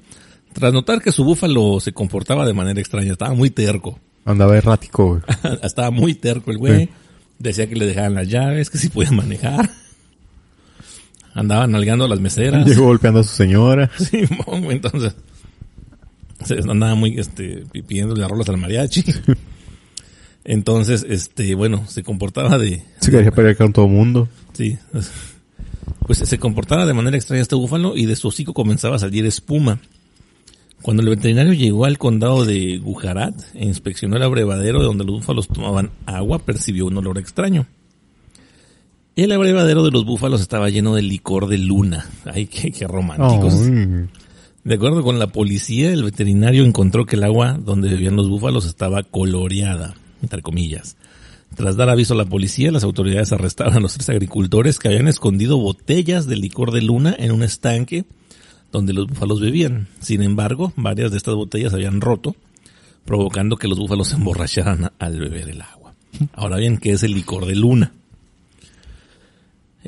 tras 0.52 0.72
notar 0.72 1.00
que 1.00 1.12
su 1.12 1.24
búfalo 1.24 1.78
se 1.80 1.92
comportaba 1.92 2.44
de 2.46 2.52
manera 2.54 2.80
extraña, 2.80 3.12
estaba 3.12 3.34
muy 3.34 3.50
terco. 3.50 3.98
Andaba 4.24 4.56
errático, 4.58 5.06
güey. 5.06 5.20
estaba 5.62 5.90
muy 5.90 6.14
terco 6.14 6.50
el 6.50 6.58
güey. 6.58 6.86
Sí. 6.86 6.90
Decía 7.38 7.66
que 7.68 7.76
le 7.76 7.86
dejaban 7.86 8.14
las 8.14 8.28
llaves, 8.28 8.68
que 8.68 8.78
si 8.78 8.88
podía 8.88 9.10
manejar. 9.12 9.70
Andaba 11.38 11.66
nalgando 11.66 12.04
a 12.04 12.08
las 12.08 12.20
meseras. 12.20 12.66
Llegó 12.66 12.86
golpeando 12.86 13.20
a 13.20 13.22
su 13.22 13.34
señora. 13.34 13.90
Sí, 13.98 14.22
entonces 14.70 15.14
se 16.44 16.54
andaba 16.70 16.94
muy 16.94 17.18
este 17.18 17.64
pi- 17.72 17.82
pidiéndole 17.82 18.26
rolas 18.26 18.48
al 18.48 18.56
mariachi. 18.58 19.04
Entonces, 20.44 21.04
este, 21.08 21.54
bueno, 21.54 21.84
se 21.88 22.02
comportaba 22.02 22.56
de 22.58 22.82
Se 23.00 23.10
quería 23.10 23.30
pelear 23.30 23.56
con 23.56 23.72
todo 23.72 23.84
el 23.86 23.92
mundo. 23.92 24.28
sí. 24.52 24.78
Pues 26.06 26.18
se 26.20 26.38
comportaba 26.38 26.86
de 26.86 26.94
manera 26.94 27.18
extraña 27.18 27.42
este 27.42 27.54
búfalo 27.54 27.94
y 27.94 28.06
de 28.06 28.16
su 28.16 28.28
hocico 28.28 28.54
comenzaba 28.54 28.96
a 28.96 28.98
salir 28.98 29.26
espuma. 29.26 29.78
Cuando 30.80 31.02
el 31.02 31.08
veterinario 31.10 31.52
llegó 31.52 31.84
al 31.84 31.98
condado 31.98 32.46
de 32.46 32.78
Gujarat 32.78 33.34
e 33.54 33.66
inspeccionó 33.66 34.16
el 34.16 34.22
abrevadero 34.22 34.82
donde 34.82 35.04
los 35.04 35.16
búfalos 35.16 35.48
tomaban 35.48 35.90
agua, 36.06 36.38
percibió 36.38 36.86
un 36.86 36.96
olor 36.96 37.18
extraño. 37.18 37.66
El 39.18 39.32
abrevadero 39.32 39.82
de 39.82 39.90
los 39.90 40.04
búfalos 40.04 40.40
estaba 40.40 40.70
lleno 40.70 40.94
de 40.94 41.02
licor 41.02 41.48
de 41.48 41.58
luna. 41.58 42.06
Ay, 42.24 42.46
qué, 42.46 42.70
qué 42.70 42.86
románticos. 42.86 43.66
De 44.62 44.74
acuerdo 44.76 45.02
con 45.02 45.18
la 45.18 45.26
policía, 45.26 45.92
el 45.92 46.04
veterinario 46.04 46.64
encontró 46.64 47.04
que 47.04 47.16
el 47.16 47.24
agua 47.24 47.54
donde 47.54 47.88
bebían 47.88 48.14
los 48.14 48.28
búfalos 48.28 48.64
estaba 48.64 49.02
coloreada, 49.02 49.96
entre 50.22 50.40
comillas. 50.40 50.96
Tras 51.56 51.76
dar 51.76 51.90
aviso 51.90 52.14
a 52.14 52.16
la 52.16 52.26
policía, 52.26 52.70
las 52.70 52.84
autoridades 52.84 53.32
arrestaron 53.32 53.74
a 53.74 53.80
los 53.80 53.94
tres 53.94 54.08
agricultores 54.08 54.78
que 54.78 54.86
habían 54.86 55.08
escondido 55.08 55.58
botellas 55.58 56.28
de 56.28 56.36
licor 56.36 56.70
de 56.70 56.82
luna 56.82 57.12
en 57.18 57.32
un 57.32 57.42
estanque 57.42 58.04
donde 58.70 58.92
los 58.92 59.08
búfalos 59.08 59.40
bebían. 59.40 59.88
Sin 59.98 60.22
embargo, 60.22 60.72
varias 60.76 61.10
de 61.10 61.16
estas 61.16 61.34
botellas 61.34 61.74
habían 61.74 62.00
roto, 62.00 62.36
provocando 63.04 63.56
que 63.56 63.66
los 63.66 63.80
búfalos 63.80 64.10
se 64.10 64.14
emborracharan 64.14 64.92
al 64.96 65.18
beber 65.18 65.48
el 65.48 65.60
agua. 65.60 65.94
Ahora 66.34 66.58
bien, 66.58 66.78
¿qué 66.78 66.92
es 66.92 67.02
el 67.02 67.14
licor 67.14 67.46
de 67.46 67.56
luna? 67.56 67.94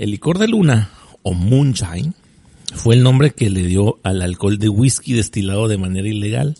El 0.00 0.12
licor 0.12 0.38
de 0.38 0.48
luna, 0.48 0.88
o 1.22 1.34
moonshine, 1.34 2.14
fue 2.74 2.94
el 2.94 3.02
nombre 3.02 3.32
que 3.32 3.50
le 3.50 3.66
dio 3.66 3.98
al 4.02 4.22
alcohol 4.22 4.56
de 4.56 4.70
whisky 4.70 5.12
destilado 5.12 5.68
de 5.68 5.76
manera 5.76 6.08
ilegal, 6.08 6.56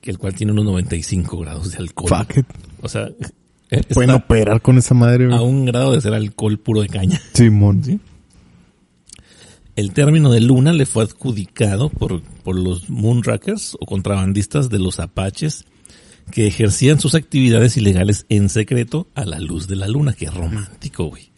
que 0.00 0.10
el 0.10 0.18
cual 0.18 0.34
tiene 0.34 0.50
unos 0.50 0.64
95 0.64 1.38
grados 1.38 1.70
de 1.70 1.78
alcohol. 1.78 2.08
Fuck 2.08 2.38
it. 2.38 2.46
O 2.82 2.88
sea, 2.88 3.10
está 3.70 3.94
Pueden 3.94 4.10
operar 4.10 4.60
con 4.60 4.76
esa 4.76 4.92
madre, 4.92 5.32
a 5.32 5.40
un 5.40 5.66
grado 5.66 5.92
de 5.92 6.00
ser 6.00 6.14
alcohol 6.14 6.58
puro 6.58 6.82
de 6.82 6.88
caña. 6.88 7.22
Simón. 7.32 7.84
¿sí? 7.84 8.00
El 9.76 9.92
término 9.92 10.32
de 10.32 10.40
luna 10.40 10.72
le 10.72 10.84
fue 10.84 11.04
adjudicado 11.04 11.90
por, 11.90 12.22
por 12.22 12.58
los 12.58 12.90
moonrackers 12.90 13.76
o 13.78 13.86
contrabandistas 13.86 14.68
de 14.68 14.80
los 14.80 14.98
apaches 14.98 15.64
que 16.32 16.48
ejercían 16.48 16.98
sus 16.98 17.14
actividades 17.14 17.76
ilegales 17.76 18.26
en 18.28 18.48
secreto 18.48 19.06
a 19.14 19.24
la 19.24 19.38
luz 19.38 19.68
de 19.68 19.76
la 19.76 19.86
luna. 19.86 20.12
Qué 20.12 20.28
romántico, 20.28 21.04
güey. 21.04 21.30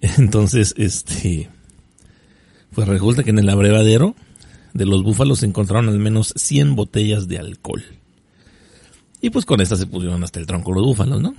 Entonces, 0.18 0.74
este, 0.76 1.48
pues 2.74 2.88
resulta 2.88 3.22
que 3.24 3.30
en 3.30 3.38
el 3.38 3.48
abrevadero 3.48 4.14
de 4.74 4.86
los 4.86 5.02
búfalos 5.02 5.40
se 5.40 5.46
encontraron 5.46 5.88
al 5.88 5.98
menos 5.98 6.34
100 6.36 6.76
botellas 6.76 7.28
de 7.28 7.38
alcohol. 7.38 7.82
Y 9.20 9.30
pues 9.30 9.46
con 9.46 9.60
estas 9.60 9.78
se 9.78 9.86
pusieron 9.86 10.22
hasta 10.22 10.38
el 10.38 10.46
tronco 10.46 10.72
los 10.72 10.84
búfalos, 10.84 11.22
¿no? 11.22 11.34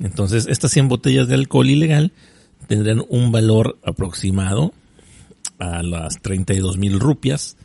Entonces, 0.00 0.46
estas 0.48 0.72
100 0.72 0.88
botellas 0.88 1.28
de 1.28 1.34
alcohol 1.34 1.68
ilegal 1.68 2.12
tendrían 2.66 3.02
un 3.08 3.30
valor 3.30 3.78
aproximado 3.84 4.72
a 5.58 5.82
las 5.82 6.22
32 6.22 6.78
mil 6.78 6.98
rupias. 6.98 7.56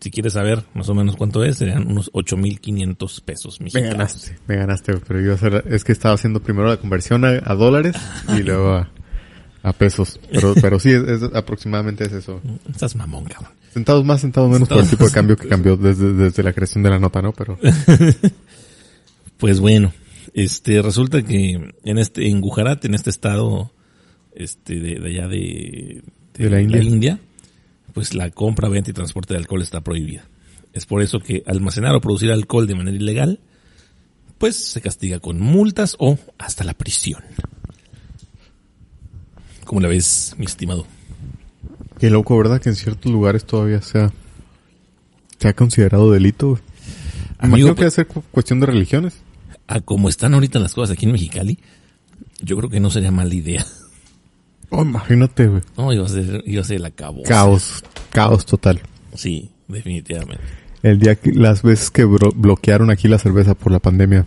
Si 0.00 0.10
quieres 0.10 0.34
saber 0.34 0.64
más 0.74 0.88
o 0.88 0.94
menos 0.94 1.16
cuánto 1.16 1.44
es, 1.44 1.58
serían 1.58 1.88
unos 1.88 2.10
8.500 2.12 3.22
pesos 3.22 3.60
Me 3.60 3.70
ganaste, 3.70 4.38
me 4.46 4.56
ganaste, 4.56 4.94
pero 5.06 5.20
yo 5.20 5.34
es 5.66 5.84
que 5.84 5.92
estaba 5.92 6.14
haciendo 6.14 6.40
primero 6.40 6.68
la 6.68 6.78
conversión 6.78 7.24
a, 7.24 7.40
a 7.44 7.54
dólares 7.54 7.96
y 8.28 8.42
luego 8.44 8.72
a, 8.72 8.90
a 9.64 9.72
pesos. 9.72 10.20
Pero, 10.30 10.54
pero 10.62 10.78
sí, 10.78 10.90
es, 10.92 11.02
es- 11.02 11.22
aproximadamente 11.34 12.04
es 12.04 12.12
eso. 12.12 12.40
Estás 12.70 12.94
mamón, 12.94 13.24
cabrón. 13.24 13.50
Centavos 13.72 14.04
más, 14.04 14.20
centavos 14.20 14.48
menos 14.50 14.68
por 14.68 14.78
el 14.78 14.88
tipo 14.88 15.04
de 15.04 15.10
cambio 15.10 15.36
que 15.36 15.48
cambió 15.48 15.76
desde, 15.76 16.12
desde 16.12 16.44
la 16.44 16.52
creación 16.52 16.84
de 16.84 16.90
la 16.90 17.00
nota, 17.00 17.20
¿no? 17.20 17.32
Pero 17.32 17.58
Pues 19.36 19.60
bueno, 19.60 19.92
este 20.32 20.80
resulta 20.80 21.22
que 21.22 21.72
en 21.84 21.98
este 21.98 22.28
en 22.28 22.40
Gujarat, 22.40 22.84
en 22.84 22.94
este 22.94 23.10
estado 23.10 23.72
este 24.34 24.80
de, 24.80 25.00
de 25.00 25.08
allá 25.08 25.28
de, 25.28 26.02
De 26.34 26.50
la 26.50 26.60
India. 26.60 27.18
pues 27.92 28.14
la 28.14 28.30
compra, 28.30 28.68
venta 28.68 28.90
y 28.90 28.94
transporte 28.94 29.34
de 29.34 29.38
alcohol 29.38 29.62
está 29.62 29.80
prohibida. 29.80 30.24
Es 30.72 30.86
por 30.86 31.02
eso 31.02 31.20
que 31.20 31.42
almacenar 31.46 31.94
o 31.94 32.00
producir 32.00 32.30
alcohol 32.32 32.66
de 32.66 32.74
manera 32.74 32.96
ilegal 32.96 33.40
pues 34.38 34.56
se 34.56 34.80
castiga 34.80 35.20
con 35.20 35.40
multas 35.40 35.96
o 35.98 36.18
hasta 36.38 36.64
la 36.64 36.74
prisión. 36.74 37.22
¿Cómo 39.74 39.82
la 39.82 39.88
ves, 39.88 40.36
mi 40.38 40.44
estimado? 40.46 40.86
qué 41.98 42.08
loco, 42.08 42.38
¿verdad? 42.38 42.60
Que 42.60 42.68
en 42.68 42.76
ciertos 42.76 43.10
lugares 43.10 43.44
todavía 43.44 43.82
sea, 43.82 44.12
se 45.40 45.48
ha 45.48 45.52
considerado 45.52 46.12
delito. 46.12 46.60
Amigo, 47.38 47.56
Imagino 47.58 47.74
que 47.74 47.80
debe 47.80 47.90
ser 47.90 48.06
cu- 48.06 48.22
cuestión 48.30 48.60
de 48.60 48.66
religiones. 48.66 49.14
a 49.66 49.80
como 49.80 50.08
están 50.08 50.32
ahorita 50.32 50.60
las 50.60 50.74
cosas 50.74 50.94
aquí 50.96 51.06
en 51.06 51.10
Mexicali, 51.12 51.58
yo 52.40 52.56
creo 52.56 52.70
que 52.70 52.78
no 52.78 52.88
sería 52.88 53.10
mala 53.10 53.34
idea. 53.34 53.66
Oh, 54.70 54.82
imagínate, 54.82 55.48
güey. 55.48 55.62
No, 55.76 55.92
iba 55.92 56.06
a 56.06 56.08
ser, 56.08 56.44
iba 56.46 56.60
a 56.62 56.64
ser 56.64 56.80
la 56.80 56.92
cabo. 56.92 57.24
Caos, 57.24 57.82
caos 58.10 58.46
total. 58.46 58.80
Sí, 59.16 59.50
definitivamente. 59.66 60.44
El 60.84 61.00
día 61.00 61.16
que, 61.16 61.32
las 61.32 61.62
veces 61.62 61.90
que 61.90 62.06
bro- 62.06 62.32
bloquearon 62.32 62.90
aquí 62.92 63.08
la 63.08 63.18
cerveza 63.18 63.56
por 63.56 63.72
la 63.72 63.80
pandemia, 63.80 64.24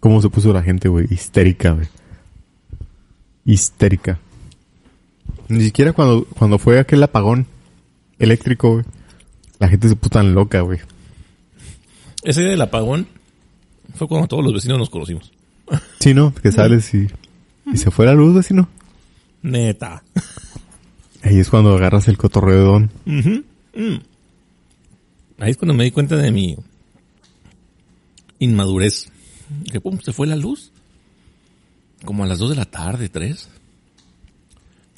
cómo 0.00 0.20
se 0.20 0.28
puso 0.28 0.52
la 0.52 0.62
gente, 0.62 0.88
güey, 0.88 1.06
histérica, 1.10 1.70
güey. 1.72 1.86
Histérica. 3.46 4.18
Ni 5.48 5.64
siquiera 5.64 5.92
cuando, 5.92 6.24
cuando 6.38 6.58
fue 6.58 6.78
aquel 6.78 7.02
apagón 7.02 7.46
eléctrico, 8.18 8.72
güey, 8.72 8.84
la 9.58 9.68
gente 9.68 9.88
se 9.88 9.96
puso 9.96 10.10
tan 10.10 10.34
loca, 10.34 10.60
güey. 10.60 10.80
Ese 12.22 12.40
día 12.40 12.50
del 12.50 12.60
apagón 12.60 13.06
fue 13.94 14.08
cuando 14.08 14.28
todos 14.28 14.44
los 14.44 14.54
vecinos 14.54 14.78
nos 14.78 14.90
conocimos. 14.90 15.32
Sí, 15.98 16.14
¿no? 16.14 16.34
Que 16.34 16.52
sales 16.52 16.92
y, 16.94 17.08
y 17.72 17.76
se 17.76 17.90
fue 17.90 18.06
la 18.06 18.14
luz, 18.14 18.34
vecino. 18.34 18.68
Neta. 19.42 20.02
Ahí 21.22 21.38
es 21.38 21.48
cuando 21.50 21.74
agarras 21.74 22.08
el 22.08 22.18
cotorreón. 22.18 22.90
Ujú. 23.06 23.44
Mm. 23.74 24.00
Ahí 25.38 25.50
es 25.50 25.56
cuando 25.56 25.74
me 25.74 25.84
di 25.84 25.90
cuenta 25.90 26.16
de 26.16 26.30
mi 26.30 26.56
inmadurez. 28.38 29.08
Que 29.70 29.80
pum, 29.80 29.98
se 30.00 30.12
fue 30.12 30.26
la 30.26 30.36
luz. 30.36 30.72
Como 32.04 32.24
a 32.24 32.26
las 32.26 32.38
2 32.38 32.50
de 32.50 32.56
la 32.56 32.64
tarde, 32.64 33.08
3. 33.08 33.48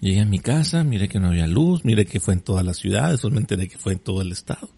Llegué 0.05 0.21
a 0.21 0.27
mi 0.27 0.39
casa, 0.39 0.85
miré 0.85 1.09
que 1.09 1.19
no 1.19 1.29
había 1.29 1.47
luz, 1.47 1.83
miré 1.83 2.05
que 2.05 2.21
fue 2.21 2.35
en 2.35 2.41
toda 2.41 2.63
la 2.63 2.75
ciudad, 2.75 3.11
después 3.11 3.33
me 3.33 3.41
enteré 3.41 3.69
que 3.69 3.79
fue 3.79 3.95
en 3.95 4.01
todo 4.01 4.21
el 4.21 4.33
estado. 4.33 4.69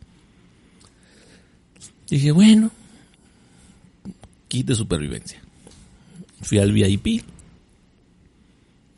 Dije, 2.09 2.31
bueno, 2.31 2.70
kit 4.47 4.68
de 4.68 4.77
supervivencia. 4.77 5.43
Fui 6.43 6.59
al 6.59 6.70
VIP, 6.70 7.24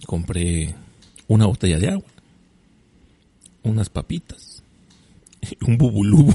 compré 0.04 0.74
una 1.28 1.46
botella 1.46 1.78
de 1.78 1.88
agua, 1.92 2.10
unas 3.62 3.88
papitas, 3.88 4.62
un 5.66 5.78
bubulubu. 5.78 6.34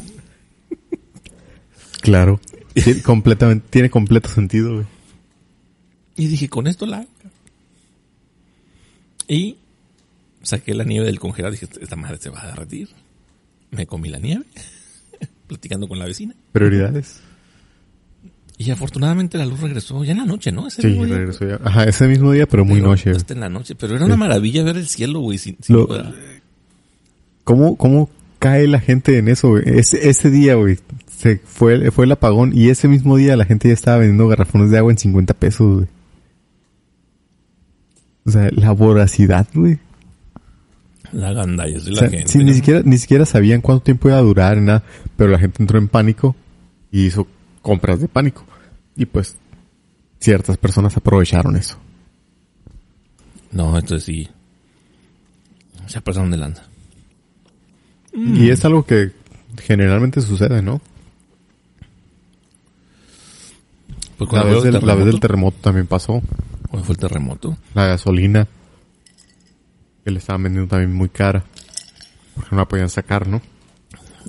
Claro. 2.02 2.42
Tiene 2.74 3.04
completamente, 3.04 3.68
tiene 3.70 3.92
completo 3.92 4.28
sentido, 4.28 4.74
güey. 4.74 4.88
Y 6.16 6.26
dije, 6.26 6.50
con 6.50 6.66
esto 6.66 6.88
la. 6.88 7.06
Y 9.28 9.58
saqué 10.44 10.74
la 10.76 10.84
nieve 10.84 11.06
del 11.08 11.20
congelador. 11.20 11.58
Dije, 11.60 11.68
esta 11.82 11.96
madre 11.96 12.18
se 12.20 12.30
va 12.30 12.44
a 12.44 12.48
derretir. 12.48 12.90
Me 13.72 13.88
comí 13.88 14.10
la 14.10 14.20
nieve, 14.20 14.46
platicando 15.48 15.88
con 15.88 15.98
la 15.98 16.06
vecina. 16.06 16.36
Prioridades. 16.52 17.22
Y 18.56 18.70
afortunadamente 18.70 19.38
la 19.40 19.48
luz 19.48 19.60
regresó 19.62 20.04
ya 20.04 20.12
en 20.12 20.20
la 20.20 20.26
noche, 20.26 20.52
¿no? 20.52 20.68
Ese 20.68 20.84
Sí, 20.84 20.88
mismo 20.90 21.06
día. 21.06 21.18
regresó 21.18 21.48
ya. 21.48 21.60
Ajá, 21.64 21.86
ese 21.86 22.08
mismo 22.08 22.32
día, 22.32 22.46
pero 22.48 22.64
muy 22.64 22.76
Pero 22.80 22.90
noche. 22.92 23.10
güey. 23.10 23.18
Hasta 23.18 23.34
en 23.34 23.40
la 23.40 23.50
noche. 23.50 23.74
Pero 23.74 23.96
era 23.96 24.06
una 24.06 24.16
maravilla 24.16 24.64
ver 24.64 24.78
el 24.78 24.88
cielo, 24.88 25.22
güey. 25.22 25.40
Sin, 25.40 25.58
sin 25.60 25.76
Lo-. 25.76 25.88
¿Cómo, 27.44 27.76
cómo 27.78 28.10
cae 28.38 28.68
la 28.68 28.80
gente 28.80 29.18
en 29.18 29.28
eso, 29.28 29.50
güey? 29.50 29.64
Ese, 29.66 30.08
ese 30.08 30.30
día, 30.30 30.54
güey, 30.56 30.78
se 31.18 31.38
fue, 31.44 31.90
fue 31.92 32.06
el 32.06 32.12
apagón 32.12 32.52
y 32.56 32.70
ese 32.70 32.88
mismo 32.88 33.18
día 33.18 33.36
la 33.36 33.46
gente 33.46 33.70
ya 33.70 33.74
estaba 33.74 33.98
vendiendo 33.98 34.28
garrafones 34.28 34.70
de 34.70 34.78
agua 34.78 34.92
en 34.92 34.98
50 35.00 35.34
pesos, 35.34 35.76
güey. 35.78 35.88
O 38.26 38.32
sea, 38.32 38.50
la 38.52 38.72
voracidad, 38.72 39.48
güey. 39.54 39.80
La 41.14 41.32
gandalla 41.32 41.78
de 41.80 41.90
O 41.92 41.94
la 41.94 42.00
sea, 42.02 42.10
gente. 42.10 42.28
sí, 42.28 42.44
ni 42.44 42.54
siquiera, 42.54 42.82
ni 42.84 42.98
siquiera 42.98 43.26
sabían 43.26 43.62
cuánto 43.62 43.84
tiempo 43.84 44.10
iba 44.10 44.18
a 44.18 44.22
durar, 44.22 44.58
nada. 44.58 44.84
Pero 45.16 45.30
la 45.32 45.40
gente 45.40 45.62
entró 45.62 45.78
en 45.78 45.88
pánico 45.88 46.36
y 46.92 47.06
hizo 47.06 47.28
compras 47.62 48.00
de 48.02 48.08
pánico. 48.08 48.44
Y 48.96 49.06
pues, 49.06 49.36
ciertas 50.20 50.58
personas 50.58 50.98
aprovecharon 50.98 51.56
eso. 51.56 51.78
No, 53.52 53.78
entonces 53.78 54.04
sí. 54.04 54.28
Se 55.86 56.02
pasaron 56.02 56.32
de 56.32 56.38
lanza. 56.38 56.64
Y 58.16 58.50
es 58.50 58.64
algo 58.66 58.84
que 58.86 59.12
generalmente 59.64 60.22
sucede, 60.22 60.62
¿no? 60.62 60.82
Pues 64.18 64.32
La 64.32 64.44
vez, 64.44 64.64
del, 64.64 64.80
la 64.86 64.96
vez 64.96 65.06
del 65.06 65.20
terremoto, 65.20 65.58
también 65.62 65.88
pasó. 65.88 66.22
cuando 66.70 66.86
fue 66.86 66.94
el 66.94 67.00
terremoto. 67.00 67.58
La 67.74 67.86
gasolina. 67.88 68.48
Que 70.04 70.12
le 70.12 70.20
estaban 70.20 70.44
vendiendo 70.44 70.70
también 70.70 70.94
muy 70.94 71.10
cara. 71.10 71.44
Porque 72.36 72.50
no 72.52 72.58
la 72.58 72.68
podían 72.68 72.90
sacar, 72.90 73.28
¿no? 73.28 73.42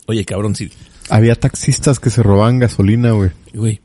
Oye, 0.07 0.25
cabrón, 0.25 0.55
sí. 0.55 0.71
Había 1.11 1.35
taxistas 1.35 2.01
que 2.01 2.11
se 2.11 2.23
robaban 2.23 2.59
gasolina, 2.59 3.13
güey. 3.13 3.31
Güey, 3.53 3.81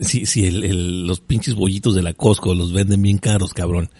si, 0.00 0.26
si 0.26 0.46
el, 0.46 0.64
el- 0.64 1.06
los 1.06 1.20
pinches 1.20 1.54
bollitos 1.54 1.94
de 1.94 2.02
la 2.02 2.14
Costco 2.14 2.54
los 2.54 2.72
venden 2.72 3.02
bien 3.02 3.18
caros, 3.18 3.52
cabrón. 3.54 3.90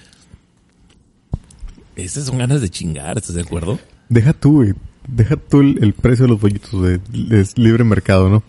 Esas 1.96 2.24
son 2.24 2.38
ganas 2.38 2.60
de 2.60 2.70
chingar, 2.70 3.18
¿estás 3.18 3.34
de 3.34 3.42
acuerdo? 3.42 3.78
Deja 4.08 4.32
tú, 4.32 4.52
güey. 4.54 4.72
Deja 5.06 5.36
tú 5.36 5.60
el, 5.60 5.78
el 5.82 5.92
precio 5.94 6.24
de 6.24 6.30
los 6.32 6.40
bollitos, 6.40 6.70
güey. 6.72 7.00
Es 7.30 7.58
libre 7.58 7.84
mercado, 7.84 8.28
¿no? 8.30 8.42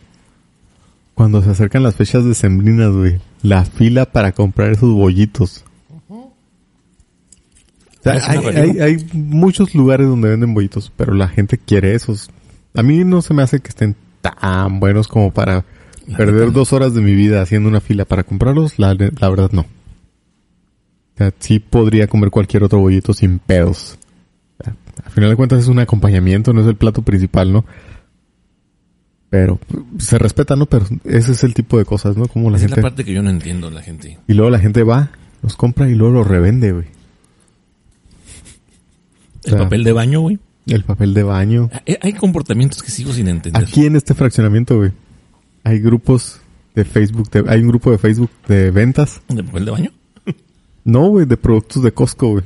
Cuando 1.15 1.41
se 1.43 1.49
acercan 1.49 1.83
las 1.83 1.95
fechas 1.95 2.25
decembrinas, 2.25 2.91
güey. 2.91 3.19
La 3.41 3.65
fila 3.65 4.05
para 4.11 4.31
comprar 4.31 4.71
esos 4.71 4.91
bollitos. 4.93 5.63
O 8.05 8.19
sea, 8.19 8.31
hay, 8.31 8.45
hay, 8.45 8.79
hay 8.81 9.05
muchos 9.13 9.73
lugares 9.75 10.07
donde 10.07 10.29
venden 10.29 10.53
bollitos, 10.53 10.91
pero 10.97 11.13
la 11.13 11.29
gente 11.29 11.57
quiere 11.57 11.95
esos. 11.95 12.29
A 12.75 12.83
mí 12.83 13.03
no 13.05 13.21
se 13.21 13.33
me 13.33 13.43
hace 13.43 13.61
que 13.61 13.69
estén 13.69 13.95
tan 14.21 14.79
buenos 14.79 15.07
como 15.07 15.31
para 15.31 15.63
La 16.07 16.17
perder 16.17 16.51
dos 16.51 16.73
horas 16.73 16.93
de 16.93 17.01
mi 17.01 17.15
vida 17.15 17.41
haciendo 17.41 17.69
una 17.69 17.79
fila 17.79 18.05
para 18.05 18.23
comprarlos. 18.23 18.77
La, 18.77 18.93
la 18.93 19.29
verdad 19.29 19.51
no. 19.53 19.61
O 19.61 21.17
sea, 21.17 21.31
sí 21.39 21.59
podría 21.59 22.07
comer 22.07 22.29
cualquier 22.29 22.63
otro 22.63 22.79
bollito 22.79 23.13
sin 23.13 23.39
pedos. 23.39 23.97
O 24.59 24.63
sea, 24.63 24.75
al 25.05 25.11
final 25.11 25.29
de 25.29 25.35
cuentas 25.35 25.59
es 25.59 25.67
un 25.67 25.79
acompañamiento, 25.79 26.51
no 26.51 26.61
es 26.61 26.67
el 26.67 26.75
plato 26.75 27.03
principal, 27.03 27.53
¿no? 27.53 27.65
Pero 29.29 29.59
se 29.97 30.17
respeta, 30.17 30.55
¿no? 30.55 30.65
Pero 30.65 30.85
ese 31.05 31.31
es 31.31 31.43
el 31.43 31.53
tipo 31.53 31.77
de 31.77 31.85
cosas, 31.85 32.17
¿no? 32.17 32.27
Como 32.27 32.49
la 32.49 32.57
Esa 32.57 32.65
es 32.65 32.71
gente... 32.71 32.81
la 32.81 32.89
parte 32.89 33.05
que 33.05 33.13
yo 33.13 33.23
no 33.23 33.29
entiendo, 33.29 33.69
la 33.69 33.81
gente. 33.81 34.19
Y 34.27 34.33
luego 34.33 34.49
la 34.49 34.59
gente 34.59 34.83
va, 34.83 35.11
los 35.41 35.55
compra 35.55 35.89
y 35.89 35.95
luego 35.95 36.13
los 36.15 36.27
revende, 36.27 36.71
güey. 36.71 36.85
El 39.45 39.51
sea, 39.51 39.59
papel 39.59 39.83
de 39.83 39.91
baño, 39.91 40.21
güey. 40.21 40.39
El 40.65 40.83
papel 40.83 41.13
de 41.13 41.23
baño. 41.23 41.69
Hay, 42.01 42.13
comportamientos 42.13 42.81
que 42.81 42.89
sigo 42.91 43.11
sin 43.11 43.27
entender. 43.27 43.61
Aquí 43.61 43.85
en 43.85 43.95
este 43.95 44.13
fraccionamiento, 44.13 44.77
güey, 44.77 44.91
hay 45.63 45.79
grupos 45.79 46.39
de 46.75 46.85
Facebook, 46.85 47.29
de- 47.29 47.43
hay 47.49 47.61
un 47.61 47.67
grupo 47.67 47.91
de 47.91 47.97
Facebook 47.97 48.29
de 48.47 48.71
ventas. 48.71 49.21
¿De 49.27 49.43
papel 49.43 49.65
de 49.65 49.71
baño? 49.71 49.91
No, 50.85 51.07
güey, 51.09 51.25
de 51.25 51.37
productos 51.37 51.83
de 51.83 51.91
Costco, 51.93 52.29
güey. 52.29 52.43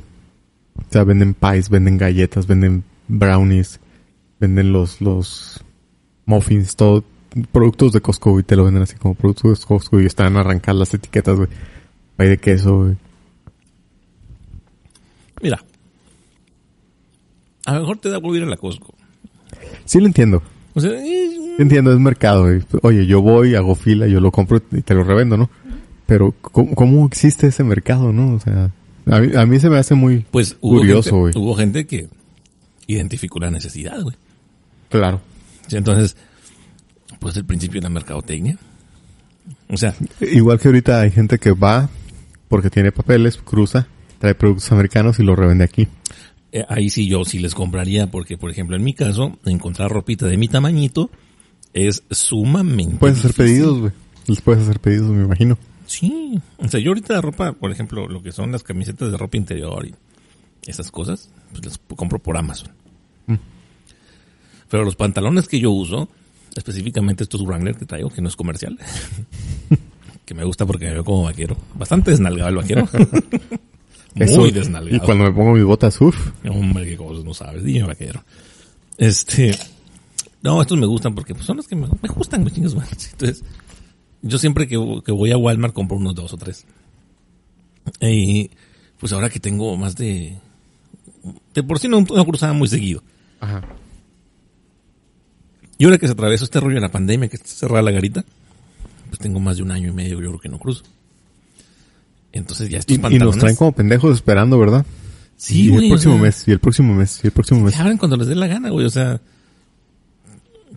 O 0.76 0.92
sea, 0.92 1.04
venden 1.04 1.34
pies, 1.34 1.68
venden 1.70 1.98
galletas, 1.98 2.46
venden 2.46 2.84
brownies, 3.08 3.80
venden 4.40 4.72
los, 4.72 5.00
los 5.00 5.60
muffins, 6.26 6.76
todo. 6.76 7.04
Productos 7.52 7.92
de 7.92 8.00
Costco, 8.00 8.30
güey, 8.32 8.42
te 8.44 8.56
lo 8.56 8.64
venden 8.64 8.82
así 8.82 8.96
como 8.96 9.14
productos 9.14 9.60
de 9.60 9.66
Costco 9.66 10.00
y 10.00 10.06
están 10.06 10.36
a 10.36 10.40
arrancar 10.40 10.74
las 10.74 10.92
etiquetas, 10.94 11.36
güey. 11.36 11.48
Hay 12.16 12.28
de 12.28 12.38
queso, 12.38 12.78
güey. 12.84 12.96
Mira. 15.42 15.62
A 17.68 17.74
lo 17.74 17.80
mejor 17.80 17.98
te 17.98 18.08
da 18.08 18.20
por 18.20 18.34
ir 18.36 18.42
a 18.42 18.46
la 18.46 18.56
Costco. 18.56 18.94
Sí 19.84 20.00
lo 20.00 20.06
entiendo. 20.06 20.42
O 20.74 20.80
sea, 20.80 20.92
es 20.92 21.32
Entiendo, 21.58 21.92
es 21.92 21.98
mercado. 21.98 22.44
güey. 22.44 22.62
Oye, 22.82 23.06
yo 23.06 23.20
voy, 23.20 23.54
hago 23.56 23.74
fila, 23.74 24.06
yo 24.06 24.20
lo 24.20 24.30
compro 24.30 24.62
y 24.72 24.80
te 24.82 24.94
lo 24.94 25.02
revendo, 25.04 25.36
¿no? 25.36 25.50
Pero, 26.06 26.34
¿cómo, 26.40 26.74
cómo 26.74 27.06
existe 27.06 27.48
ese 27.48 27.64
mercado, 27.64 28.12
no? 28.12 28.34
O 28.34 28.40
sea, 28.40 28.70
a 29.10 29.20
mí, 29.20 29.36
a 29.36 29.44
mí 29.44 29.58
se 29.60 29.68
me 29.68 29.76
hace 29.76 29.94
muy 29.94 30.24
Pues 30.30 30.54
curioso, 30.54 31.10
gente, 31.10 31.18
güey. 31.18 31.32
hubo 31.36 31.54
gente 31.56 31.86
que 31.86 32.08
identificó 32.86 33.38
la 33.40 33.50
necesidad, 33.50 34.00
güey. 34.02 34.16
Claro. 34.88 35.20
Entonces, 35.70 36.16
pues 37.18 37.36
el 37.36 37.44
principio 37.44 37.80
de 37.80 37.84
la 37.88 37.90
mercadotecnia. 37.90 38.56
O 39.68 39.76
sea, 39.76 39.94
Igual 40.20 40.58
que 40.60 40.68
ahorita 40.68 41.00
hay 41.00 41.10
gente 41.10 41.38
que 41.38 41.50
va 41.52 41.90
porque 42.48 42.70
tiene 42.70 42.92
papeles, 42.92 43.36
cruza, 43.36 43.88
trae 44.20 44.34
productos 44.34 44.70
americanos 44.72 45.18
y 45.18 45.22
los 45.24 45.38
revende 45.38 45.64
aquí. 45.64 45.88
Eh, 46.52 46.64
ahí 46.68 46.90
sí 46.90 47.08
yo 47.08 47.24
sí 47.24 47.38
les 47.38 47.54
compraría 47.54 48.10
porque, 48.10 48.38
por 48.38 48.50
ejemplo, 48.50 48.76
en 48.76 48.84
mi 48.84 48.94
caso, 48.94 49.38
encontrar 49.44 49.90
ropita 49.90 50.26
de 50.26 50.36
mi 50.36 50.48
tamañito 50.48 51.10
es 51.74 52.02
sumamente 52.10 52.96
Puedes 52.96 53.18
hacer 53.18 53.34
pedidos, 53.34 53.78
güey. 53.78 53.92
Les 54.26 54.40
puedes 54.40 54.62
hacer 54.62 54.80
pedidos, 54.80 55.10
me 55.10 55.24
imagino. 55.24 55.58
Sí, 55.86 56.40
o 56.58 56.68
sea, 56.68 56.80
yo 56.80 56.90
ahorita 56.90 57.14
la 57.14 57.20
ropa, 57.22 57.52
por 57.52 57.70
ejemplo, 57.70 58.08
lo 58.08 58.22
que 58.22 58.32
son 58.32 58.52
las 58.52 58.62
camisetas 58.62 59.10
de 59.10 59.16
ropa 59.16 59.36
interior 59.36 59.86
y 59.86 59.94
esas 60.66 60.90
cosas, 60.90 61.30
pues 61.50 61.64
las 61.64 61.78
compro 61.78 62.18
por 62.18 62.36
Amazon. 62.36 62.72
Mm. 63.26 63.36
Pero 64.68 64.84
los 64.84 64.96
pantalones 64.96 65.48
que 65.48 65.60
yo 65.60 65.70
uso, 65.70 66.08
específicamente 66.54 67.24
estos 67.24 67.42
Wrangler 67.42 67.76
que 67.76 67.86
traigo, 67.86 68.10
que 68.10 68.20
no 68.20 68.28
es 68.28 68.36
comercial, 68.36 68.78
que 70.26 70.34
me 70.34 70.44
gusta 70.44 70.66
porque 70.66 70.86
me 70.86 70.92
veo 70.92 71.04
como 71.04 71.22
vaquero, 71.22 71.56
bastante 71.74 72.10
desnalgado 72.10 72.50
el 72.50 72.56
vaquero. 72.56 72.88
Muy 74.18 74.50
desnalgado. 74.50 74.96
Y 74.96 75.00
cuando 75.00 75.24
me 75.24 75.32
pongo 75.32 75.52
mis 75.52 75.64
botas, 75.64 76.00
uff. 76.00 76.32
Hombre, 76.48 76.86
qué 76.86 76.96
cosas 76.96 77.24
no 77.24 77.34
sabes, 77.34 77.64
dime 77.64 77.86
vaquero. 77.86 78.22
Este, 78.96 79.56
no, 80.42 80.60
estos 80.60 80.78
me 80.78 80.86
gustan 80.86 81.14
porque 81.14 81.34
pues, 81.34 81.46
son 81.46 81.56
los 81.56 81.68
que 81.68 81.76
me, 81.76 81.86
me 82.02 82.08
gustan, 82.08 82.46
chingas, 82.48 82.74
madres. 82.74 83.10
Entonces, 83.12 83.44
yo 84.22 84.38
siempre 84.38 84.66
que, 84.66 84.76
que 85.04 85.12
voy 85.12 85.32
a 85.32 85.36
Walmart 85.36 85.74
compro 85.74 85.96
unos 85.96 86.14
dos 86.14 86.32
o 86.32 86.36
tres. 86.36 86.66
Y 88.00 88.50
pues 88.98 89.12
ahora 89.12 89.30
que 89.30 89.40
tengo 89.40 89.76
más 89.76 89.96
de, 89.96 90.36
de 91.54 91.62
por 91.62 91.78
sí 91.78 91.88
no, 91.88 92.00
no 92.00 92.24
cruzaba 92.24 92.52
muy 92.52 92.68
seguido. 92.68 93.02
Ajá. 93.40 93.62
Y 95.78 95.84
ahora 95.84 95.98
que 95.98 96.06
se 96.06 96.12
atravesó 96.12 96.44
este 96.44 96.58
rollo 96.58 96.74
de 96.74 96.80
la 96.80 96.90
pandemia, 96.90 97.28
que 97.28 97.36
está 97.36 97.48
cerrada 97.48 97.82
la 97.82 97.92
garita, 97.92 98.24
pues 99.08 99.20
tengo 99.20 99.38
más 99.38 99.58
de 99.58 99.62
un 99.62 99.70
año 99.70 99.88
y 99.88 99.92
medio, 99.92 100.20
yo 100.20 100.28
creo 100.28 100.40
que 100.40 100.48
no 100.48 100.58
cruzo. 100.58 100.82
Entonces 102.32 102.68
ya 102.68 102.78
estos 102.78 102.92
Y, 102.96 102.98
y 102.98 103.02
pantalones. 103.02 103.26
nos 103.36 103.38
traen 103.38 103.56
como 103.56 103.72
pendejos 103.72 104.14
esperando, 104.14 104.58
¿verdad? 104.58 104.84
Sí, 105.36 105.66
y 105.66 105.68
güey, 105.70 105.86
el 105.86 105.92
o 105.92 105.94
próximo 105.94 106.14
sea, 106.14 106.22
mes, 106.22 106.44
y 106.46 106.50
el 106.50 106.58
próximo 106.58 106.94
mes, 106.94 107.20
y 107.22 107.26
el 107.28 107.32
próximo 107.32 107.60
mes. 107.60 107.78
Abren 107.78 107.96
cuando 107.98 108.16
les 108.16 108.26
dé 108.26 108.34
la 108.34 108.46
gana, 108.48 108.70
güey. 108.70 108.84
O 108.86 108.90
sea, 108.90 109.20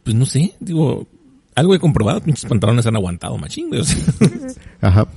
pues 0.04 0.16
no 0.16 0.26
sé, 0.26 0.54
digo, 0.60 1.08
algo 1.56 1.76
he 1.76 1.80
comprobado, 1.80 2.22
pinches 2.22 2.45
pantalones 2.45 2.86
han 2.86 2.95
aguantado 2.95 3.38
machín, 3.38 3.70
güey. 3.70 3.82
o 3.82 3.84
sea. 3.84 3.97
Ajá. 4.82 5.08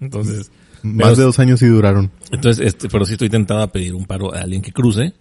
entonces, 0.00 0.50
Más 0.82 1.08
pero- 1.08 1.16
de 1.16 1.22
dos 1.24 1.38
años 1.38 1.60
sí 1.60 1.66
duraron. 1.66 2.10
entonces, 2.30 2.64
este, 2.66 2.88
pero 2.88 3.04
sí 3.06 3.12
estoy 3.12 3.28
tentado 3.30 3.62
a 3.62 3.72
pedir 3.72 3.94
un 3.94 4.04
paro 4.06 4.34
a 4.34 4.40
alguien 4.40 4.62
que 4.62 4.72
cruce. 4.72 5.14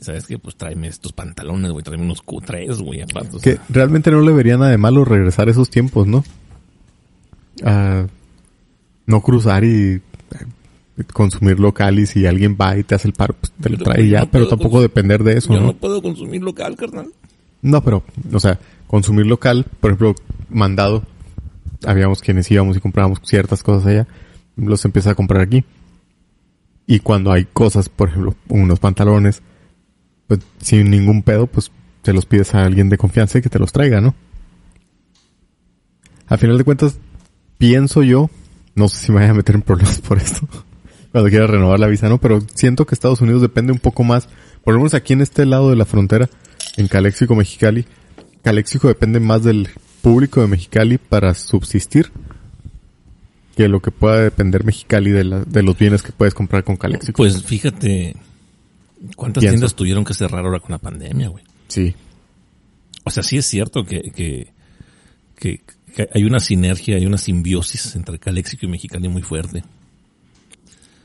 ¿Sabes 0.00 0.24
qué? 0.26 0.38
Pues 0.38 0.56
tráeme 0.56 0.88
estos 0.88 1.12
pantalones, 1.12 1.70
güey. 1.72 1.84
Tráeme 1.84 2.04
unos 2.04 2.24
Q3, 2.24 2.82
güey. 2.82 3.02
aparte, 3.02 3.36
o 3.36 3.40
Que 3.40 3.52
sea. 3.56 3.62
realmente 3.68 4.10
no 4.10 4.22
le 4.22 4.32
vería 4.32 4.56
nada 4.56 4.70
de 4.70 4.78
malo 4.78 5.04
regresar 5.04 5.50
esos 5.50 5.68
tiempos, 5.68 6.06
¿no? 6.06 6.24
A 7.62 8.06
no 9.10 9.20
cruzar 9.20 9.64
y 9.64 9.94
eh, 9.94 10.00
consumir 11.12 11.60
local 11.60 11.98
y 11.98 12.06
si 12.06 12.26
alguien 12.26 12.56
va 12.58 12.78
y 12.78 12.84
te 12.84 12.94
hace 12.94 13.08
el 13.08 13.14
paro, 13.14 13.34
pues 13.38 13.52
te 13.60 13.68
lo 13.68 13.78
trae 13.78 14.08
ya, 14.08 14.20
no 14.20 14.30
pero 14.30 14.48
tampoco 14.48 14.80
depender 14.80 15.22
de 15.24 15.38
eso, 15.38 15.52
Yo 15.52 15.60
¿no? 15.60 15.66
no 15.66 15.76
puedo 15.76 16.00
consumir 16.00 16.42
local, 16.42 16.76
carnal. 16.76 17.08
No, 17.62 17.82
pero, 17.82 18.02
o 18.32 18.40
sea, 18.40 18.58
consumir 18.86 19.26
local, 19.26 19.66
por 19.80 19.90
ejemplo, 19.90 20.14
mandado, 20.48 21.02
habíamos 21.84 22.22
quienes 22.22 22.50
íbamos 22.50 22.76
y 22.76 22.80
comprábamos 22.80 23.20
ciertas 23.24 23.62
cosas 23.62 23.86
allá, 23.86 24.06
los 24.56 24.84
empieza 24.84 25.10
a 25.10 25.14
comprar 25.14 25.42
aquí. 25.42 25.64
Y 26.86 27.00
cuando 27.00 27.32
hay 27.32 27.44
cosas, 27.44 27.88
por 27.88 28.08
ejemplo, 28.08 28.34
unos 28.48 28.80
pantalones, 28.80 29.42
pues 30.26 30.40
sin 30.58 30.90
ningún 30.90 31.22
pedo, 31.22 31.46
pues 31.46 31.70
te 32.02 32.12
los 32.12 32.26
pides 32.26 32.54
a 32.54 32.64
alguien 32.64 32.88
de 32.88 32.98
confianza 32.98 33.38
y 33.38 33.42
que 33.42 33.50
te 33.50 33.58
los 33.58 33.72
traiga, 33.72 34.00
¿no? 34.00 34.14
Al 36.26 36.38
final 36.38 36.58
de 36.58 36.64
cuentas, 36.64 36.98
pienso 37.58 38.02
yo, 38.02 38.30
no 38.74 38.88
sé 38.88 39.06
si 39.06 39.12
me 39.12 39.18
vaya 39.20 39.30
a 39.30 39.34
meter 39.34 39.54
en 39.54 39.62
problemas 39.62 40.00
por 40.00 40.18
esto, 40.18 40.46
cuando 41.12 41.30
quiera 41.30 41.46
renovar 41.46 41.78
la 41.80 41.86
visa, 41.88 42.08
¿no? 42.08 42.18
Pero 42.18 42.40
siento 42.54 42.86
que 42.86 42.94
Estados 42.94 43.20
Unidos 43.20 43.42
depende 43.42 43.72
un 43.72 43.78
poco 43.78 44.04
más, 44.04 44.28
por 44.64 44.74
lo 44.74 44.80
menos 44.80 44.94
aquí 44.94 45.12
en 45.12 45.20
este 45.22 45.46
lado 45.46 45.70
de 45.70 45.76
la 45.76 45.84
frontera, 45.84 46.28
en 46.76 46.88
Calexico, 46.88 47.34
Mexicali, 47.34 47.84
Calexico 48.42 48.88
depende 48.88 49.20
más 49.20 49.44
del 49.44 49.68
público 50.02 50.40
de 50.40 50.46
Mexicali 50.46 50.96
para 50.98 51.34
subsistir 51.34 52.10
que 53.56 53.68
lo 53.68 53.80
que 53.80 53.90
pueda 53.90 54.20
depender 54.22 54.64
Mexicali 54.64 55.10
de, 55.10 55.24
la- 55.24 55.44
de 55.44 55.62
los 55.62 55.76
bienes 55.76 56.02
que 56.02 56.12
puedes 56.12 56.32
comprar 56.34 56.64
con 56.64 56.76
Calexico. 56.76 57.16
Pues 57.18 57.42
fíjate 57.44 58.16
cuántas 59.16 59.42
Pienso. 59.42 59.54
tiendas 59.56 59.74
tuvieron 59.74 60.04
que 60.04 60.14
cerrar 60.14 60.44
ahora 60.44 60.60
con 60.60 60.70
la 60.70 60.78
pandemia, 60.78 61.28
güey. 61.28 61.44
Sí. 61.68 61.94
O 63.04 63.10
sea, 63.10 63.22
sí 63.22 63.36
es 63.38 63.46
cierto 63.46 63.84
que, 63.84 64.00
que, 64.14 64.52
que, 65.36 65.58
que 65.58 65.74
hay 66.12 66.24
una 66.24 66.40
sinergia, 66.40 66.96
hay 66.96 67.06
una 67.06 67.18
simbiosis 67.18 67.94
entre 67.96 68.18
Calexico 68.18 68.66
y 68.66 68.68
Mexicali 68.68 69.08
muy 69.08 69.22
fuerte. 69.22 69.62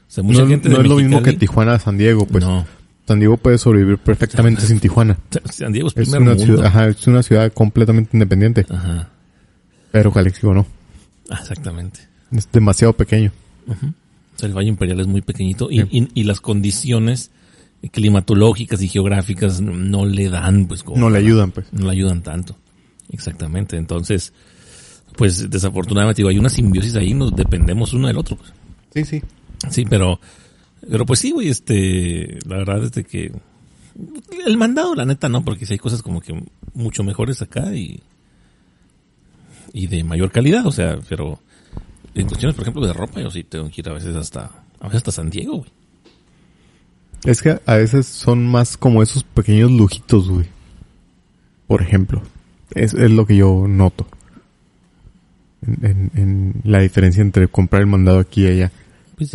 O 0.08 0.12
sea, 0.16 0.24
mucha 0.24 0.42
no 0.42 0.48
gente 0.48 0.70
no 0.70 0.78
de 0.78 0.84
es 0.84 0.90
lo 0.90 0.96
mismo 0.98 1.22
que 1.22 1.34
Tijuana, 1.34 1.78
San 1.80 1.98
Diego, 1.98 2.26
pues. 2.26 2.44
No. 2.44 2.66
San 3.08 3.20
Diego 3.20 3.38
puede 3.38 3.58
sobrevivir 3.58 3.98
perfectamente 4.00 4.62
sin 4.62 4.80
Tijuana. 4.80 5.18
San 5.52 5.72
Diego 5.74 5.88
es 5.90 5.98
Es 5.98 6.04
primer 6.10 6.22
una, 6.22 6.32
mundo. 6.32 6.46
ciudad, 6.46 6.66
ajá, 6.66 6.88
es 6.88 7.06
una 7.08 7.22
ciudad 7.22 7.52
completamente 7.54 8.12
independiente, 8.14 8.66
Ajá. 8.70 9.10
pero 9.92 10.12
Calexico 10.12 10.54
no. 10.54 10.66
Ah, 11.30 11.38
Exactamente. 11.42 12.00
Es 12.32 12.52
demasiado 12.52 12.94
pequeño. 12.94 13.32
O 13.68 14.38
sea, 14.40 14.48
el 14.50 14.54
Valle 14.58 14.70
Imperial 14.70 15.00
es 15.00 15.08
muy 15.08 15.22
pequeñito 15.22 15.70
y, 15.70 15.82
Sí. 15.82 15.88
y, 15.92 16.22
y 16.22 16.24
las 16.24 16.42
condiciones 16.42 17.32
climatológicas 17.92 18.82
y 18.82 18.88
geográficas 18.88 19.62
no 19.62 20.06
le 20.06 20.30
dan, 20.30 20.66
pues, 20.68 20.82
como 20.84 20.98
No 21.00 21.10
le 21.10 21.20
ayudan, 21.20 21.52
pues. 21.52 21.68
no 21.72 21.86
le 21.86 21.92
ayudan 21.92 22.24
tanto. 22.24 22.58
Exactamente. 23.12 23.78
Entonces, 23.78 24.34
pues 25.18 25.49
desafortunadamente 25.49 26.22
digo, 26.22 26.30
hay 26.30 26.39
una 26.39 26.49
simbiosis 26.49 26.95
ahí, 26.95 27.13
nos 27.13 27.36
dependemos 27.36 27.93
uno 27.93 28.07
del 28.07 28.18
otro. 28.18 28.38
Pues. 28.38 28.53
Sí, 28.93 29.05
sí. 29.05 29.24
Sí, 29.70 29.86
pero, 29.89 30.20
pero 30.89 31.05
pues 31.05 31.20
sí, 31.20 31.32
güey, 31.32 31.49
este, 31.49 32.39
la 32.45 32.57
verdad 32.57 32.84
es 32.84 32.91
de 32.91 33.03
que 33.03 33.32
el 34.45 34.57
mandado, 34.57 34.93
la 34.95 35.05
neta, 35.05 35.30
no, 35.30 35.43
porque 35.43 35.66
sí 35.66 35.74
hay 35.74 35.80
cosas 35.80 36.01
como 36.01 36.22
que 36.22 36.43
mucho 36.74 37.03
mejores 37.03 37.41
acá 37.41 37.74
y, 37.74 38.01
y 39.74 39.88
de 39.88 40.03
mayor 40.03 40.32
calidad, 40.32 40.66
o 40.66 40.72
sea, 40.72 40.99
pero 41.07 41.39
en 42.13 42.28
cuestiones, 42.28 42.55
por 42.55 42.63
ejemplo, 42.63 42.86
de 42.86 42.93
ropa, 42.93 43.22
yo 43.22 43.32
sí 43.32 43.43
tengo 43.43 43.70
que 43.70 43.82
ir 43.82 43.89
a 43.89 43.93
veces 43.93 44.16
hasta, 44.16 44.51
a 44.80 44.86
veces 44.86 44.97
hasta 44.97 45.11
San 45.11 45.30
Diego, 45.30 45.57
güey. 45.57 45.72
Es 47.26 47.41
que 47.41 47.59
a 47.66 47.76
veces 47.76 48.05
son 48.05 48.45
más 48.45 48.78
como 48.78 49.01
esos 49.01 49.24
pequeños 49.24 49.72
lujitos, 49.72 50.30
güey. 50.30 50.45
Por 51.66 51.82
ejemplo. 51.82 52.22
Es, 52.72 52.93
es 52.93 53.09
lo 53.09 53.26
que 53.26 53.36
yo 53.36 53.66
noto. 53.68 54.05
En, 55.68 56.11
en- 56.16 56.53
la 56.63 56.80
diferencia 56.80 57.22
entre 57.22 57.47
comprar 57.47 57.82
el 57.82 57.88
mandado 57.88 58.20
aquí 58.20 58.43
y 58.43 58.47
allá. 58.47 58.72
Pues, 59.18 59.32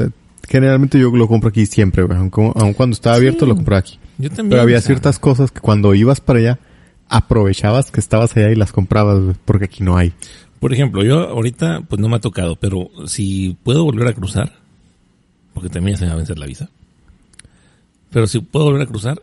generalmente 0.49 0.99
yo 0.99 1.11
lo 1.11 1.27
compro 1.29 1.49
aquí 1.51 1.67
siempre, 1.67 2.03
güey. 2.03 2.19
Aun 2.19 2.31
cuando 2.31 2.95
estaba 2.95 3.17
abierto 3.17 3.47
lo 3.47 3.57
compraba 3.57 3.81
aquí. 3.81 3.99
yo 4.19 4.29
también. 4.29 4.51
Pero 4.51 4.63
había 4.63 4.81
ciertas 4.81 5.19
cosas 5.19 5.51
que 5.51 5.61
cuando 5.61 5.95
ibas 5.95 6.21
para 6.21 6.39
allá, 6.39 6.59
aprovechabas 7.09 7.91
que 7.91 8.01
estabas 8.01 8.37
allá 8.37 8.51
y 8.51 8.55
las 8.55 8.73
comprabas, 8.73 9.21
güey, 9.21 9.37
porque 9.45 9.65
aquí 9.65 9.83
no 9.83 9.97
hay. 9.97 10.13
Por 10.61 10.73
ejemplo, 10.75 11.03
yo 11.03 11.21
ahorita, 11.29 11.81
pues 11.89 12.01
no 12.01 12.09
me 12.09 12.17
ha 12.17 12.21
tocado, 12.21 12.57
pero 12.57 12.91
si 13.07 13.57
puedo 13.63 13.83
volver 13.85 14.09
a 14.09 14.13
cruzar, 14.13 14.53
porque 15.55 15.71
también 15.71 15.97
se 15.97 16.05
me 16.05 16.09
va 16.11 16.15
a 16.15 16.19
vencer 16.19 16.39
la 16.39 16.47
visa, 16.47 16.69
pero 18.11 18.27
si 18.27 18.41
puedo 18.41 18.67
volver 18.67 18.83
a 18.83 18.87
cruzar, 18.87 19.23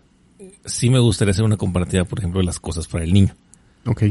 sí 0.66 0.90
me 0.90 1.00
gustaría 1.00 1.32
hacer 1.32 1.46
una 1.46 1.58
comparativa, 1.58 2.04
por 2.06 2.20
ejemplo, 2.20 2.40
de 2.40 2.46
las 2.46 2.60
cosas 2.60 2.88
para 2.88 3.04
el 3.04 3.14
niño. 3.14 3.34
Ok. 3.86 4.06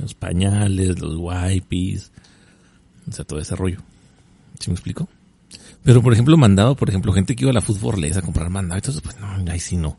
Los 0.00 0.14
pañales, 0.14 0.98
los 1.00 1.16
wipes, 1.18 2.10
o 3.10 3.12
sea, 3.12 3.24
todo 3.24 3.40
ese 3.40 3.56
rollo. 3.56 3.78
¿Sí 4.58 4.70
me 4.70 4.74
explico? 4.74 5.08
Pero, 5.82 6.02
por 6.02 6.12
ejemplo, 6.12 6.36
mandado, 6.36 6.76
por 6.76 6.88
ejemplo, 6.88 7.12
gente 7.12 7.34
que 7.34 7.44
iba 7.44 7.50
a 7.50 7.54
la 7.54 7.60
fútbol 7.60 8.04
a 8.04 8.22
comprar 8.22 8.50
mandado, 8.50 8.78
entonces, 8.78 9.02
pues 9.02 9.18
no, 9.18 9.50
ahí 9.50 9.58
sí 9.60 9.76
no. 9.76 9.98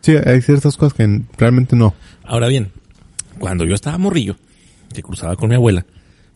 Sí, 0.00 0.14
hay 0.16 0.42
ciertas 0.42 0.76
cosas 0.76 0.94
que 0.94 1.22
realmente 1.38 1.76
no. 1.76 1.94
Ahora 2.24 2.48
bien, 2.48 2.72
cuando 3.38 3.64
yo 3.64 3.74
estaba 3.74 3.98
morrillo, 3.98 4.36
que 4.92 5.02
cruzaba 5.02 5.36
con 5.36 5.48
mi 5.48 5.54
abuela, 5.54 5.86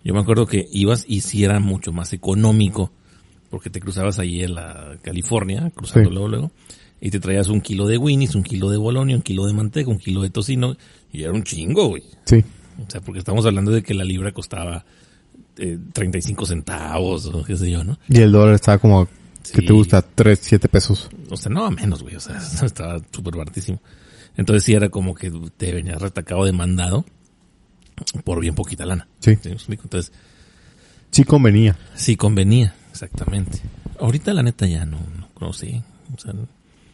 yo 0.04 0.14
me 0.14 0.20
acuerdo 0.20 0.46
que 0.46 0.68
ibas 0.72 1.04
y 1.08 1.20
sí 1.22 1.42
era 1.42 1.58
mucho 1.58 1.92
más 1.92 2.12
económico, 2.12 2.92
porque 3.50 3.70
te 3.70 3.80
cruzabas 3.80 4.18
ahí 4.20 4.42
en 4.42 4.54
la 4.54 4.98
California, 5.02 5.70
cruzando 5.74 6.08
Sí. 6.08 6.14
luego, 6.14 6.28
luego, 6.28 6.50
y 7.00 7.10
te 7.10 7.18
traías 7.18 7.48
un 7.48 7.60
kilo 7.60 7.86
de 7.88 7.98
Winnie's, 7.98 8.36
un 8.36 8.44
kilo 8.44 8.70
de 8.70 8.76
Bolonia, 8.76 9.16
un 9.16 9.22
kilo 9.22 9.46
de 9.46 9.52
manteca, 9.52 9.90
un 9.90 9.98
kilo 9.98 10.22
de 10.22 10.30
tocino, 10.30 10.76
y 11.12 11.24
era 11.24 11.32
un 11.32 11.42
chingo, 11.42 11.88
güey. 11.88 12.04
Sí. 12.24 12.44
O 12.86 12.88
sea, 12.90 13.00
porque 13.00 13.18
estamos 13.18 13.44
hablando 13.46 13.72
de 13.72 13.82
que 13.82 13.94
la 13.94 14.04
libra 14.04 14.30
costaba 14.30 14.84
eh, 15.58 15.78
35 15.92 16.46
centavos, 16.46 17.26
o 17.26 17.42
qué 17.44 17.56
sé 17.56 17.70
yo, 17.70 17.82
¿no? 17.84 17.98
Y 18.08 18.18
el 18.20 18.32
dólar 18.32 18.54
estaba 18.54 18.78
como, 18.78 19.06
que 19.06 19.60
Sí. 19.60 19.66
te 19.66 19.72
gusta? 19.72 20.02
3, 20.02 20.38
7 20.42 20.68
pesos. 20.68 21.08
O 21.30 21.36
sea, 21.36 21.50
no, 21.52 21.70
menos, 21.70 22.02
güey. 22.02 22.16
O 22.16 22.20
sea, 22.20 22.36
estaba 22.64 23.00
súper 23.12 23.36
baratísimo. 23.36 23.80
Entonces 24.36 24.64
sí 24.64 24.74
era 24.74 24.88
como 24.90 25.14
que 25.14 25.32
te 25.56 25.72
venías 25.72 26.00
retacado 26.02 26.44
de 26.44 26.52
mandado 26.52 27.04
por 28.24 28.40
bien 28.40 28.54
poquita 28.54 28.84
lana. 28.84 29.08
Sí. 29.20 29.36
¿Sí 29.42 29.48
explico? 29.50 29.84
Entonces, 29.84 30.12
Sí 31.10 31.24
convenía. 31.24 31.76
sí 31.94 32.16
convenía, 32.16 32.74
exactamente. 32.90 33.60
Ahorita 34.00 34.34
la 34.34 34.42
neta 34.42 34.66
ya 34.66 34.84
no, 34.84 34.98
no, 35.16 35.28
no 35.40 35.52
sé. 35.54 35.82
O 36.14 36.18
sea, 36.18 36.34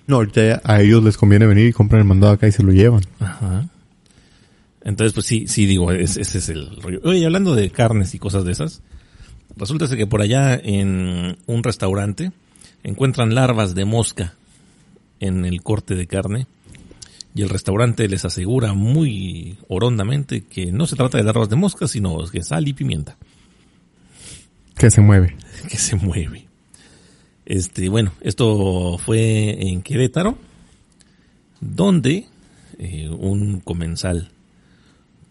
No, 0.06 0.16
ahorita 0.16 0.44
ya 0.46 0.60
a 0.64 0.80
ellos 0.80 1.02
les 1.02 1.16
conviene 1.16 1.46
venir 1.46 1.66
y 1.68 1.72
compran 1.72 2.02
el 2.02 2.06
mandado 2.06 2.32
acá 2.34 2.46
y 2.46 2.52
se 2.52 2.62
lo 2.62 2.70
llevan. 2.72 3.02
Ajá. 3.18 3.66
Entonces, 4.84 5.12
pues 5.14 5.26
sí, 5.26 5.46
sí 5.46 5.66
digo, 5.66 5.92
es- 5.92 6.16
ese 6.16 6.38
es 6.38 6.48
el 6.48 6.76
rollo. 6.82 7.00
Oye, 7.04 7.24
hablando 7.24 7.54
de 7.54 7.70
carnes 7.70 8.14
y 8.14 8.18
cosas 8.18 8.44
de 8.44 8.52
esas, 8.52 8.82
resulta 9.56 9.88
que 9.96 10.06
por 10.06 10.22
allá 10.22 10.54
en 10.56 11.36
un 11.46 11.62
restaurante 11.62 12.32
encuentran 12.82 13.34
larvas 13.34 13.74
de 13.74 13.84
mosca 13.84 14.34
en 15.20 15.44
el 15.44 15.62
corte 15.62 15.94
de 15.94 16.06
carne 16.08 16.46
y 17.34 17.42
el 17.42 17.48
restaurante 17.48 18.08
les 18.08 18.24
asegura 18.24 18.72
muy 18.74 19.56
orondamente 19.68 20.42
que 20.42 20.72
no 20.72 20.86
se 20.86 20.96
trata 20.96 21.16
de 21.18 21.24
larvas 21.24 21.48
de 21.48 21.56
mosca, 21.56 21.86
sino 21.86 22.18
que 22.28 22.42
sal 22.42 22.66
y 22.66 22.72
pimienta 22.72 23.16
Que 24.76 24.90
se 24.90 25.00
mueve. 25.00 25.36
que 25.70 25.78
se 25.78 25.94
mueve. 25.96 26.46
Este, 27.46 27.88
bueno, 27.88 28.12
esto 28.20 28.98
fue 28.98 29.68
en 29.68 29.82
Querétaro, 29.82 30.36
donde 31.60 32.26
eh, 32.78 33.08
un 33.08 33.60
comensal, 33.60 34.30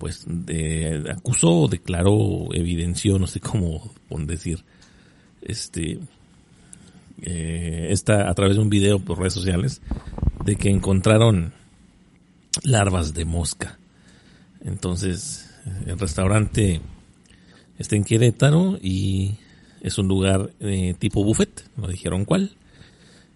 pues, 0.01 0.23
de- 0.25 1.11
acusó, 1.15 1.67
declaró, 1.67 2.47
evidenció, 2.53 3.19
no 3.19 3.27
sé 3.27 3.39
cómo 3.39 3.93
decir, 4.25 4.63
este, 5.43 5.99
eh, 7.21 7.93
a 8.07 8.33
través 8.33 8.55
de 8.55 8.63
un 8.63 8.71
video 8.71 8.97
por 8.97 9.19
redes 9.19 9.33
sociales, 9.33 9.79
de 10.43 10.55
que 10.55 10.71
encontraron 10.71 11.53
larvas 12.63 13.13
de 13.13 13.25
mosca. 13.25 13.77
Entonces, 14.65 15.53
el 15.85 15.99
restaurante 15.99 16.81
está 17.77 17.95
en 17.95 18.03
Querétaro 18.03 18.79
y 18.81 19.35
es 19.81 19.99
un 19.99 20.07
lugar 20.07 20.49
eh, 20.61 20.95
tipo 20.97 21.23
buffet, 21.23 21.63
no 21.77 21.87
dijeron 21.87 22.25
cuál. 22.25 22.55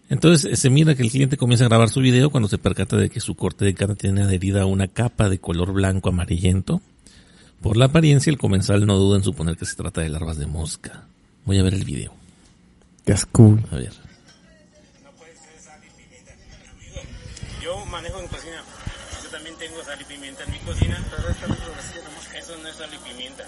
Entonces 0.09 0.51
eh, 0.51 0.55
se 0.55 0.69
mira 0.69 0.95
que 0.95 1.03
el 1.03 1.11
cliente 1.11 1.37
comienza 1.37 1.65
a 1.65 1.69
grabar 1.69 1.89
su 1.89 1.99
video 1.99 2.29
cuando 2.29 2.47
se 2.47 2.57
percata 2.57 2.97
de 2.97 3.09
que 3.09 3.19
su 3.19 3.35
corte 3.35 3.65
de 3.65 3.73
carne 3.73 3.95
tiene 3.95 4.21
adherida 4.23 4.65
una 4.65 4.87
capa 4.87 5.29
de 5.29 5.39
color 5.39 5.73
blanco 5.73 6.09
amarillento. 6.09 6.81
Por 7.61 7.77
la 7.77 7.85
apariencia, 7.85 8.29
el 8.29 8.37
comensal 8.37 8.85
no 8.85 8.97
duda 8.97 9.17
en 9.17 9.23
suponer 9.23 9.57
que 9.57 9.65
se 9.65 9.75
trata 9.75 10.01
de 10.01 10.09
larvas 10.09 10.37
de 10.37 10.45
mosca. 10.45 11.05
Voy 11.45 11.57
a 11.57 11.63
ver 11.63 11.73
el 11.73 11.83
video. 11.83 12.13
Qué 13.05 13.13
asco. 13.13 13.57
A 13.71 13.75
ver. 13.75 13.93
Yo 17.63 17.85
manejo 17.87 18.19
en 18.19 18.27
cocina. 18.27 18.63
Yo 19.23 19.29
también 19.29 19.55
tengo 19.57 19.83
sal 19.83 19.97
y 19.99 20.03
pimienta 20.05 20.43
en 20.43 20.51
mi 20.51 20.59
cocina. 20.59 21.03
Pero 21.09 21.29
esto 21.29 21.47
no 21.47 21.53
es 21.53 21.59
huevecilla 21.61 22.01
de 22.01 22.15
mosca. 22.15 22.37
Eso 22.37 22.57
no 22.61 22.67
es 22.67 22.75
sal 22.75 22.89
y 22.93 22.97
pimienta. 23.09 23.43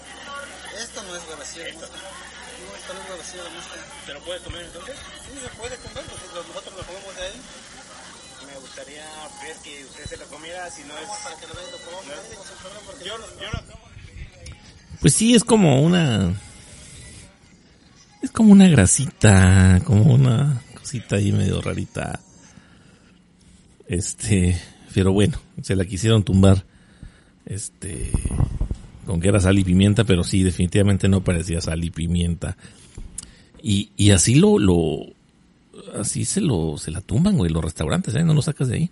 Esto 0.82 1.02
no 1.02 1.14
es 1.14 1.22
de 1.22 1.36
mosca. 1.74 1.86
No, 2.58 2.74
esto 2.74 2.94
no 2.94 3.00
es 3.02 3.10
huevecilla 3.10 3.44
de 3.44 3.50
mosca. 3.50 3.78
¿Te 4.06 4.14
lo 4.14 4.20
puedes 4.20 4.42
comer 4.42 4.62
entonces? 4.62 4.96
Sí, 5.26 5.38
se 5.38 5.50
puede 5.58 5.76
comer, 5.78 6.04
pues 6.06 6.22
nosotros 6.34 6.74
lo 6.74 6.82
comemos 6.86 7.14
de 7.14 7.22
ahí. 7.22 7.38
Me 8.46 8.54
gustaría 8.78 9.04
ver 9.42 9.56
que 9.62 9.84
usted 9.84 10.04
se 10.04 10.16
lo 10.16 10.26
comiera. 10.26 10.70
Si 10.70 10.82
no 10.82 10.96
es. 10.98 11.08
Para 11.24 11.36
que 11.36 11.46
lo 11.46 11.54
vean, 11.54 11.66
lo 11.72 11.78
comamos 11.78 12.06
ahí, 12.08 12.36
sin 12.46 12.56
problema, 12.58 12.86
porque 12.86 13.04
Yo, 13.04 13.16
yo 13.16 13.50
lo 13.52 13.66
como. 13.66 13.88
Pues 15.00 15.14
sí, 15.14 15.34
es 15.34 15.44
como 15.44 15.82
una... 15.82 16.34
Es 18.20 18.32
como 18.32 18.52
una 18.52 18.66
grasita, 18.68 19.80
como 19.84 20.12
una 20.12 20.60
cosita 20.74 21.16
ahí 21.16 21.30
medio 21.30 21.60
rarita. 21.60 22.18
Este, 23.86 24.60
pero 24.92 25.12
bueno, 25.12 25.40
se 25.62 25.76
la 25.76 25.84
quisieron 25.84 26.24
tumbar. 26.24 26.64
Este, 27.46 28.10
con 29.06 29.20
que 29.20 29.28
era 29.28 29.40
sal 29.40 29.58
y 29.58 29.64
pimienta, 29.64 30.02
pero 30.04 30.24
sí, 30.24 30.42
definitivamente 30.42 31.08
no 31.08 31.22
parecía 31.22 31.60
sal 31.60 31.84
y 31.84 31.90
pimienta. 31.90 32.56
Y, 33.62 33.92
y 33.96 34.10
así 34.10 34.34
lo, 34.34 34.58
lo, 34.58 35.06
así 35.98 36.24
se 36.24 36.40
lo, 36.40 36.76
se 36.78 36.90
la 36.90 37.00
tumban, 37.00 37.36
güey, 37.36 37.50
los 37.52 37.62
restaurantes, 37.64 38.14
¿eh? 38.14 38.24
No 38.24 38.34
lo 38.34 38.42
sacas 38.42 38.68
de 38.68 38.76
ahí. 38.76 38.90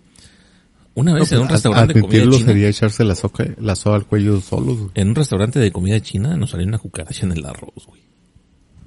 Una 0.95 1.13
vez 1.13 1.31
en 1.31 1.39
un 1.41 1.49
restaurante 1.49 1.93
de 1.93 2.01
comida 2.01 2.23
china, 2.23 2.45
sería 2.47 2.69
echarse 2.69 3.03
la, 3.03 3.13
soca, 3.13 3.45
la 3.59 3.75
soga 3.75 3.97
al 3.97 4.05
cuello 4.05 4.41
solos. 4.41 4.77
güey. 4.79 4.91
en 4.95 5.09
un 5.09 5.15
restaurante 5.15 5.59
de 5.59 5.71
comida 5.71 5.99
china 6.01 6.35
nos 6.37 6.49
salió 6.51 6.65
una 6.65 6.79
cucaracha 6.79 7.25
en 7.25 7.33
el 7.33 7.45
arroz, 7.45 7.85
güey. 7.85 8.01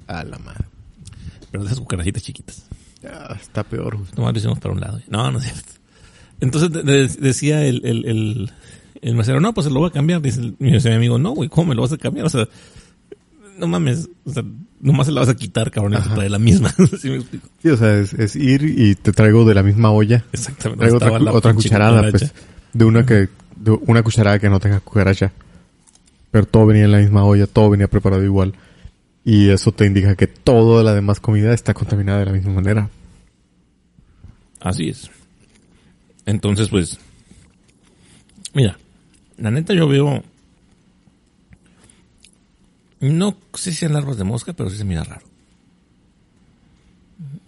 A 0.07 0.23
la 0.25 0.37
madre. 0.39 0.65
Pero 1.51 1.63
esas 1.65 1.79
cucarachitas 1.79 2.21
chiquitas. 2.23 2.65
Ya, 3.01 3.37
está 3.41 3.63
peor. 3.63 3.95
güey. 3.97 4.09
Lo 4.15 4.37
hicimos 4.37 4.59
para 4.59 4.73
un 4.73 4.81
lado. 4.81 4.99
No, 5.07 5.31
no 5.31 5.39
es 5.39 5.45
cierto. 5.45 5.71
Entonces 6.41 6.71
de- 6.71 6.83
de- 6.83 7.07
decía 7.07 7.63
el, 7.65 7.85
el, 7.85 8.05
el, 8.05 8.51
el 9.01 9.15
mesero, 9.15 9.39
no, 9.39 9.53
pues 9.53 9.67
se 9.67 9.71
lo 9.71 9.79
voy 9.79 9.89
a 9.89 9.93
cambiar. 9.93 10.21
Dice 10.21 10.53
mi 10.59 10.75
amigo, 10.75 11.17
no, 11.17 11.31
güey, 11.31 11.47
¿cómo 11.47 11.69
me 11.69 11.75
lo 11.75 11.83
vas 11.83 11.93
a 11.93 11.97
cambiar? 11.97 12.25
O 12.25 12.29
sea, 12.29 12.47
no 13.61 13.67
mames, 13.67 14.09
o 14.25 14.31
sea, 14.31 14.43
nomás 14.79 15.05
se 15.05 15.13
la 15.13 15.21
vas 15.21 15.29
a 15.29 15.35
quitar, 15.35 15.69
cabrón, 15.69 15.93
y 15.93 16.01
te 16.01 16.09
trae 16.09 16.29
la 16.29 16.39
misma. 16.39 16.73
¿Sí 16.99 17.09
me 17.09 17.17
explico? 17.17 17.47
Sí, 17.61 17.69
o 17.69 17.77
sea, 17.77 17.99
es, 17.99 18.13
es 18.13 18.35
ir 18.35 18.63
y 18.63 18.95
te 18.95 19.11
traigo 19.13 19.45
de 19.45 19.53
la 19.53 19.61
misma 19.61 19.91
olla. 19.91 20.25
Exactamente. 20.33 20.79
Traigo 20.79 20.97
otra, 20.97 21.19
la 21.19 21.53
cucharada, 21.53 21.97
cucaracha. 21.97 22.17
pues. 22.17 22.33
De 22.73 22.85
una 22.85 23.05
que, 23.05 23.29
de 23.55 23.71
una 23.85 24.01
cucharada 24.01 24.39
que 24.39 24.49
no 24.49 24.59
tenga 24.59 24.79
cucaracha. 24.79 25.31
Pero 26.31 26.47
todo 26.47 26.65
venía 26.65 26.85
en 26.85 26.91
la 26.91 26.97
misma 26.97 27.23
olla, 27.23 27.45
todo 27.45 27.69
venía 27.69 27.87
preparado 27.87 28.23
igual. 28.23 28.55
Y 29.23 29.49
eso 29.49 29.71
te 29.71 29.85
indica 29.85 30.15
que 30.15 30.25
toda 30.25 30.83
la 30.83 30.95
demás 30.95 31.19
comida 31.19 31.53
está 31.53 31.75
contaminada 31.75 32.19
de 32.19 32.25
la 32.25 32.31
misma 32.31 32.53
manera. 32.53 32.89
Así 34.59 34.89
es. 34.89 35.11
Entonces, 36.25 36.69
pues, 36.69 36.97
mira, 38.55 38.79
la 39.37 39.51
neta 39.51 39.75
yo 39.75 39.87
veo, 39.87 40.23
no 43.01 43.37
sé 43.53 43.71
si 43.71 43.77
sean 43.77 43.93
larvas 43.93 44.17
de 44.17 44.23
mosca, 44.23 44.53
pero 44.53 44.69
sí 44.69 44.77
se 44.77 44.85
mira 44.85 45.03
raro. 45.03 45.25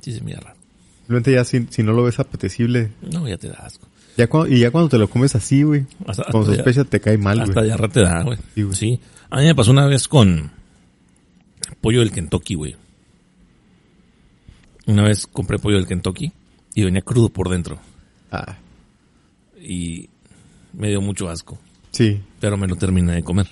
Sí 0.02 0.12
se 0.14 0.22
mira 0.22 0.40
raro. 0.40 0.58
Simplemente 1.00 1.32
ya 1.34 1.44
si, 1.44 1.68
si 1.70 1.84
no 1.84 1.94
lo 1.94 2.04
ves 2.04 2.20
apetecible, 2.20 2.92
No, 3.02 3.28
ya 3.28 3.38
te 3.38 3.50
da 3.50 3.56
asco. 3.56 3.88
ya 4.18 4.28
cuando, 4.28 4.54
y 4.56 4.60
ya 4.60 4.72
cuando 4.72 4.90
te 4.90 4.98
lo 4.98 5.10
comes 5.10 5.36
así, 5.36 5.64
güey, 5.64 5.86
Hasta- 6.08 6.26
con 6.32 6.42
hasta 6.42 6.52
ya- 6.54 6.58
sospecha 6.58 6.84
te 6.86 7.00
cae 7.02 7.18
mal, 7.18 7.40
Hasta 7.42 7.54
güey. 7.54 7.66
diarrea 7.66 7.88
te 7.90 8.02
da, 8.02 8.24
güey. 8.24 8.38
Sí. 8.56 8.68
Sí. 8.74 9.00
A 9.30 9.38
mí 9.40 9.46
me 9.46 9.56
pasó 9.56 9.72
una 9.72 9.86
vez 9.86 10.08
con 10.08 10.52
pollo 11.82 12.00
del 12.00 12.12
Kentucky, 12.12 12.56
güey. 12.56 12.76
Una 14.86 15.04
vez 15.04 15.28
compré 15.28 15.60
pollo 15.60 15.78
del 15.78 15.88
Kentucky 15.88 16.32
y 16.74 16.84
venía 16.84 17.02
crudo 17.02 17.30
por 17.30 17.50
dentro. 17.50 17.80
Ah, 18.32 18.58
Y 19.62 20.10
me 20.74 20.90
dio 20.90 21.02
mucho 21.02 21.30
asco. 21.30 21.58
sí, 21.92 22.22
Pero 22.40 22.58
me 22.58 22.68
lo 22.68 22.76
terminé 22.76 23.14
de 23.14 23.24
comer. 23.24 23.48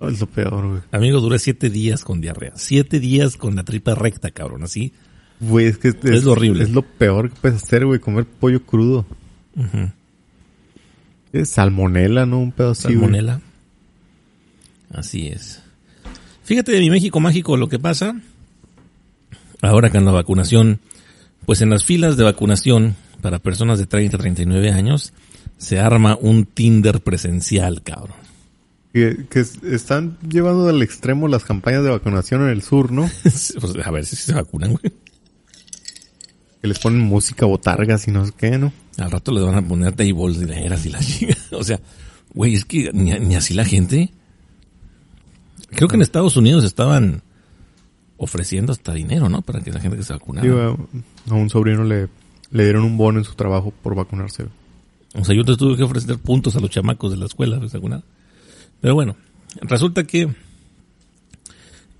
Es 0.00 0.20
lo 0.20 0.26
peor, 0.26 0.68
güey. 0.68 0.80
Amigo, 0.92 1.20
duré 1.20 1.38
siete 1.38 1.70
días 1.70 2.04
con 2.04 2.20
diarrea. 2.20 2.52
Siete 2.54 3.00
días 3.00 3.36
con 3.36 3.56
la 3.56 3.64
tripa 3.64 3.94
recta, 3.94 4.30
cabrón. 4.30 4.62
Así. 4.62 4.92
Güey, 5.40 5.66
es 5.66 5.78
que 5.78 5.88
es, 5.88 6.24
lo 6.24 6.32
horrible. 6.32 6.64
Es 6.64 6.70
lo 6.70 6.82
peor 6.82 7.30
que 7.30 7.36
puedes 7.40 7.62
hacer, 7.62 7.84
güey, 7.84 8.00
comer 8.00 8.24
pollo 8.24 8.64
crudo. 8.64 9.06
Es 11.32 11.50
salmonela, 11.50 12.26
¿no? 12.26 12.38
Un 12.38 12.52
pedo 12.52 12.70
así, 12.70 12.88
güey. 12.88 12.96
Salmonela. 12.96 13.40
Así 14.92 15.28
es. 15.28 15.62
Fíjate 16.44 16.72
de 16.72 16.80
mi 16.80 16.90
México 16.90 17.20
mágico 17.20 17.56
lo 17.56 17.68
que 17.68 17.78
pasa. 17.78 18.20
Ahora 19.60 19.90
que 19.90 19.98
en 19.98 20.04
la 20.04 20.12
vacunación, 20.12 20.80
pues 21.44 21.60
en 21.60 21.70
las 21.70 21.84
filas 21.84 22.16
de 22.16 22.24
vacunación 22.24 22.96
para 23.20 23.40
personas 23.40 23.78
de 23.78 23.86
30 23.86 24.16
a 24.16 24.20
39 24.20 24.70
años, 24.70 25.12
se 25.56 25.80
arma 25.80 26.16
un 26.20 26.46
Tinder 26.46 27.00
presencial, 27.00 27.82
cabrón. 27.82 28.27
Que, 28.98 29.26
que 29.30 29.40
es- 29.40 29.62
están 29.62 30.18
llevando 30.28 30.68
al 30.68 30.82
extremo 30.82 31.28
las 31.28 31.44
campañas 31.44 31.82
de 31.84 31.90
vacunación 31.90 32.42
en 32.42 32.48
el 32.48 32.62
sur, 32.62 32.90
¿no? 32.92 33.08
Pues, 33.22 33.54
a 33.84 33.90
ver 33.90 34.04
si 34.06 34.16
se 34.16 34.34
vacunan, 34.34 34.72
güey. 34.72 34.92
Que 36.60 36.66
les 36.68 36.78
ponen 36.78 37.00
música 37.00 37.46
botargas 37.46 38.08
y 38.08 38.10
no 38.10 38.26
sé 38.26 38.32
qué, 38.36 38.58
¿no? 38.58 38.72
Al 38.96 39.10
rato 39.10 39.30
les 39.32 39.44
van 39.44 39.54
a 39.54 39.62
poner 39.66 39.92
tables 39.92 40.38
y 40.42 40.44
leeras 40.46 40.84
y 40.86 40.90
la 40.90 40.98
chica. 41.00 41.36
O 41.52 41.62
sea, 41.62 41.80
güey, 42.34 42.54
es 42.54 42.64
que 42.64 42.90
ni, 42.92 43.12
ni 43.20 43.36
así 43.36 43.54
la 43.54 43.64
gente. 43.64 44.12
Creo 45.70 45.88
que 45.88 45.96
en 45.96 46.02
Estados 46.02 46.36
Unidos 46.36 46.64
estaban 46.64 47.22
ofreciendo 48.16 48.72
hasta 48.72 48.92
dinero, 48.94 49.28
¿no? 49.28 49.42
Para 49.42 49.60
que 49.60 49.70
la 49.70 49.80
gente 49.80 49.96
que 49.96 50.02
se 50.02 50.12
vacunara. 50.12 50.44
Digo, 50.46 50.88
a, 51.30 51.34
un 51.34 51.50
sobrino 51.50 51.84
le, 51.84 52.08
le 52.50 52.64
dieron 52.64 52.82
un 52.84 52.96
bono 52.96 53.18
en 53.20 53.24
su 53.24 53.34
trabajo 53.34 53.72
por 53.82 53.94
vacunarse. 53.94 54.46
O 55.14 55.24
sea, 55.24 55.36
yo 55.36 55.44
te 55.44 55.56
tuve 55.56 55.76
que 55.76 55.82
ofrecer 55.84 56.18
puntos 56.18 56.56
a 56.56 56.60
los 56.60 56.70
chamacos 56.70 57.12
de 57.12 57.18
la 57.18 57.26
escuela, 57.26 57.58
pues, 57.60 57.74
alguna. 57.74 58.02
Pero 58.80 58.94
bueno, 58.94 59.16
resulta 59.60 60.04
que 60.04 60.28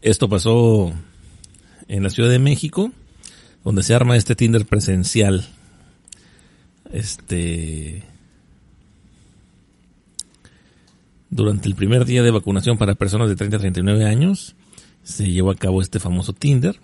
esto 0.00 0.28
pasó 0.28 0.92
en 1.88 2.02
la 2.02 2.10
Ciudad 2.10 2.30
de 2.30 2.38
México, 2.38 2.92
donde 3.64 3.82
se 3.82 3.94
arma 3.94 4.16
este 4.16 4.36
Tinder 4.36 4.64
presencial. 4.64 5.46
Este. 6.92 8.04
Durante 11.30 11.68
el 11.68 11.74
primer 11.74 12.04
día 12.04 12.22
de 12.22 12.30
vacunación 12.30 12.78
para 12.78 12.94
personas 12.94 13.28
de 13.28 13.36
30 13.36 13.56
a 13.56 13.60
39 13.60 14.04
años, 14.06 14.54
se 15.02 15.30
llevó 15.30 15.50
a 15.50 15.56
cabo 15.56 15.82
este 15.82 15.98
famoso 15.98 16.32
Tinder. 16.32 16.78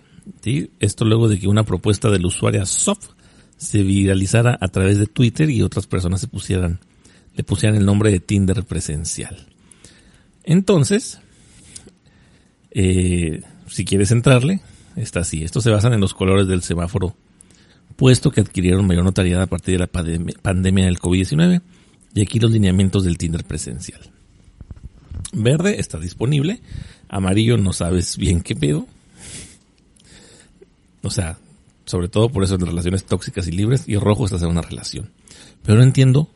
Esto 0.79 1.05
luego 1.05 1.29
de 1.29 1.39
que 1.39 1.47
una 1.47 1.63
propuesta 1.63 2.09
del 2.09 2.25
usuario 2.25 2.65
Soft 2.65 3.09
se 3.57 3.81
viralizara 3.83 4.57
a 4.59 4.67
través 4.67 4.99
de 4.99 5.07
Twitter 5.07 5.49
y 5.49 5.61
otras 5.61 5.87
personas 5.87 6.21
se 6.21 6.27
pusieran, 6.27 6.79
le 7.35 7.43
pusieran 7.43 7.77
el 7.77 7.85
nombre 7.85 8.11
de 8.11 8.19
Tinder 8.19 8.63
presencial. 8.63 9.54
Entonces, 10.45 11.19
eh, 12.71 13.41
si 13.67 13.83
quieres 13.85 14.11
entrarle, 14.11 14.61
está 14.95 15.21
así. 15.21 15.43
Estos 15.43 15.63
se 15.63 15.71
basan 15.71 15.93
en 15.93 16.01
los 16.01 16.13
colores 16.13 16.47
del 16.47 16.61
semáforo, 16.61 17.15
puesto 17.95 18.31
que 18.31 18.41
adquirieron 18.41 18.85
mayor 18.85 19.03
notariedad 19.03 19.41
a 19.41 19.47
partir 19.47 19.73
de 19.73 19.79
la 19.79 19.91
pandem- 19.91 20.37
pandemia 20.41 20.85
del 20.85 20.99
COVID-19 20.99 21.61
y 22.13 22.21
aquí 22.21 22.39
los 22.39 22.51
lineamientos 22.51 23.03
del 23.03 23.17
Tinder 23.17 23.43
presencial. 23.43 24.01
Verde 25.33 25.79
está 25.79 25.99
disponible, 25.99 26.61
amarillo 27.09 27.57
no 27.57 27.73
sabes 27.73 28.17
bien 28.17 28.41
qué 28.41 28.55
pedo. 28.55 28.87
O 31.01 31.09
sea, 31.09 31.37
sobre 31.85 32.07
todo 32.07 32.29
por 32.29 32.43
eso 32.43 32.57
de 32.57 32.65
relaciones 32.65 33.05
tóxicas 33.05 33.47
y 33.47 33.51
libres, 33.51 33.83
y 33.87 33.97
rojo 33.97 34.25
estás 34.25 34.41
en 34.43 34.49
una 34.49 34.61
relación. 34.61 35.11
Pero 35.63 35.77
no 35.77 35.83
entiendo 35.83 36.29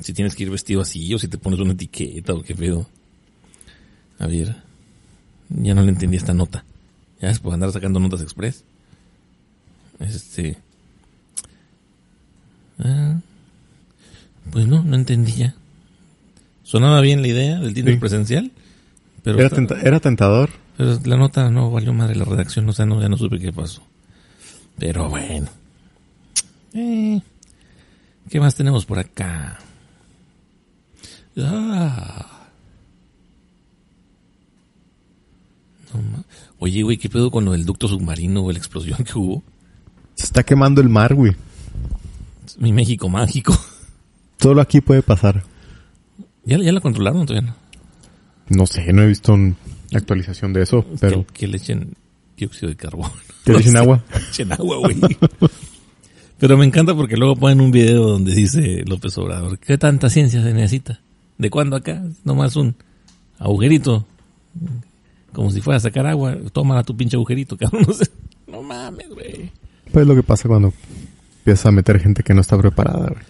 si 0.00 0.12
tienes 0.12 0.34
que 0.34 0.44
ir 0.44 0.50
vestido 0.50 0.80
así 0.80 1.12
o 1.14 1.18
si 1.18 1.28
te 1.28 1.38
pones 1.38 1.60
una 1.60 1.72
etiqueta 1.72 2.32
o 2.34 2.42
qué 2.42 2.54
pedo. 2.54 2.88
A 4.18 4.26
ver, 4.26 4.56
ya 5.50 5.74
no 5.74 5.82
le 5.82 5.90
entendí 5.90 6.16
esta 6.16 6.32
nota. 6.34 6.64
Ya 7.20 7.30
es 7.30 7.38
por 7.38 7.52
andar 7.54 7.72
sacando 7.72 8.00
notas 8.00 8.20
express. 8.22 8.64
Este. 10.00 10.56
Ah, 12.78 13.18
pues 14.50 14.66
no, 14.66 14.82
no 14.82 14.96
entendí 14.96 15.32
ya. 15.32 15.54
Sonaba 16.64 17.00
bien 17.00 17.22
la 17.22 17.28
idea 17.28 17.58
del 17.60 17.74
Sí. 17.74 17.82
presencial, 17.96 18.50
pero, 19.22 19.38
Era, 19.38 19.46
está- 19.46 19.56
tenta- 19.56 19.80
era 19.80 20.00
tentador. 20.00 20.50
pero 20.76 20.98
la 21.04 21.16
nota 21.16 21.50
no 21.50 21.70
valió 21.70 21.92
madre 21.92 22.16
la 22.16 22.24
redacción, 22.24 22.68
o 22.68 22.72
sea, 22.72 22.86
no, 22.86 23.00
ya 23.00 23.08
no 23.08 23.16
supe 23.16 23.38
qué 23.38 23.52
pasó. 23.52 23.82
Pero 24.78 25.08
bueno. 25.08 25.48
Eh, 26.72 27.20
¿Qué 28.28 28.40
más 28.40 28.54
tenemos 28.56 28.84
por 28.86 28.98
acá? 28.98 29.58
Ah. 31.36 31.36
No 31.36 31.60
ma- 31.60 32.30
Oye, 36.58 36.82
güey, 36.82 36.96
¿qué 36.96 37.08
pedo 37.08 37.30
con 37.30 37.44
lo 37.44 37.52
del 37.52 37.64
ducto 37.64 37.88
submarino 37.88 38.44
o 38.44 38.52
la 38.52 38.58
explosión 38.58 39.04
que 39.04 39.18
hubo? 39.18 39.42
Se 40.14 40.24
está 40.24 40.42
quemando 40.42 40.80
el 40.80 40.88
mar, 40.88 41.14
güey. 41.14 41.34
Mi 42.58 42.72
México 42.72 43.08
mágico. 43.08 43.56
Solo 44.40 44.60
aquí 44.60 44.80
puede 44.80 45.02
pasar. 45.02 45.42
¿Ya, 46.44 46.58
ya 46.58 46.72
la 46.72 46.80
controlaron 46.80 47.26
todavía 47.26 47.50
no? 47.50 47.56
No 48.48 48.66
sé, 48.66 48.92
no 48.92 49.02
he 49.02 49.06
visto 49.06 49.32
una 49.32 49.54
actualización 49.92 50.52
de 50.52 50.62
eso, 50.62 50.84
pero... 51.00 51.26
Que, 51.26 51.32
que 51.32 51.48
le 51.48 51.56
echen 51.56 51.94
dióxido 52.36 52.68
de 52.68 52.76
carbono. 52.76 53.12
¿Que 53.44 53.52
le 53.52 53.58
echen 53.60 53.76
agua? 53.78 54.04
echen 54.30 54.52
agua, 54.52 54.76
güey. 54.78 54.96
Pero 56.38 56.58
me 56.58 56.66
encanta 56.66 56.94
porque 56.94 57.16
luego 57.16 57.36
ponen 57.36 57.60
un 57.60 57.70
video 57.70 58.06
donde 58.06 58.34
dice 58.34 58.84
López 58.86 59.16
Obrador, 59.18 59.58
¿qué 59.58 59.78
tanta 59.78 60.10
ciencia 60.10 60.42
se 60.42 60.52
necesita? 60.52 61.00
¿De 61.38 61.48
cuándo 61.48 61.76
acá? 61.76 62.04
Nomás 62.24 62.56
un 62.56 62.76
agujerito. 63.38 64.06
Como 65.34 65.50
si 65.50 65.60
fuera 65.60 65.76
a 65.76 65.80
sacar 65.80 66.06
agua. 66.06 66.36
Toma 66.52 66.82
tu 66.84 66.96
pinche 66.96 67.16
agujerito, 67.16 67.56
cabrón. 67.58 67.84
No, 67.86 67.92
sé. 67.92 68.06
no 68.46 68.62
mames, 68.62 69.08
güey. 69.10 69.50
Pues 69.92 70.06
lo 70.06 70.14
que 70.14 70.22
pasa 70.22 70.48
cuando 70.48 70.72
empiezas 71.38 71.66
a 71.66 71.72
meter 71.72 72.00
gente 72.00 72.22
que 72.22 72.32
no 72.32 72.40
está 72.40 72.56
preparada, 72.56 73.08
güey. 73.08 73.22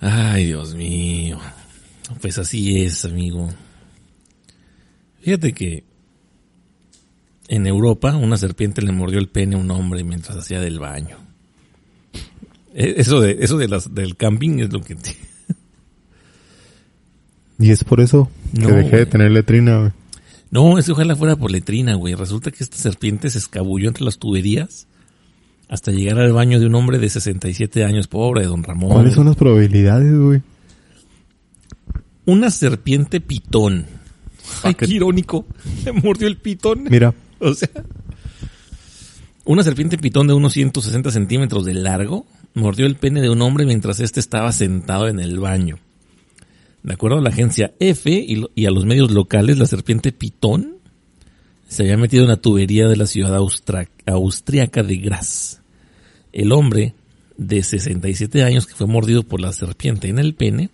Ay, 0.00 0.46
Dios 0.46 0.74
mío. 0.74 1.38
Pues 2.20 2.38
así 2.38 2.82
es, 2.82 3.04
amigo. 3.04 3.48
Fíjate 5.20 5.52
que 5.52 5.84
en 7.48 7.66
Europa 7.66 8.16
una 8.16 8.36
serpiente 8.38 8.80
le 8.82 8.92
mordió 8.92 9.18
el 9.18 9.28
pene 9.28 9.56
a 9.56 9.58
un 9.58 9.70
hombre 9.70 10.02
mientras 10.02 10.38
hacía 10.38 10.60
del 10.60 10.78
baño. 10.78 11.18
E- 12.74 12.94
Eso 12.96 13.20
de 13.20 13.36
eso 13.40 13.58
de 13.58 13.68
las 13.68 13.94
del 13.94 14.16
camping 14.16 14.60
es 14.60 14.72
lo 14.72 14.80
que 14.80 14.96
Y 17.58 17.70
es 17.70 17.84
por 17.84 18.00
eso 18.00 18.30
que 18.54 18.62
No, 18.62 18.68
dejé 18.74 18.96
de 18.98 19.06
tener 19.06 19.30
letrina, 19.30 19.78
güey. 19.78 19.90
No, 20.50 20.78
es 20.78 20.86
que 20.86 20.92
ojalá 20.92 21.14
fuera 21.16 21.36
por 21.36 21.50
letrina, 21.50 21.94
güey. 21.94 22.14
Resulta 22.14 22.50
que 22.50 22.64
esta 22.64 22.76
serpiente 22.76 23.30
se 23.30 23.38
escabulló 23.38 23.88
entre 23.88 24.04
las 24.04 24.18
tuberías 24.18 24.86
hasta 25.68 25.92
llegar 25.92 26.18
al 26.18 26.32
baño 26.32 26.58
de 26.58 26.66
un 26.66 26.74
hombre 26.74 26.98
de 26.98 27.08
67 27.08 27.84
años, 27.84 28.08
pobre 28.08 28.42
de 28.42 28.48
don 28.48 28.64
Ramón. 28.64 28.90
¿Cuáles 28.90 29.14
son 29.14 29.26
las 29.26 29.36
probabilidades, 29.36 30.18
güey? 30.18 30.42
Una 32.26 32.50
serpiente 32.50 33.20
pitón. 33.20 33.86
Ay, 34.64 34.74
qué 34.74 34.86
irónico. 34.86 35.46
Le 35.84 35.92
mordió 35.92 36.26
el 36.26 36.36
pitón. 36.36 36.84
Mira, 36.90 37.14
O 37.40 37.54
sea, 37.54 37.70
una 39.44 39.62
serpiente 39.62 39.96
pitón 39.98 40.26
de 40.26 40.34
unos 40.34 40.52
160 40.52 41.10
centímetros 41.10 41.64
de 41.64 41.74
largo 41.74 42.26
mordió 42.54 42.86
el 42.86 42.96
pene 42.96 43.22
de 43.22 43.30
un 43.30 43.40
hombre 43.42 43.64
mientras 43.64 44.00
éste 44.00 44.20
estaba 44.20 44.52
sentado 44.52 45.08
en 45.08 45.20
el 45.20 45.40
baño. 45.40 45.78
De 46.82 46.94
acuerdo 46.94 47.18
a 47.18 47.22
la 47.22 47.30
agencia 47.30 47.74
F 47.78 48.10
y, 48.10 48.44
y 48.54 48.66
a 48.66 48.70
los 48.70 48.86
medios 48.86 49.10
locales, 49.10 49.58
la 49.58 49.66
serpiente 49.66 50.12
pitón 50.12 50.80
se 51.68 51.84
había 51.84 51.96
metido 51.96 52.24
en 52.24 52.30
la 52.30 52.36
tubería 52.36 52.88
de 52.88 52.96
la 52.96 53.06
ciudad 53.06 53.36
austriaca 53.36 54.82
de 54.82 54.96
Graz. 54.96 55.60
El 56.32 56.52
hombre 56.52 56.94
de 57.36 57.62
67 57.62 58.42
años 58.42 58.66
que 58.66 58.74
fue 58.74 58.86
mordido 58.86 59.22
por 59.22 59.40
la 59.40 59.52
serpiente 59.52 60.08
en 60.08 60.18
el 60.18 60.34
pene 60.34 60.70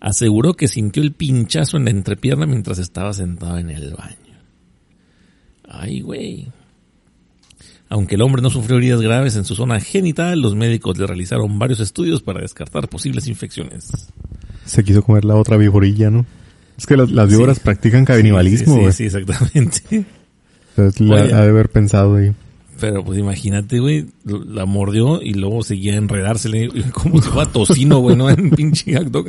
aseguró 0.00 0.54
que 0.54 0.66
sintió 0.66 1.02
el 1.02 1.12
pinchazo 1.12 1.76
en 1.76 1.84
la 1.84 1.90
entrepierna 1.90 2.44
mientras 2.44 2.78
estaba 2.78 3.12
sentado 3.12 3.56
en 3.58 3.70
el 3.70 3.94
baño. 3.94 4.16
Ay, 5.68 6.00
güey. 6.00 6.48
Aunque 7.88 8.16
el 8.16 8.22
hombre 8.22 8.42
no 8.42 8.50
sufrió 8.50 8.78
heridas 8.78 9.00
graves 9.00 9.36
en 9.36 9.44
su 9.44 9.54
zona 9.54 9.78
genital, 9.78 10.40
los 10.40 10.56
médicos 10.56 10.98
le 10.98 11.06
realizaron 11.06 11.58
varios 11.58 11.78
estudios 11.78 12.20
para 12.20 12.40
descartar 12.40 12.88
posibles 12.88 13.28
infecciones. 13.28 14.08
Se 14.64 14.84
quiso 14.84 15.02
comer 15.02 15.24
la 15.24 15.36
otra 15.36 15.56
víborilla, 15.56 16.10
¿no? 16.10 16.24
Es 16.78 16.86
que 16.86 16.96
las, 16.96 17.10
las 17.10 17.28
víboras 17.28 17.58
Sí. 17.58 17.62
practican 17.64 18.04
canibalismo, 18.04 18.74
Sí, 18.74 18.80
güey. 18.80 18.92
sí, 18.92 19.08
sí, 19.10 19.16
exactamente. 19.16 19.80
Entonces, 20.76 21.00
la- 21.00 21.22
Oye. 21.22 21.34
ha 21.34 21.40
de 21.42 21.48
haber 21.50 21.68
pensado 21.70 22.16
ahí. 22.16 22.32
Pero 22.80 23.04
pues 23.04 23.18
imagínate, 23.18 23.78
güey, 23.78 24.06
la 24.24 24.64
mordió 24.66 25.20
y 25.22 25.34
luego 25.34 25.62
seguía 25.62 25.92
a 25.94 25.96
enredársele 25.98 26.68
como 26.92 27.22
si 27.22 27.28
fuera 27.28 27.50
tocino, 27.50 27.98
güey, 28.00 28.16
¿no? 28.16 28.30
En 28.30 28.50
pinche 28.50 28.92
dog. 29.04 29.26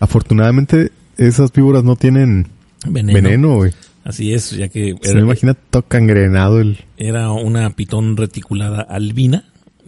Afortunadamente, 0.00 0.90
esas 1.16 1.52
víboras 1.52 1.84
no 1.84 1.96
tienen 1.96 2.48
Veneno. 2.86 3.14
veneno, 3.14 3.54
güey. 3.56 3.72
Así 4.04 4.32
es, 4.32 4.50
ya 4.52 4.68
que 4.68 4.94
Se 5.02 5.14
me 5.14 5.20
imagina 5.20 5.54
todo 5.54 5.82
cangrenado 5.82 6.58
el... 6.60 6.78
era 6.96 7.30
una 7.32 7.68
pitón 7.70 8.16
reticulada 8.16 8.80
albina, 8.80 9.44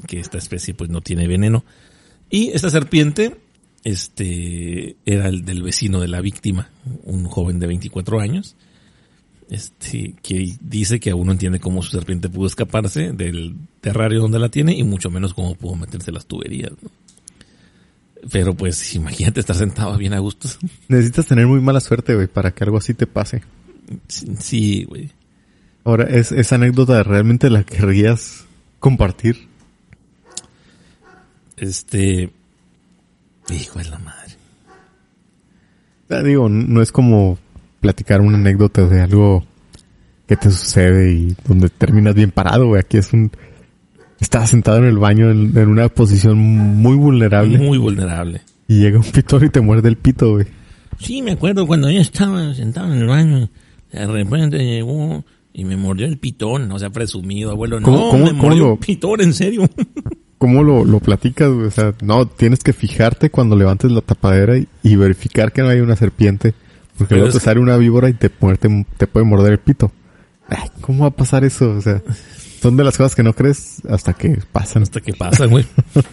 que 0.06 0.20
esta 0.20 0.36
especie 0.38 0.74
pues 0.74 0.90
no 0.90 1.00
tiene 1.00 1.26
veneno. 1.26 1.64
Y 2.28 2.50
esta 2.50 2.68
serpiente, 2.70 3.36
este, 3.84 4.96
era 5.04 5.28
el 5.28 5.44
del 5.44 5.62
vecino 5.62 6.00
de 6.00 6.08
la 6.08 6.20
víctima, 6.20 6.70
un 7.04 7.24
joven 7.24 7.58
de 7.58 7.66
24 7.66 8.20
años, 8.20 8.56
este, 9.50 10.14
que 10.22 10.56
dice 10.60 11.00
que 11.00 11.10
aún 11.10 11.26
no 11.26 11.32
entiende 11.32 11.60
cómo 11.60 11.82
su 11.82 11.90
serpiente 11.90 12.28
pudo 12.28 12.46
escaparse 12.46 13.12
del 13.12 13.56
terrario 13.80 14.20
donde 14.20 14.38
la 14.38 14.48
tiene 14.48 14.74
y 14.74 14.82
mucho 14.84 15.10
menos 15.10 15.34
cómo 15.34 15.54
pudo 15.54 15.74
meterse 15.76 16.12
las 16.12 16.26
tuberías, 16.26 16.72
¿no? 16.82 16.90
Pero 18.30 18.54
pues 18.54 18.94
imagínate 18.94 19.40
estar 19.40 19.56
sentado 19.56 19.98
bien 19.98 20.14
a 20.14 20.20
gusto. 20.20 20.48
Necesitas 20.88 21.26
tener 21.26 21.46
muy 21.46 21.60
mala 21.60 21.80
suerte, 21.80 22.14
güey, 22.14 22.28
para 22.28 22.52
que 22.52 22.64
algo 22.64 22.78
así 22.78 22.94
te 22.94 23.06
pase. 23.06 23.42
Sí, 24.06 24.84
güey. 24.84 25.10
Ahora, 25.84 26.04
¿es, 26.04 26.30
esa 26.30 26.54
anécdota 26.54 27.02
realmente 27.02 27.50
la 27.50 27.64
querrías 27.64 28.44
compartir? 28.78 29.48
Este, 31.56 32.30
hijo 33.50 33.78
de 33.78 33.84
la 33.90 33.98
madre. 33.98 34.32
Digo, 36.24 36.48
no 36.48 36.82
es 36.82 36.92
como 36.92 37.38
platicar 37.80 38.20
una 38.20 38.36
anécdota 38.36 38.86
de 38.86 39.00
algo 39.00 39.44
que 40.26 40.36
te 40.36 40.50
sucede 40.50 41.10
y 41.12 41.36
donde 41.48 41.68
terminas 41.70 42.14
bien 42.14 42.30
parado, 42.30 42.66
güey. 42.68 42.80
Aquí 42.80 42.98
es 42.98 43.12
un... 43.12 43.30
Estás 44.20 44.50
sentado 44.50 44.78
en 44.78 44.84
el 44.84 44.98
baño 44.98 45.30
en, 45.30 45.56
en 45.56 45.68
una 45.68 45.88
posición 45.88 46.38
muy 46.38 46.96
vulnerable 46.96 47.58
Muy 47.58 47.78
vulnerable. 47.78 48.42
y 48.68 48.78
llega 48.78 48.98
un 48.98 49.04
pitón 49.10 49.44
y 49.46 49.48
te 49.48 49.60
muerde 49.60 49.88
el 49.88 49.96
pito, 49.96 50.32
güey. 50.34 50.46
Sí, 51.00 51.22
me 51.22 51.32
acuerdo 51.32 51.66
cuando 51.66 51.90
yo 51.90 52.00
estaba 52.00 52.54
sentado 52.54 52.92
en 52.92 53.00
el 53.00 53.08
baño, 53.08 53.48
de 53.90 54.06
repente 54.06 54.58
llegó 54.58 55.24
y 55.52 55.64
me 55.64 55.76
mordió 55.76 56.06
el 56.06 56.18
pitón, 56.18 56.70
o 56.70 56.78
sea, 56.78 56.90
presumido, 56.90 57.50
abuelo. 57.50 57.80
No, 57.80 57.86
¿Cómo- 57.86 58.10
cómo- 58.10 58.24
me 58.24 58.30
cómo 58.30 58.42
mordió 58.44 58.72
un 58.74 58.78
pitón, 58.78 59.20
en 59.22 59.32
serio. 59.32 59.68
¿Cómo 60.42 60.64
lo, 60.64 60.84
lo 60.84 60.98
platicas, 60.98 61.52
güey? 61.52 61.66
O 61.68 61.70
sea, 61.70 61.94
no, 62.02 62.26
tienes 62.26 62.64
que 62.64 62.72
fijarte 62.72 63.30
cuando 63.30 63.54
levantes 63.54 63.92
la 63.92 64.00
tapadera 64.00 64.56
y, 64.58 64.66
y 64.82 64.96
verificar 64.96 65.52
que 65.52 65.62
no 65.62 65.68
hay 65.68 65.78
una 65.78 65.94
serpiente. 65.94 66.52
Porque 66.98 67.14
luego 67.14 67.28
te 67.30 67.38
que- 67.38 67.44
sale 67.44 67.60
una 67.60 67.76
víbora 67.76 68.08
y 68.08 68.14
te, 68.14 68.28
muerde, 68.40 68.84
te 68.96 69.06
puede 69.06 69.24
morder 69.24 69.52
el 69.52 69.58
pito. 69.60 69.92
Ay, 70.48 70.68
¿Cómo 70.80 71.02
va 71.04 71.10
a 71.10 71.12
pasar 71.12 71.44
eso? 71.44 71.70
O 71.70 71.80
sea, 71.80 72.02
son 72.60 72.76
de 72.76 72.82
las 72.82 72.96
cosas 72.98 73.14
que 73.14 73.22
no 73.22 73.34
crees 73.34 73.82
hasta 73.88 74.14
que 74.14 74.40
pasan. 74.50 74.82
Hasta 74.82 75.00
que 75.00 75.12
pasa, 75.12 75.46
güey. 75.46 75.64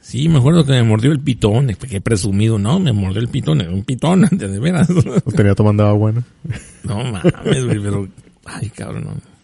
Sí, 0.00 0.28
me 0.30 0.38
acuerdo 0.38 0.64
que 0.64 0.72
me 0.72 0.82
mordió 0.84 1.12
el 1.12 1.20
pitón, 1.20 1.66
qué 1.90 2.00
presumido, 2.00 2.58
no, 2.58 2.78
me 2.80 2.92
mordió 2.94 3.20
el 3.20 3.28
pitón, 3.28 3.60
era 3.60 3.70
un 3.70 3.82
pitón, 3.84 4.26
de 4.30 4.48
de 4.48 4.58
veras. 4.58 4.88
O 4.88 5.32
tenía 5.32 5.54
tomando 5.54 5.84
agua, 5.86 6.12
¿no? 6.12 6.22
No 6.84 7.04
mames, 7.12 7.64
güey, 7.66 7.78
pero, 7.82 8.08
ay, 8.46 8.70
cabrón, 8.70 9.04
no. 9.04 9.37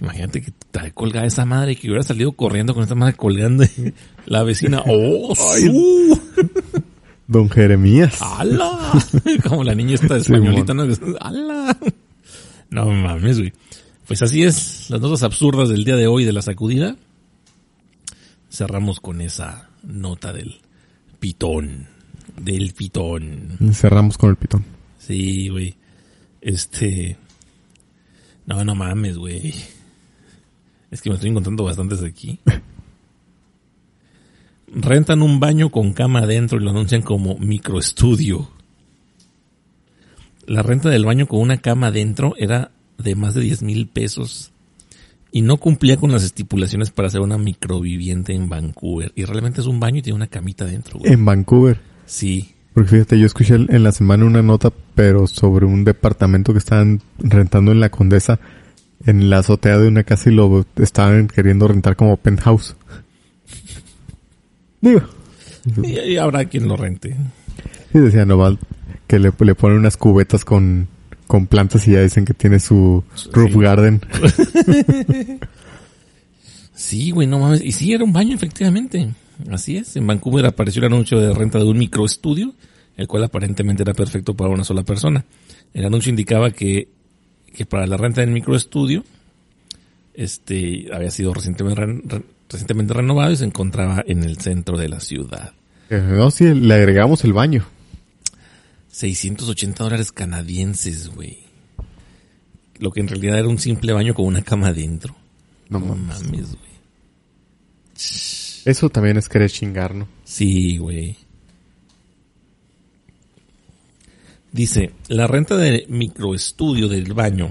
Imagínate 0.00 0.42
que 0.42 0.52
trae 0.70 0.92
colgada 0.92 1.26
esa 1.26 1.44
madre 1.44 1.72
y 1.72 1.76
que 1.76 1.88
hubiera 1.88 2.02
salido 2.02 2.32
corriendo 2.32 2.74
con 2.74 2.82
esta 2.82 2.94
madre 2.94 3.14
colgando 3.14 3.64
y 3.64 3.94
la 4.26 4.42
vecina, 4.42 4.82
oh, 4.86 5.34
su. 5.34 6.20
Don 7.28 7.50
Jeremías. 7.50 8.20
¡Hala! 8.20 8.92
Como 9.48 9.64
la 9.64 9.74
niña 9.74 9.94
esta 9.94 10.16
españolita, 10.16 10.74
¿no? 10.74 10.84
¡Hala! 11.20 11.76
No 12.70 12.86
mames, 12.86 13.38
güey. 13.38 13.52
Pues 14.06 14.22
así 14.22 14.44
es, 14.44 14.88
las 14.90 15.00
notas 15.00 15.24
absurdas 15.24 15.68
del 15.68 15.84
día 15.84 15.96
de 15.96 16.06
hoy 16.06 16.24
de 16.24 16.32
la 16.32 16.42
sacudida. 16.42 16.96
Cerramos 18.48 19.00
con 19.00 19.20
esa 19.20 19.70
nota 19.82 20.32
del 20.32 20.60
pitón. 21.18 21.88
Del 22.40 22.74
pitón. 22.74 23.58
Cerramos 23.72 24.18
con 24.18 24.30
el 24.30 24.36
pitón. 24.36 24.64
Sí, 24.98 25.48
güey. 25.48 25.74
Este. 26.40 27.16
No, 28.44 28.64
no 28.64 28.74
mames, 28.76 29.16
güey. 29.16 29.52
Es 30.90 31.02
que 31.02 31.10
me 31.10 31.14
estoy 31.14 31.30
encontrando 31.30 31.64
bastantes 31.64 32.02
aquí. 32.02 32.38
Rentan 34.68 35.22
un 35.22 35.40
baño 35.40 35.70
con 35.70 35.92
cama 35.92 36.20
adentro 36.20 36.58
y 36.58 36.64
lo 36.64 36.70
anuncian 36.70 37.02
como 37.02 37.36
microestudio. 37.38 38.50
La 40.46 40.62
renta 40.62 40.88
del 40.90 41.04
baño 41.04 41.26
con 41.26 41.40
una 41.40 41.58
cama 41.58 41.88
adentro 41.88 42.34
era 42.38 42.70
de 42.98 43.14
más 43.14 43.34
de 43.34 43.42
10 43.42 43.62
mil 43.62 43.88
pesos 43.88 44.52
y 45.32 45.42
no 45.42 45.58
cumplía 45.58 45.96
con 45.96 46.12
las 46.12 46.22
estipulaciones 46.22 46.90
para 46.90 47.08
hacer 47.08 47.20
una 47.20 47.36
microviviente 47.36 48.32
en 48.32 48.48
Vancouver. 48.48 49.12
Y 49.14 49.24
realmente 49.24 49.60
es 49.60 49.66
un 49.66 49.80
baño 49.80 49.98
y 49.98 50.02
tiene 50.02 50.16
una 50.16 50.28
camita 50.28 50.64
adentro, 50.64 50.98
güey. 50.98 51.12
En 51.12 51.24
Vancouver. 51.24 51.78
Sí. 52.06 52.54
Porque 52.72 52.90
fíjate, 52.90 53.18
yo 53.18 53.26
escuché 53.26 53.54
en 53.54 53.82
la 53.82 53.92
semana 53.92 54.24
una 54.24 54.42
nota, 54.42 54.72
pero 54.94 55.26
sobre 55.26 55.66
un 55.66 55.84
departamento 55.84 56.52
que 56.52 56.58
estaban 56.58 57.02
rentando 57.18 57.72
en 57.72 57.80
la 57.80 57.90
Condesa, 57.90 58.38
en 59.04 59.30
la 59.30 59.38
azotea 59.38 59.78
de 59.78 59.88
una 59.88 60.04
casa 60.04 60.30
y 60.30 60.34
lo 60.34 60.64
estaban 60.76 61.28
queriendo 61.28 61.68
rentar 61.68 61.96
como 61.96 62.16
penthouse. 62.16 62.76
Digo. 64.80 65.02
Y, 65.82 65.98
y 66.12 66.16
habrá 66.16 66.44
quien 66.44 66.68
lo 66.68 66.76
rente. 66.76 67.16
Y 67.92 67.98
decía 67.98 68.24
Noval 68.24 68.58
que 69.06 69.18
le, 69.18 69.32
le 69.38 69.54
ponen 69.54 69.78
unas 69.78 69.96
cubetas 69.96 70.44
con, 70.44 70.88
con 71.26 71.46
plantas 71.46 71.86
y 71.88 71.92
ya 71.92 72.02
dicen 72.02 72.24
que 72.24 72.34
tiene 72.34 72.60
su 72.60 73.04
roof 73.32 73.56
garden. 73.56 74.00
Sí, 76.76 77.10
güey, 77.10 77.26
no 77.26 77.38
mames. 77.38 77.64
Y 77.64 77.72
sí, 77.72 77.94
era 77.94 78.04
un 78.04 78.12
baño, 78.12 78.34
efectivamente. 78.34 79.08
Así 79.50 79.78
es. 79.78 79.96
En 79.96 80.06
Vancouver 80.06 80.44
apareció 80.44 80.80
el 80.80 80.92
anuncio 80.92 81.18
de 81.18 81.32
renta 81.32 81.58
de 81.58 81.64
un 81.64 81.78
microestudio, 81.78 82.54
el 82.98 83.08
cual 83.08 83.24
aparentemente 83.24 83.82
era 83.82 83.94
perfecto 83.94 84.34
para 84.34 84.50
una 84.50 84.62
sola 84.62 84.82
persona. 84.82 85.24
El 85.72 85.86
anuncio 85.86 86.10
indicaba 86.10 86.50
que, 86.50 86.88
que 87.56 87.66
para 87.66 87.86
la 87.86 87.96
renta 87.96 88.20
del 88.20 88.30
microestudio, 88.30 89.02
este, 90.14 90.86
había 90.92 91.10
sido 91.10 91.32
recientemente, 91.34 91.80
re- 91.80 92.00
re- 92.04 92.22
recientemente 92.48 92.94
renovado 92.94 93.32
y 93.32 93.36
se 93.36 93.44
encontraba 93.44 94.04
en 94.06 94.22
el 94.22 94.38
centro 94.38 94.76
de 94.78 94.88
la 94.88 95.00
ciudad. 95.00 95.52
Eh, 95.90 96.00
No, 96.00 96.30
sí, 96.30 96.52
le 96.54 96.74
agregamos 96.74 97.24
el 97.24 97.32
baño. 97.32 97.64
680 98.90 99.84
dólares 99.84 100.12
canadienses, 100.12 101.08
güey. 101.08 101.38
Lo 102.78 102.90
que 102.92 103.00
en 103.00 103.08
realidad 103.08 103.38
era 103.38 103.48
un 103.48 103.58
simple 103.58 103.92
baño 103.92 104.14
con 104.14 104.26
una 104.26 104.42
cama 104.42 104.68
adentro. 104.68 105.16
No 105.68 105.78
No 105.80 105.86
mames. 105.96 106.22
mames, 106.24 106.48
güey. 106.50 106.66
Eso 108.64 108.90
también 108.90 109.16
es 109.16 109.28
querer 109.28 109.50
chingar, 109.50 109.94
¿no? 109.94 110.08
Sí, 110.24 110.76
güey. 110.78 111.16
Dice, 114.56 114.92
la 115.08 115.26
renta 115.26 115.54
de 115.58 115.84
microestudio 115.90 116.88
del 116.88 117.12
baño 117.12 117.50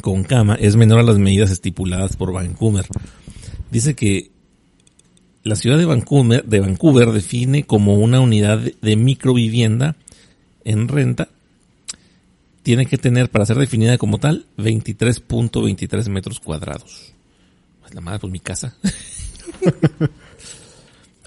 con 0.00 0.22
cama 0.22 0.54
es 0.54 0.76
menor 0.76 1.00
a 1.00 1.02
las 1.02 1.18
medidas 1.18 1.50
estipuladas 1.50 2.16
por 2.16 2.32
Vancouver. 2.32 2.86
Dice 3.72 3.96
que 3.96 4.30
la 5.42 5.56
ciudad 5.56 5.76
de 5.76 5.86
Vancouver, 5.86 6.44
de 6.44 6.60
Vancouver 6.60 7.10
define 7.10 7.64
como 7.64 7.94
una 7.96 8.20
unidad 8.20 8.60
de- 8.80 8.96
microvivienda 8.96 9.96
en 10.64 10.86
renta. 10.86 11.30
Tiene 12.62 12.86
que 12.86 12.96
tener, 12.96 13.28
para 13.28 13.44
ser 13.44 13.56
definida 13.56 13.98
como 13.98 14.18
tal, 14.18 14.46
23.23 14.56 16.08
metros 16.10 16.38
cuadrados. 16.38 17.12
Pues 17.80 17.92
la 17.92 18.00
madre, 18.00 18.20
pues 18.20 18.32
mi 18.32 18.38
casa. 18.38 18.76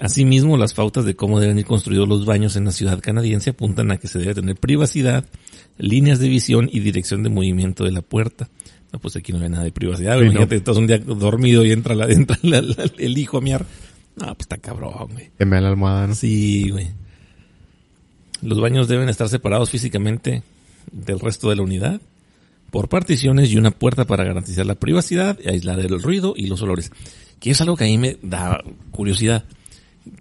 Asimismo, 0.04 0.58
las 0.58 0.74
pautas 0.74 1.06
de 1.06 1.16
cómo 1.16 1.39
deben 1.39 1.60
ir 1.60 1.66
construidos 1.66 2.08
los 2.10 2.26
baños 2.26 2.56
en 2.56 2.66
la 2.66 2.72
ciudad 2.72 2.99
canadiense 2.99 3.52
apuntan 3.52 3.91
a 3.91 3.97
que 3.97 4.08
se 4.08 4.18
debe 4.18 4.34
tener 4.34 4.56
privacidad, 4.56 5.26
líneas 5.78 6.18
de 6.20 6.28
visión 6.28 6.68
y 6.72 6.80
dirección 6.80 7.22
de 7.22 7.30
movimiento 7.30 7.84
de 7.84 7.91
la 7.91 8.02
puerta. 8.02 8.49
No, 8.91 8.97
pues 8.99 9.16
aquí 9.16 9.32
no 9.32 9.39
hay 9.43 9.49
nada 9.49 9.64
de 9.64 9.72
privacidad. 9.72 10.16
Sí, 10.18 10.24
Imagínate, 10.24 10.56
no. 10.56 10.60
estás 10.60 10.78
un 10.78 10.88
día 10.88 10.97
dormido 10.97 11.64
y 11.64 11.72
entra, 11.72 11.93
la, 11.93 12.06
entra 12.12 12.36
la- 12.41 12.62
la- 12.64 12.91
el 12.97 13.18
hijo 13.18 13.38
a 13.38 13.41
miar. 13.41 13.66
No, 14.16 14.26
pues 14.26 14.39
está 14.41 14.58
cabrón, 14.58 15.10
güey. 15.14 15.30
Que 15.38 15.45
me 15.45 15.56
da 15.58 15.62
la 15.62 15.70
almohada, 15.70 16.08
¿no? 16.08 16.16
Sí, 16.16 16.70
güey. 16.72 16.88
Los 18.41 18.60
baños 18.60 18.88
deben 18.88 19.08
estar 19.08 19.30
separados 19.30 19.70
físicamente 19.70 20.41
del 20.91 21.20
resto 21.20 21.49
de 21.52 21.56
la 21.58 21.62
unidad 21.62 22.02
por 22.72 22.89
particiones 22.89 23.52
y 23.52 23.58
una 23.58 23.72
puerta 23.72 24.06
para 24.06 24.24
garantizar 24.24 24.66
la 24.66 24.76
privacidad, 24.76 25.38
y 25.43 25.49
aislar 25.49 25.80
el 25.80 26.02
ruido 26.02 26.34
y 26.36 26.47
los 26.47 26.62
olores. 26.62 26.91
Que 27.39 27.52
es 27.52 27.62
algo 27.62 27.76
que 27.78 27.84
a 27.84 27.88
mí 27.88 27.97
me 27.97 28.18
da 28.24 28.64
curiosidad. 28.91 29.43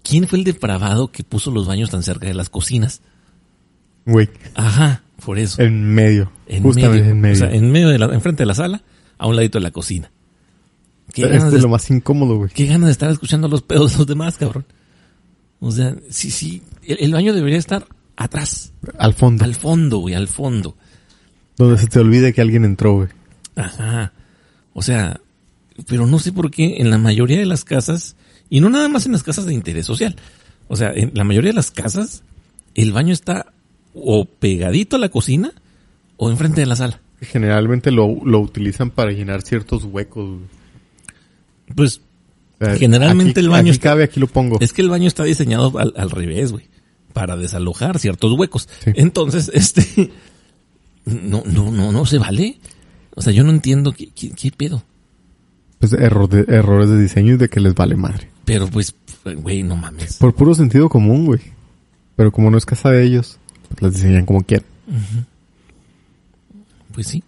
¿Quién 0.03 0.27
fue 0.27 0.39
el 0.39 0.43
depravado 0.45 1.11
que 1.11 1.23
puso 1.23 1.51
los 1.51 1.67
baños 1.67 1.89
tan 1.89 2.03
cerca 2.03 2.27
de 2.27 2.33
las 2.33 2.49
cocinas? 2.49 3.01
Güey, 4.05 4.29
Ajá, 4.55 5.03
por 5.23 5.37
eso. 5.39 5.61
en 5.61 5.93
medio. 5.93 6.31
en 6.47 6.63
justamente 6.63 6.99
medio. 6.99 7.11
en 7.11 7.21
medio. 7.21 7.33
O 7.33 7.37
sea, 7.37 7.51
en 7.53 7.71
medio 7.71 7.89
de 7.89 7.99
la, 7.99 8.05
enfrente 8.13 8.43
de 8.43 8.47
la 8.47 8.55
sala, 8.55 8.81
a 9.17 9.27
un 9.27 9.35
ladito 9.35 9.59
de 9.59 9.63
la 9.63 9.71
cocina. 9.71 10.11
¿Qué 11.13 11.23
ganas, 11.23 11.37
este 11.39 11.51
de, 11.51 11.57
es 11.57 11.63
lo 11.63 11.69
más 11.69 11.89
incómodo, 11.91 12.37
güey. 12.37 12.49
qué 12.51 12.65
ganas 12.65 12.87
de 12.87 12.91
estar 12.93 13.11
escuchando 13.11 13.47
los 13.47 13.61
pedos 13.61 13.91
de 13.93 13.97
los 13.99 14.07
demás, 14.07 14.37
cabrón. 14.37 14.65
O 15.59 15.71
sea, 15.71 15.95
sí, 16.09 16.31
sí, 16.31 16.63
el, 16.83 16.97
el 17.01 17.13
baño 17.13 17.33
debería 17.33 17.59
estar 17.59 17.85
atrás, 18.15 18.71
Al 18.97 19.13
fondo. 19.13 19.43
al 19.43 19.55
fondo, 19.55 19.97
güey, 19.97 20.15
al 20.15 20.27
fondo. 20.27 20.75
Donde 21.57 21.77
se 21.77 21.87
te 21.87 21.99
olvide 21.99 22.33
que 22.33 22.41
alguien 22.41 22.65
entró, 22.65 22.93
güey. 22.95 23.09
Ajá. 23.55 24.13
O 24.73 24.81
sea, 24.81 25.19
pero 25.87 26.07
no 26.07 26.17
sé 26.19 26.31
por 26.31 26.49
qué 26.49 26.77
en 26.77 26.89
la 26.89 26.97
mayoría 26.97 27.37
de 27.39 27.45
las 27.45 27.63
casas, 27.63 28.15
y 28.51 28.59
no 28.59 28.69
nada 28.69 28.87
más 28.87 29.07
en 29.07 29.13
las 29.13 29.23
casas 29.23 29.45
de 29.47 29.55
interés 29.55 29.87
social, 29.87 30.15
o 30.67 30.75
sea, 30.75 30.91
en 30.93 31.09
la 31.15 31.23
mayoría 31.23 31.49
de 31.49 31.55
las 31.55 31.71
casas, 31.71 32.21
el 32.75 32.91
baño 32.91 33.11
está 33.13 33.47
o 33.95 34.25
pegadito 34.25 34.95
a 34.97 34.99
la 34.99 35.09
cocina 35.09 35.51
o 36.17 36.29
enfrente 36.29 36.61
de 36.61 36.67
la 36.67 36.75
sala. 36.75 36.99
Generalmente 37.21 37.89
lo, 37.91 38.23
lo 38.23 38.39
utilizan 38.39 38.89
para 38.91 39.11
llenar 39.11 39.41
ciertos 39.41 39.83
huecos. 39.85 40.39
Pues 41.75 42.01
O 42.59 42.65
sea, 42.65 42.75
Generalmente 42.77 43.31
aquí- 43.31 43.45
el 43.45 43.49
baño 43.49 43.61
aquí 43.61 43.69
está- 43.71 43.89
cabe, 43.89 44.03
aquí 44.03 44.19
lo 44.19 44.27
pongo. 44.27 44.57
es 44.59 44.71
que 44.73 44.81
el 44.81 44.89
baño 44.89 45.07
está 45.07 45.23
diseñado 45.23 45.77
al, 45.79 45.93
al 45.97 46.09
revés, 46.11 46.51
güey, 46.51 46.65
para 47.13 47.35
desalojar 47.37 47.99
ciertos 47.99 48.31
huecos. 48.37 48.69
Sí. 48.83 48.91
Entonces, 48.95 49.49
este, 49.53 50.11
no, 51.05 51.43
no, 51.45 51.71
no, 51.71 51.91
no 51.91 52.05
se 52.05 52.17
vale. 52.17 52.57
O 53.15 53.21
sea, 53.21 53.33
yo 53.33 53.43
no 53.43 53.49
entiendo 53.51 53.91
qué, 53.93 54.09
qué, 54.15 54.31
qué 54.31 54.51
pedo. 54.51 54.83
Pues 55.81 55.91
error 55.93 56.29
de- 56.29 56.45
errores 56.55 56.89
de 56.89 57.01
diseño 57.01 57.33
y 57.33 57.37
de 57.37 57.49
que 57.49 57.59
les 57.59 57.75
vale 57.75 57.95
madre. 57.97 58.29
Pero 58.45 58.67
pues, 58.67 58.95
güey, 59.25 59.63
no 59.63 59.75
mames. 59.75 60.17
Por 60.17 60.33
puro 60.33 60.55
sentido 60.55 60.87
común, 60.87 61.25
güey. 61.25 61.41
Pero 62.15 62.31
como 62.31 62.49
no 62.49 62.57
es 62.57 62.65
casa 62.65 62.89
de 62.91 63.03
ellos, 63.03 63.37
pues 63.67 63.81
las 63.81 63.93
diseñan 63.95 64.25
como 64.25 64.43
quieran. 64.43 64.65
Pues 66.93 67.07
sí. 67.07 67.23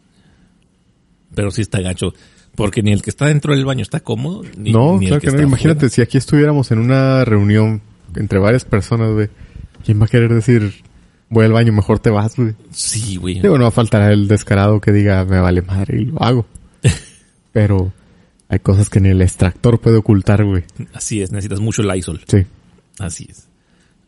Pero 1.35 1.51
sí 1.51 1.61
está 1.61 1.81
gacho. 1.81 2.13
Porque 2.55 2.83
ni 2.83 2.91
el 2.91 3.01
que 3.01 3.09
está 3.09 3.25
dentro 3.27 3.53
del 3.55 3.65
baño 3.65 3.81
está 3.81 3.99
cómodo, 3.99 4.43
ni, 4.57 4.71
no, 4.71 4.99
ni 4.99 5.05
el 5.05 5.09
claro 5.09 5.21
que, 5.21 5.27
no. 5.27 5.33
está 5.33 5.43
Imagínate, 5.43 5.89
si 5.89 6.01
aquí 6.01 6.17
estuviéramos 6.19 6.69
en 6.71 6.77
una 6.79 7.25
reunión 7.25 7.81
entre 8.15 8.37
varias 8.37 8.63
personas, 8.65 9.11
güey. 9.11 9.29
¿Quién 9.83 9.99
va 9.99 10.05
a 10.05 10.07
querer 10.07 10.31
decir, 10.33 10.71
voy 11.29 11.45
al 11.45 11.51
baño, 11.51 11.73
mejor 11.73 11.97
te 11.99 12.11
vas, 12.11 12.35
güey? 12.35 12.53
Sí, 12.71 13.15
güey. 13.17 13.41
Digo, 13.41 13.57
no 13.57 13.63
va 13.63 13.69
a 13.69 13.71
faltar 13.71 14.11
el 14.11 14.27
descarado 14.27 14.79
que 14.79 14.91
diga, 14.91 15.25
me 15.25 15.39
vale 15.39 15.63
madre 15.63 16.01
y 16.01 16.05
lo 16.05 16.21
hago. 16.21 16.45
Pero 17.51 17.91
hay 18.53 18.59
cosas 18.59 18.89
que 18.89 18.99
ni 18.99 19.09
el 19.09 19.21
extractor 19.21 19.79
puede 19.79 19.97
ocultar, 19.97 20.43
güey. 20.45 20.63
Así 20.93 21.21
es, 21.21 21.31
necesitas 21.31 21.59
mucho 21.59 21.83
Lysol. 21.83 22.21
Sí. 22.27 22.45
Así 22.99 23.27
es. 23.29 23.47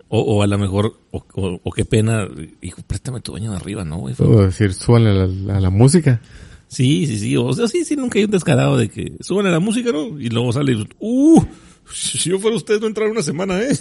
O, 0.08 0.20
o 0.22 0.43
a 0.43 0.48
lo 0.48 0.58
mejor, 0.58 0.98
o, 1.12 1.26
o- 1.34 1.60
o 1.64 1.72
qué 1.72 1.84
pena, 1.84 2.28
hijo, 2.62 2.82
préstame 2.86 3.22
tu 3.22 3.34
baño 3.34 3.52
de 3.52 3.58
arriba, 3.58 3.84
¿no, 3.84 3.98
güey? 3.98 4.14
Puedo 4.16 4.46
decir, 4.46 4.74
súbanle 4.74 5.10
a 5.10 5.14
la, 5.26 5.58
a 5.58 5.60
la 5.60 5.70
música. 5.70 6.22
Sí, 6.68 7.06
sí, 7.08 7.20
sí. 7.20 7.36
O 7.38 7.52
sea, 7.54 7.68
sí, 7.68 7.84
sí, 7.86 7.96
nunca 7.96 8.20
hay 8.20 8.26
un 8.26 8.32
descarado 8.32 8.78
de 8.78 8.89
que 8.89 9.14
suban 9.22 9.46
a 9.48 9.52
la 9.52 9.60
música, 9.60 9.91
¿no? 9.91 10.20
Y 10.20 10.30
luego 10.30 10.52
sale, 10.54 10.76
uh, 11.00 11.43
si 11.91 12.30
yo 12.30 12.39
fuera 12.39 12.56
usted 12.56 12.80
no 12.80 12.88
entrar 12.88 13.10
una 13.10 13.22
semana, 13.24 13.60
¿eh? 13.62 13.76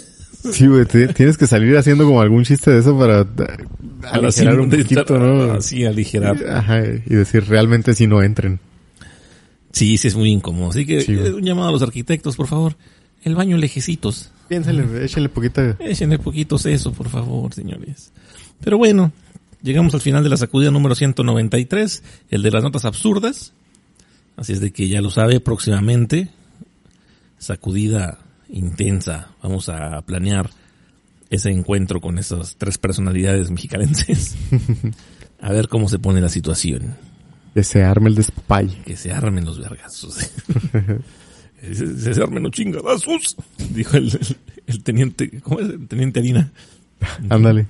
Sí, 0.51 0.67
güey, 0.67 0.85
tienes 0.85 1.37
que 1.37 1.47
salir 1.47 1.75
haciendo 1.77 2.05
como 2.05 2.21
algún 2.21 2.43
chiste 2.43 2.69
de 2.71 2.79
eso 2.79 2.97
para 2.97 3.25
aligerar 4.11 4.59
un 4.59 4.69
poquito, 4.69 5.17
¿no? 5.17 5.53
Así, 5.53 5.85
aligerar. 5.85 6.37
Ajá, 6.47 6.83
y 6.85 7.13
decir, 7.15 7.45
realmente 7.47 7.93
si 7.95 8.05
no 8.07 8.21
entren. 8.21 8.59
Sí, 9.75 9.97
sí, 9.97 10.07
es 10.07 10.15
muy 10.15 10.31
incómodo. 10.31 10.69
Así 10.69 10.85
que, 10.85 11.01
Sí, 11.01 11.11
eh, 11.11 11.33
un 11.33 11.43
llamado 11.43 11.67
a 11.67 11.71
los 11.73 11.81
arquitectos, 11.81 12.37
por 12.37 12.47
favor. 12.47 12.77
El 13.23 13.35
baño 13.35 13.57
lejecitos. 13.57 14.31
Piénsenle, 14.47 15.03
échenle 15.03 15.27
poquita... 15.27 15.75
Échenle 15.79 16.17
poquitos 16.17 16.65
eso, 16.65 16.93
por 16.93 17.09
favor, 17.09 17.53
señores. 17.53 18.13
Pero 18.63 18.77
bueno, 18.77 19.11
llegamos 19.61 19.93
al 19.93 19.99
final 19.99 20.23
de 20.23 20.29
la 20.29 20.37
sacudida 20.37 20.71
número 20.71 20.95
193, 20.95 22.03
el 22.29 22.41
de 22.41 22.51
las 22.51 22.63
notas 22.63 22.85
absurdas. 22.85 23.51
Así 24.37 24.53
es 24.53 24.61
de 24.61 24.71
que 24.71 24.87
ya 24.87 25.01
lo 25.01 25.11
sabe, 25.11 25.41
próximamente, 25.41 26.29
sacudida 27.37 28.19
intensa. 28.47 29.31
Vamos 29.43 29.67
a 29.67 30.01
planear 30.03 30.51
ese 31.29 31.51
encuentro 31.51 31.99
con 31.99 32.17
esas 32.17 32.55
tres 32.55 32.77
personalidades 32.77 33.51
mexicalenses. 33.51 34.37
A 35.41 35.51
ver 35.51 35.67
cómo 35.67 35.89
se 35.89 35.99
pone 35.99 36.21
la 36.21 36.29
situación. 36.29 36.95
Que 37.55 37.63
se 37.63 37.83
arme 37.83 38.09
el 38.09 38.15
despapalle. 38.15 38.77
Que 38.85 38.97
se 38.97 39.13
armen 39.13 39.45
los 39.45 39.59
vergazos. 39.59 40.15
se, 41.61 42.13
se 42.13 42.21
armen 42.21 42.43
los 42.43 42.51
chingadazos, 42.51 43.37
dijo 43.69 43.95
el, 43.95 44.07
el, 44.09 44.37
el 44.67 44.83
teniente, 44.83 45.39
¿cómo 45.41 45.61
es? 45.61 45.69
El 45.69 45.87
teniente 45.87 46.19
Harina. 46.19 46.51
Ándale. 47.29 47.65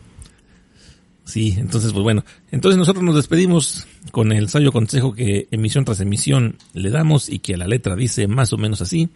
Sí, 1.23 1.53
entonces, 1.57 1.93
pues 1.93 2.01
bueno. 2.03 2.25
Entonces 2.51 2.79
nosotros 2.79 3.03
nos 3.03 3.15
despedimos 3.15 3.85
con 4.11 4.31
el 4.31 4.49
sabio 4.49 4.71
consejo 4.71 5.13
que 5.13 5.47
emisión 5.51 5.85
tras 5.85 5.99
emisión 5.99 6.57
le 6.73 6.89
damos 6.89 7.29
y 7.29 7.37
que 7.37 7.53
a 7.53 7.57
la 7.57 7.67
letra 7.67 7.95
dice 7.95 8.27
más 8.27 8.53
o 8.53 8.57
menos 8.57 8.81
así. 8.81 9.09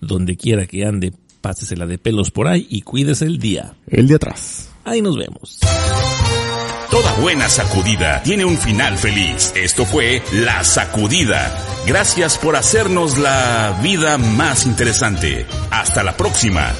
Donde 0.00 0.38
quiera 0.38 0.66
que 0.66 0.86
ande, 0.86 1.12
pásesela 1.42 1.86
de 1.86 1.98
pelos 1.98 2.30
por 2.30 2.48
ahí 2.48 2.66
y 2.70 2.80
cuídese 2.80 3.26
el 3.26 3.38
día. 3.38 3.74
El 3.86 4.08
de 4.08 4.14
atrás. 4.14 4.70
Ahí 4.84 5.02
nos 5.02 5.18
vemos. 5.18 5.60
Toda 6.94 7.12
buena 7.14 7.48
sacudida 7.48 8.22
tiene 8.22 8.44
un 8.44 8.56
final 8.56 8.96
feliz. 8.96 9.52
Esto 9.56 9.84
fue 9.84 10.22
La 10.30 10.62
Sacudida. 10.62 11.52
Gracias 11.88 12.38
por 12.38 12.54
hacernos 12.54 13.18
la 13.18 13.76
vida 13.82 14.16
más 14.16 14.64
interesante. 14.64 15.44
Hasta 15.72 16.04
la 16.04 16.16
próxima. 16.16 16.72